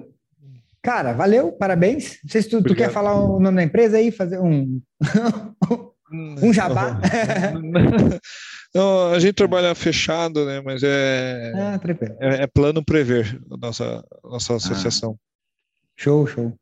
Cara, 0.82 1.12
valeu, 1.12 1.52
parabéns. 1.52 2.18
Não 2.22 2.30
sei 2.30 2.42
se 2.42 2.48
tu, 2.48 2.62
tu 2.62 2.74
quer 2.74 2.90
falar 2.90 3.14
o 3.14 3.40
nome 3.40 3.56
da 3.56 3.62
empresa 3.62 3.96
aí, 3.96 4.10
fazer 4.10 4.38
um. 4.38 4.80
Um 6.12 6.52
jabá? 6.52 7.00
Não, 8.74 9.12
a 9.12 9.18
gente 9.18 9.34
trabalha 9.34 9.74
fechado, 9.74 10.44
né? 10.46 10.60
Mas 10.64 10.82
é, 10.84 11.52
ah, 11.54 11.80
é, 12.20 12.42
é, 12.42 12.46
plano 12.46 12.84
prever 12.84 13.40
a 13.50 13.56
nossa, 13.56 14.04
nossa 14.22 14.52
ah. 14.52 14.56
associação. 14.56 15.18
Ah. 15.18 15.92
Show, 15.96 16.26
show. 16.26 16.52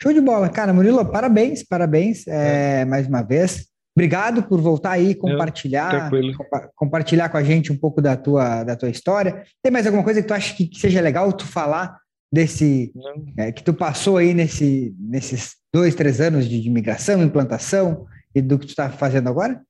Show 0.00 0.12
de 0.12 0.20
bola. 0.20 0.48
Cara, 0.48 0.72
Murilo, 0.72 1.04
parabéns, 1.04 1.62
parabéns 1.62 2.26
é, 2.26 2.80
é. 2.80 2.84
mais 2.84 3.06
uma 3.06 3.22
vez. 3.22 3.66
Obrigado 3.96 4.42
por 4.42 4.60
voltar 4.60 4.92
aí 4.92 5.14
compartilhar, 5.14 6.10
compa 6.36 6.70
compartilhar 6.74 7.28
com 7.28 7.36
a 7.36 7.44
gente 7.44 7.72
um 7.72 7.76
pouco 7.76 8.02
da 8.02 8.16
tua, 8.16 8.64
da 8.64 8.74
tua 8.74 8.90
história. 8.90 9.44
Tem 9.62 9.72
mais 9.72 9.86
alguma 9.86 10.02
coisa 10.02 10.20
que 10.20 10.26
tu 10.26 10.34
acha 10.34 10.54
que, 10.54 10.66
que 10.66 10.80
seja 10.80 11.00
legal 11.00 11.32
tu 11.32 11.46
falar 11.46 11.96
desse 12.32 12.92
é, 13.36 13.52
que 13.52 13.62
tu 13.62 13.72
passou 13.72 14.16
aí 14.16 14.34
nesse, 14.34 14.92
nesses 14.98 15.54
dois, 15.72 15.94
três 15.94 16.20
anos 16.20 16.48
de, 16.48 16.60
de 16.60 16.68
migração, 16.70 17.22
implantação? 17.22 18.06
e 18.34 18.42
do 18.42 18.58
que 18.58 18.66
tu 18.66 18.70
está 18.70 18.90
fazendo 18.90 19.28
agora? 19.28 19.62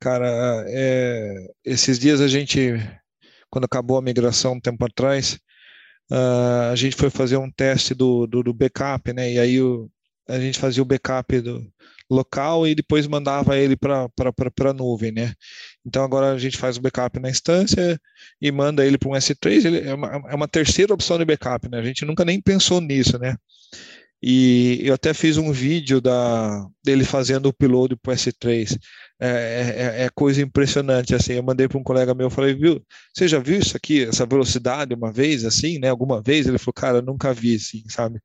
Cara, 0.00 0.64
é, 0.68 1.50
esses 1.64 1.98
dias 1.98 2.20
a 2.20 2.26
gente, 2.26 2.74
quando 3.50 3.66
acabou 3.66 3.98
a 3.98 4.02
migração 4.02 4.54
um 4.54 4.60
tempo 4.60 4.84
atrás, 4.84 5.38
uh, 6.10 6.72
a 6.72 6.74
gente 6.74 6.96
foi 6.96 7.10
fazer 7.10 7.36
um 7.36 7.50
teste 7.50 7.94
do, 7.94 8.26
do, 8.26 8.42
do, 8.42 8.54
backup, 8.54 9.12
né? 9.12 9.32
E 9.32 9.38
aí 9.38 9.60
o, 9.60 9.88
a 10.28 10.40
gente 10.40 10.58
fazia 10.58 10.82
o 10.82 10.86
backup 10.86 11.40
do, 11.40 11.70
local 12.12 12.66
e 12.66 12.74
depois 12.74 13.06
mandava 13.06 13.56
ele 13.56 13.76
para 13.76 14.08
a 14.68 14.72
nuvem, 14.72 15.12
né? 15.12 15.32
Então 15.84 16.04
agora 16.04 16.32
a 16.32 16.38
gente 16.38 16.58
faz 16.58 16.76
o 16.76 16.80
backup 16.80 17.18
na 17.18 17.30
instância 17.30 17.98
e 18.40 18.52
manda 18.52 18.86
ele 18.86 18.98
para 18.98 19.08
um 19.08 19.12
S3, 19.12 19.64
ele 19.64 19.80
é 19.80 19.94
uma, 19.94 20.08
é 20.30 20.34
uma 20.34 20.48
terceira 20.48 20.94
opção 20.94 21.18
de 21.18 21.24
backup, 21.24 21.68
né? 21.68 21.78
A 21.78 21.82
gente 21.82 22.04
nunca 22.04 22.24
nem 22.24 22.40
pensou 22.40 22.80
nisso, 22.80 23.18
né? 23.18 23.36
E 24.22 24.80
eu 24.82 24.94
até 24.94 25.12
fiz 25.12 25.36
um 25.36 25.50
vídeo 25.50 26.00
da, 26.00 26.64
dele 26.84 27.04
fazendo 27.04 27.46
o 27.46 27.48
upload 27.48 27.96
para 27.96 28.12
o 28.12 28.14
S3. 28.14 28.78
É, 29.20 29.98
é, 30.00 30.04
é, 30.04 30.08
coisa 30.08 30.42
impressionante, 30.42 31.14
assim, 31.14 31.34
eu 31.34 31.42
mandei 31.42 31.68
para 31.68 31.78
um 31.78 31.82
colega 31.82 32.14
meu, 32.14 32.28
falei, 32.28 32.54
viu, 32.54 32.84
você 33.14 33.28
já 33.28 33.38
viu 33.38 33.58
isso 33.58 33.76
aqui, 33.76 34.04
essa 34.04 34.26
velocidade 34.26 34.94
uma 34.94 35.12
vez, 35.12 35.44
assim, 35.44 35.78
né, 35.78 35.88
alguma 35.88 36.20
vez? 36.20 36.46
Ele 36.46 36.58
falou, 36.58 36.72
cara, 36.72 37.02
nunca 37.02 37.32
vi, 37.32 37.54
assim, 37.54 37.84
sabe? 37.88 38.20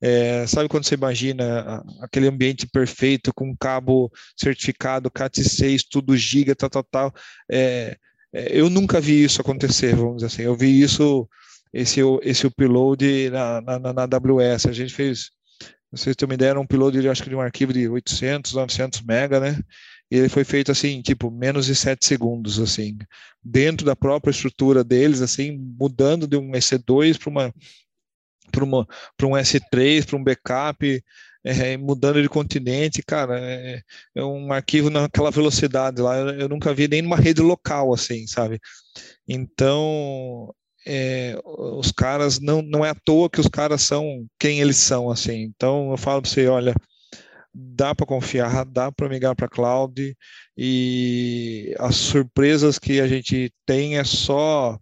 É, 0.00 0.46
sabe 0.46 0.68
quando 0.68 0.84
você 0.84 0.94
imagina 0.94 1.82
aquele 2.00 2.28
ambiente 2.28 2.66
perfeito, 2.66 3.32
com 3.34 3.56
cabo 3.56 4.10
certificado, 4.36 5.10
CAT6, 5.10 5.84
tudo 5.90 6.16
giga, 6.16 6.54
tal, 6.54 6.70
tal, 6.70 6.84
tal, 6.84 7.14
é, 7.50 7.96
é, 8.32 8.56
eu 8.56 8.70
nunca 8.70 9.00
vi 9.00 9.24
isso 9.24 9.40
acontecer, 9.40 9.94
vamos 9.96 10.16
dizer 10.16 10.26
assim, 10.26 10.42
eu 10.42 10.56
vi 10.56 10.80
isso 10.80 11.28
esse, 11.72 12.00
esse 12.22 12.46
upload 12.46 13.30
na, 13.30 13.60
na, 13.60 13.92
na 13.92 14.02
AWS. 14.02 14.66
A 14.66 14.72
gente 14.72 14.92
fez, 14.92 15.30
vocês 15.90 16.16
terem 16.16 16.30
uma 16.30 16.34
ideia, 16.34 16.58
um 16.58 16.62
upload 16.62 17.00
de, 17.00 17.08
acho 17.08 17.22
que 17.22 17.28
de 17.28 17.34
um 17.34 17.40
arquivo 17.40 17.72
de 17.72 17.88
800, 17.88 18.52
900 18.52 19.02
mega, 19.02 19.40
né? 19.40 19.58
E 20.10 20.16
ele 20.16 20.28
foi 20.28 20.42
feito 20.42 20.72
assim, 20.72 21.00
tipo, 21.02 21.30
menos 21.30 21.66
de 21.66 21.74
7 21.74 22.04
segundos, 22.04 22.58
assim, 22.58 22.98
dentro 23.42 23.86
da 23.86 23.94
própria 23.94 24.32
estrutura 24.32 24.82
deles, 24.82 25.20
assim, 25.22 25.56
mudando 25.78 26.26
de 26.26 26.36
um 26.36 26.50
EC2 26.50 27.16
para 27.18 27.30
uma 27.30 27.52
para 28.50 28.64
um 29.26 29.32
S3, 29.32 30.04
para 30.04 30.16
um 30.16 30.24
backup, 30.24 31.04
é, 31.44 31.76
mudando 31.76 32.20
de 32.20 32.28
continente, 32.28 33.02
cara, 33.02 33.38
é, 33.40 33.80
é, 34.14 34.24
um 34.24 34.52
arquivo 34.52 34.90
naquela 34.90 35.30
velocidade 35.30 36.02
lá, 36.02 36.16
eu, 36.16 36.40
eu, 36.40 36.48
nunca 36.48 36.74
vi 36.74 36.86
nem 36.88 37.00
numa 37.00 37.16
rede 37.16 37.40
local 37.40 37.94
assim, 37.94 38.26
sabe? 38.26 38.60
Então, 39.26 40.52
é, 40.86 41.38
os 41.44 41.92
caras 41.92 42.40
não 42.40 42.62
não 42.62 42.84
é 42.84 42.90
à 42.90 42.94
toa 42.94 43.30
que 43.30 43.40
os 43.40 43.48
caras 43.48 43.82
são 43.82 44.26
quem 44.38 44.60
eles 44.60 44.76
são 44.76 45.10
assim. 45.10 45.42
Então 45.42 45.90
eu 45.90 45.96
falo 45.96 46.22
para 46.22 46.30
você, 46.30 46.46
olha, 46.48 46.74
dá 47.54 47.94
para 47.94 48.06
confiar, 48.06 48.64
dá 48.64 48.90
para 48.92 49.08
migrar 49.08 49.34
para 49.36 49.48
cloud 49.48 50.16
e 50.56 51.74
as 51.78 51.96
surpresas 51.96 52.78
que 52.78 53.00
a 53.00 53.08
gente 53.08 53.52
tem 53.66 53.98
é 53.98 54.04
só 54.04 54.78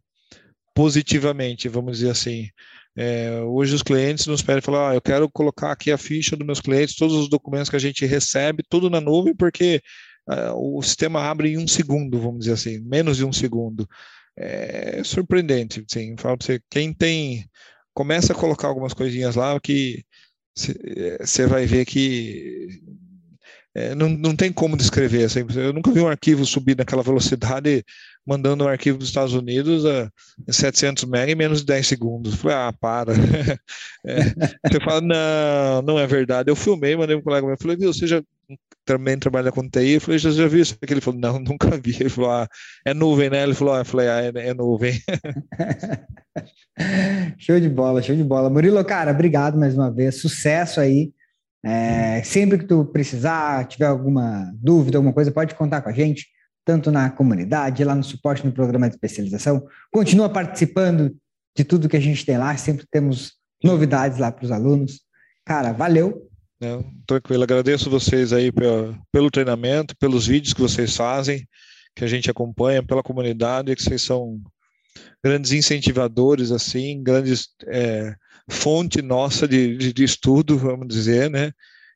positivamente, 0.75 1.69
vamos 1.69 1.99
dizer 1.99 2.11
assim. 2.11 2.49
É, 2.97 3.41
hoje 3.43 3.75
os 3.75 3.83
clientes 3.83 4.27
nos 4.27 4.43
pedem 4.43 4.61
falar, 4.61 4.91
ah, 4.91 4.95
eu 4.95 5.01
quero 5.01 5.31
colocar 5.31 5.71
aqui 5.73 5.93
a 5.93 5.99
ficha 5.99 6.37
dos 6.37 6.47
meus 6.47 6.61
clientes, 6.61 6.97
todos 6.97 7.15
os 7.15 7.29
documentos 7.29 7.71
que 7.71 7.77
a 7.77 7.81
gente 7.81 8.05
recebe, 8.05 8.65
tudo 8.69 8.91
na 8.91 9.01
nuvem, 9.01 9.35
porque 9.37 9.81
uh, 10.29 10.77
o 10.77 10.83
sistema 10.83 11.23
abre 11.23 11.53
em 11.53 11.59
um 11.59 11.69
segundo, 11.69 12.19
vamos 12.19 12.41
dizer 12.41 12.55
assim, 12.55 12.81
menos 12.81 13.17
de 13.17 13.25
um 13.25 13.33
segundo 13.33 13.89
é 14.39 15.03
surpreendente. 15.05 15.85
Assim, 15.89 16.17
falo 16.17 16.39
para 16.39 16.47
você, 16.47 16.61
quem 16.71 16.93
tem, 16.93 17.49
começa 17.93 18.33
a 18.33 18.37
colocar 18.37 18.69
algumas 18.69 18.95
coisinhas 18.95 19.35
lá 19.37 19.59
que 19.61 20.05
você 20.55 21.47
vai 21.47 21.67
ver 21.67 21.85
que 21.85 22.81
é, 23.75 23.95
não, 23.95 24.09
não 24.09 24.35
tem 24.35 24.53
como 24.53 24.77
descrever. 24.77 25.25
Assim, 25.25 25.45
eu 25.57 25.73
nunca 25.73 25.93
vi 25.93 26.01
um 26.01 26.09
arquivo 26.09 26.45
subir 26.45 26.77
naquela 26.77 27.03
velocidade 27.03 27.85
mandando 28.27 28.65
um 28.65 28.69
arquivo 28.69 28.99
dos 28.99 29.09
Estados 29.09 29.33
Unidos 29.33 29.87
a 29.87 30.11
700 30.51 31.05
MB 31.05 31.33
em 31.33 31.35
menos 31.35 31.61
de 31.61 31.67
10 31.67 31.87
segundos. 31.87 32.35
Falei, 32.35 32.57
ah, 32.57 32.75
para. 32.79 33.13
é, 34.05 34.25
você 34.67 34.81
fala, 34.85 35.01
não, 35.01 35.83
não 35.83 35.99
é 35.99 36.07
verdade. 36.07 36.51
Eu 36.51 36.57
filmei, 36.57 36.95
mandei 36.95 37.17
um 37.17 37.23
colega 37.23 37.47
meu, 37.47 37.57
falei, 37.57 37.77
viu, 37.77 37.93
você 37.93 38.07
já 38.07 38.23
também 38.85 39.19
trabalha 39.19 39.53
com 39.53 39.69
TI, 39.69 39.95
eu 39.95 40.01
falei, 40.01 40.19
já, 40.19 40.31
já 40.31 40.47
viu 40.49 40.63
isso 40.63 40.77
aqui? 40.81 40.95
Ele 40.95 41.01
falou, 41.01 41.21
não, 41.21 41.39
nunca 41.41 41.77
vi. 41.77 41.95
Ele 42.01 42.09
falou, 42.09 42.31
ah, 42.31 42.49
é 42.87 42.95
nuvem, 42.95 43.29
né? 43.29 43.43
Ele 43.43 43.55
falou, 43.55 43.75
ah, 43.75 43.81
eu 43.81 43.85
falei, 43.85 44.09
ah, 44.09 44.23
é, 44.23 44.49
é 44.49 44.55
nuvem. 44.55 44.99
show 47.39 47.61
de 47.61 47.69
bola, 47.69 48.03
show 48.03 48.17
de 48.17 48.25
bola. 48.25 48.49
Murilo, 48.49 48.83
cara, 48.85 49.11
obrigado 49.11 49.59
mais 49.59 49.75
uma 49.75 49.91
vez, 49.91 50.17
sucesso 50.21 50.81
aí. 50.81 51.13
É, 51.63 52.23
sempre 52.23 52.59
que 52.59 52.65
tu 52.65 52.85
precisar, 52.85 53.67
tiver 53.67 53.87
alguma 53.87 54.51
dúvida, 54.55 54.97
alguma 54.97 55.13
coisa, 55.13 55.31
pode 55.31 55.55
contar 55.55 55.83
com 55.83 55.89
a 55.91 55.93
gente, 55.93 56.27
tanto 56.65 56.91
na 56.91 57.11
comunidade, 57.11 57.85
lá 57.85 57.95
no 57.95 58.05
suporte 58.05 58.47
no 58.47 58.53
programa 58.53 58.89
de 58.89 58.95
especialização. 58.95 59.67
Continua 59.93 60.29
participando 60.29 61.15
de 61.57 61.65
tudo 61.65 61.89
que 61.89 61.97
a 61.97 62.01
gente 62.01 62.25
tem 62.25 62.39
lá, 62.39 62.57
sempre 62.57 62.87
temos 62.91 63.33
novidades 63.63 64.19
lá 64.19 64.31
para 64.31 64.45
os 64.45 64.53
alunos. 64.53 65.01
Cara, 65.45 65.73
valeu, 65.73 66.28
não, 66.61 66.85
tranquilo, 67.07 67.43
agradeço 67.43 67.89
vocês 67.89 68.33
aí 68.33 68.51
pelo, 68.51 68.99
pelo 69.13 69.31
treinamento, 69.31 69.97
pelos 69.97 70.27
vídeos 70.27 70.53
que 70.53 70.61
vocês 70.61 70.97
fazem, 70.97 71.47
que 71.95 72.05
a 72.05 72.09
gente 72.09 72.31
acompanha, 72.31 72.83
pela 72.83 73.03
comunidade, 73.03 73.75
que 73.77 73.83
vocês 73.83 74.03
são 74.03 74.41
grandes 75.23 75.53
incentivadores, 75.53 76.51
assim, 76.51 77.03
grandes 77.03 77.49
é, 77.67 78.15
fonte 78.51 79.01
nossa 79.01 79.47
de, 79.47 79.77
de, 79.77 79.93
de, 79.93 80.05
estudo, 80.05 80.59
vamos 80.59 80.89
dizer, 80.89 81.31
né? 81.31 81.53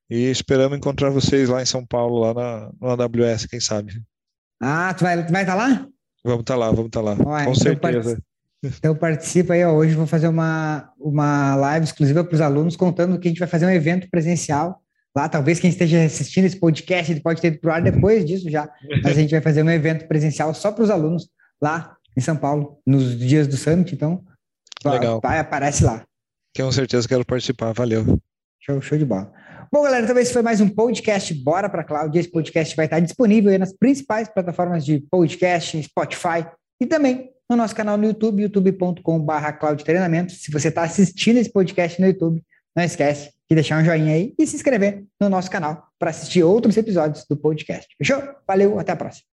E 0.08 0.30
esperamos 0.30 0.76
encontrar 0.78 1.10
vocês 1.10 1.48
lá 1.48 1.62
em 1.62 1.66
São 1.66 1.84
Paulo, 1.84 2.20
lá 2.20 2.34
na, 2.34 2.70
no 2.80 3.02
AWS, 3.02 3.46
quem 3.46 3.60
sabe. 3.60 4.00
Ah, 4.60 4.94
tu 4.94 5.02
vai 5.02 5.18
estar 5.18 5.32
vai 5.32 5.46
tá 5.46 5.54
lá? 5.54 5.88
Vamos 6.24 6.40
estar 6.42 6.54
tá 6.54 6.56
lá, 6.56 6.70
vamos 6.70 6.86
estar 6.86 7.02
tá 7.02 7.04
lá, 7.04 7.12
Ué, 7.14 7.44
com 7.44 7.50
então 7.50 7.54
certeza. 7.54 8.22
Então 8.62 8.94
participa 8.94 9.54
aí, 9.54 9.64
ó. 9.64 9.72
hoje 9.72 9.94
vou 9.94 10.06
fazer 10.06 10.28
uma, 10.28 10.92
uma 10.98 11.56
live 11.56 11.84
exclusiva 11.84 12.22
para 12.22 12.34
os 12.34 12.40
alunos 12.40 12.76
contando 12.76 13.18
que 13.18 13.26
a 13.26 13.30
gente 13.30 13.40
vai 13.40 13.48
fazer 13.48 13.66
um 13.66 13.70
evento 13.70 14.08
presencial 14.08 14.80
lá, 15.14 15.28
talvez 15.28 15.60
quem 15.60 15.68
esteja 15.68 16.04
assistindo 16.04 16.44
esse 16.44 16.56
podcast 16.56 17.12
ele 17.12 17.20
pode 17.20 17.40
ter 17.40 17.48
ido 17.48 17.60
para 17.60 17.70
o 17.70 17.72
ar 17.74 17.82
depois 17.82 18.24
disso 18.24 18.50
já, 18.50 18.70
mas 19.02 19.18
a 19.18 19.20
gente 19.20 19.30
vai 19.30 19.40
fazer 19.40 19.62
um 19.62 19.70
evento 19.70 20.06
presencial 20.08 20.54
só 20.54 20.72
para 20.72 20.84
os 20.84 20.90
alunos 20.90 21.28
lá 21.60 21.96
em 22.16 22.20
São 22.20 22.36
Paulo, 22.36 22.78
nos 22.86 23.18
dias 23.18 23.46
do 23.46 23.56
Summit, 23.56 23.94
então 23.94 24.24
Legal. 24.84 25.20
vai, 25.22 25.38
aparece 25.38 25.84
lá. 25.84 26.02
Com 26.56 26.70
certeza 26.70 27.08
quero 27.08 27.24
participar, 27.24 27.72
valeu. 27.72 28.18
Show, 28.60 28.80
show 28.80 28.98
de 28.98 29.04
bola. 29.04 29.32
Bom, 29.72 29.82
galera, 29.82 30.04
então 30.04 30.18
esse 30.18 30.32
foi 30.32 30.42
mais 30.42 30.60
um 30.60 30.68
podcast 30.68 31.32
Bora 31.34 31.68
para 31.68 31.82
Cloud. 31.82 32.16
Esse 32.18 32.30
podcast 32.30 32.76
vai 32.76 32.84
estar 32.84 33.00
disponível 33.00 33.58
nas 33.58 33.72
principais 33.72 34.28
plataformas 34.28 34.84
de 34.84 35.00
podcast, 35.10 35.82
Spotify 35.82 36.46
e 36.80 36.86
também 36.86 37.30
no 37.52 37.56
nosso 37.56 37.74
canal 37.76 37.96
no 37.96 38.04
YouTube, 38.04 38.42
youtube.com.br 38.42 39.82
Treinamento. 39.84 40.32
Se 40.32 40.50
você 40.50 40.68
está 40.68 40.82
assistindo 40.82 41.36
esse 41.36 41.52
podcast 41.52 42.00
no 42.00 42.06
YouTube, 42.06 42.42
não 42.74 42.82
esquece 42.82 43.30
de 43.48 43.54
deixar 43.54 43.80
um 43.80 43.84
joinha 43.84 44.14
aí 44.14 44.34
e 44.38 44.46
se 44.46 44.56
inscrever 44.56 45.04
no 45.20 45.28
nosso 45.28 45.50
canal 45.50 45.86
para 45.98 46.10
assistir 46.10 46.42
outros 46.42 46.76
episódios 46.76 47.26
do 47.28 47.36
podcast. 47.36 47.86
Fechou? 47.98 48.22
Valeu, 48.46 48.78
até 48.78 48.92
a 48.92 48.96
próxima. 48.96 49.26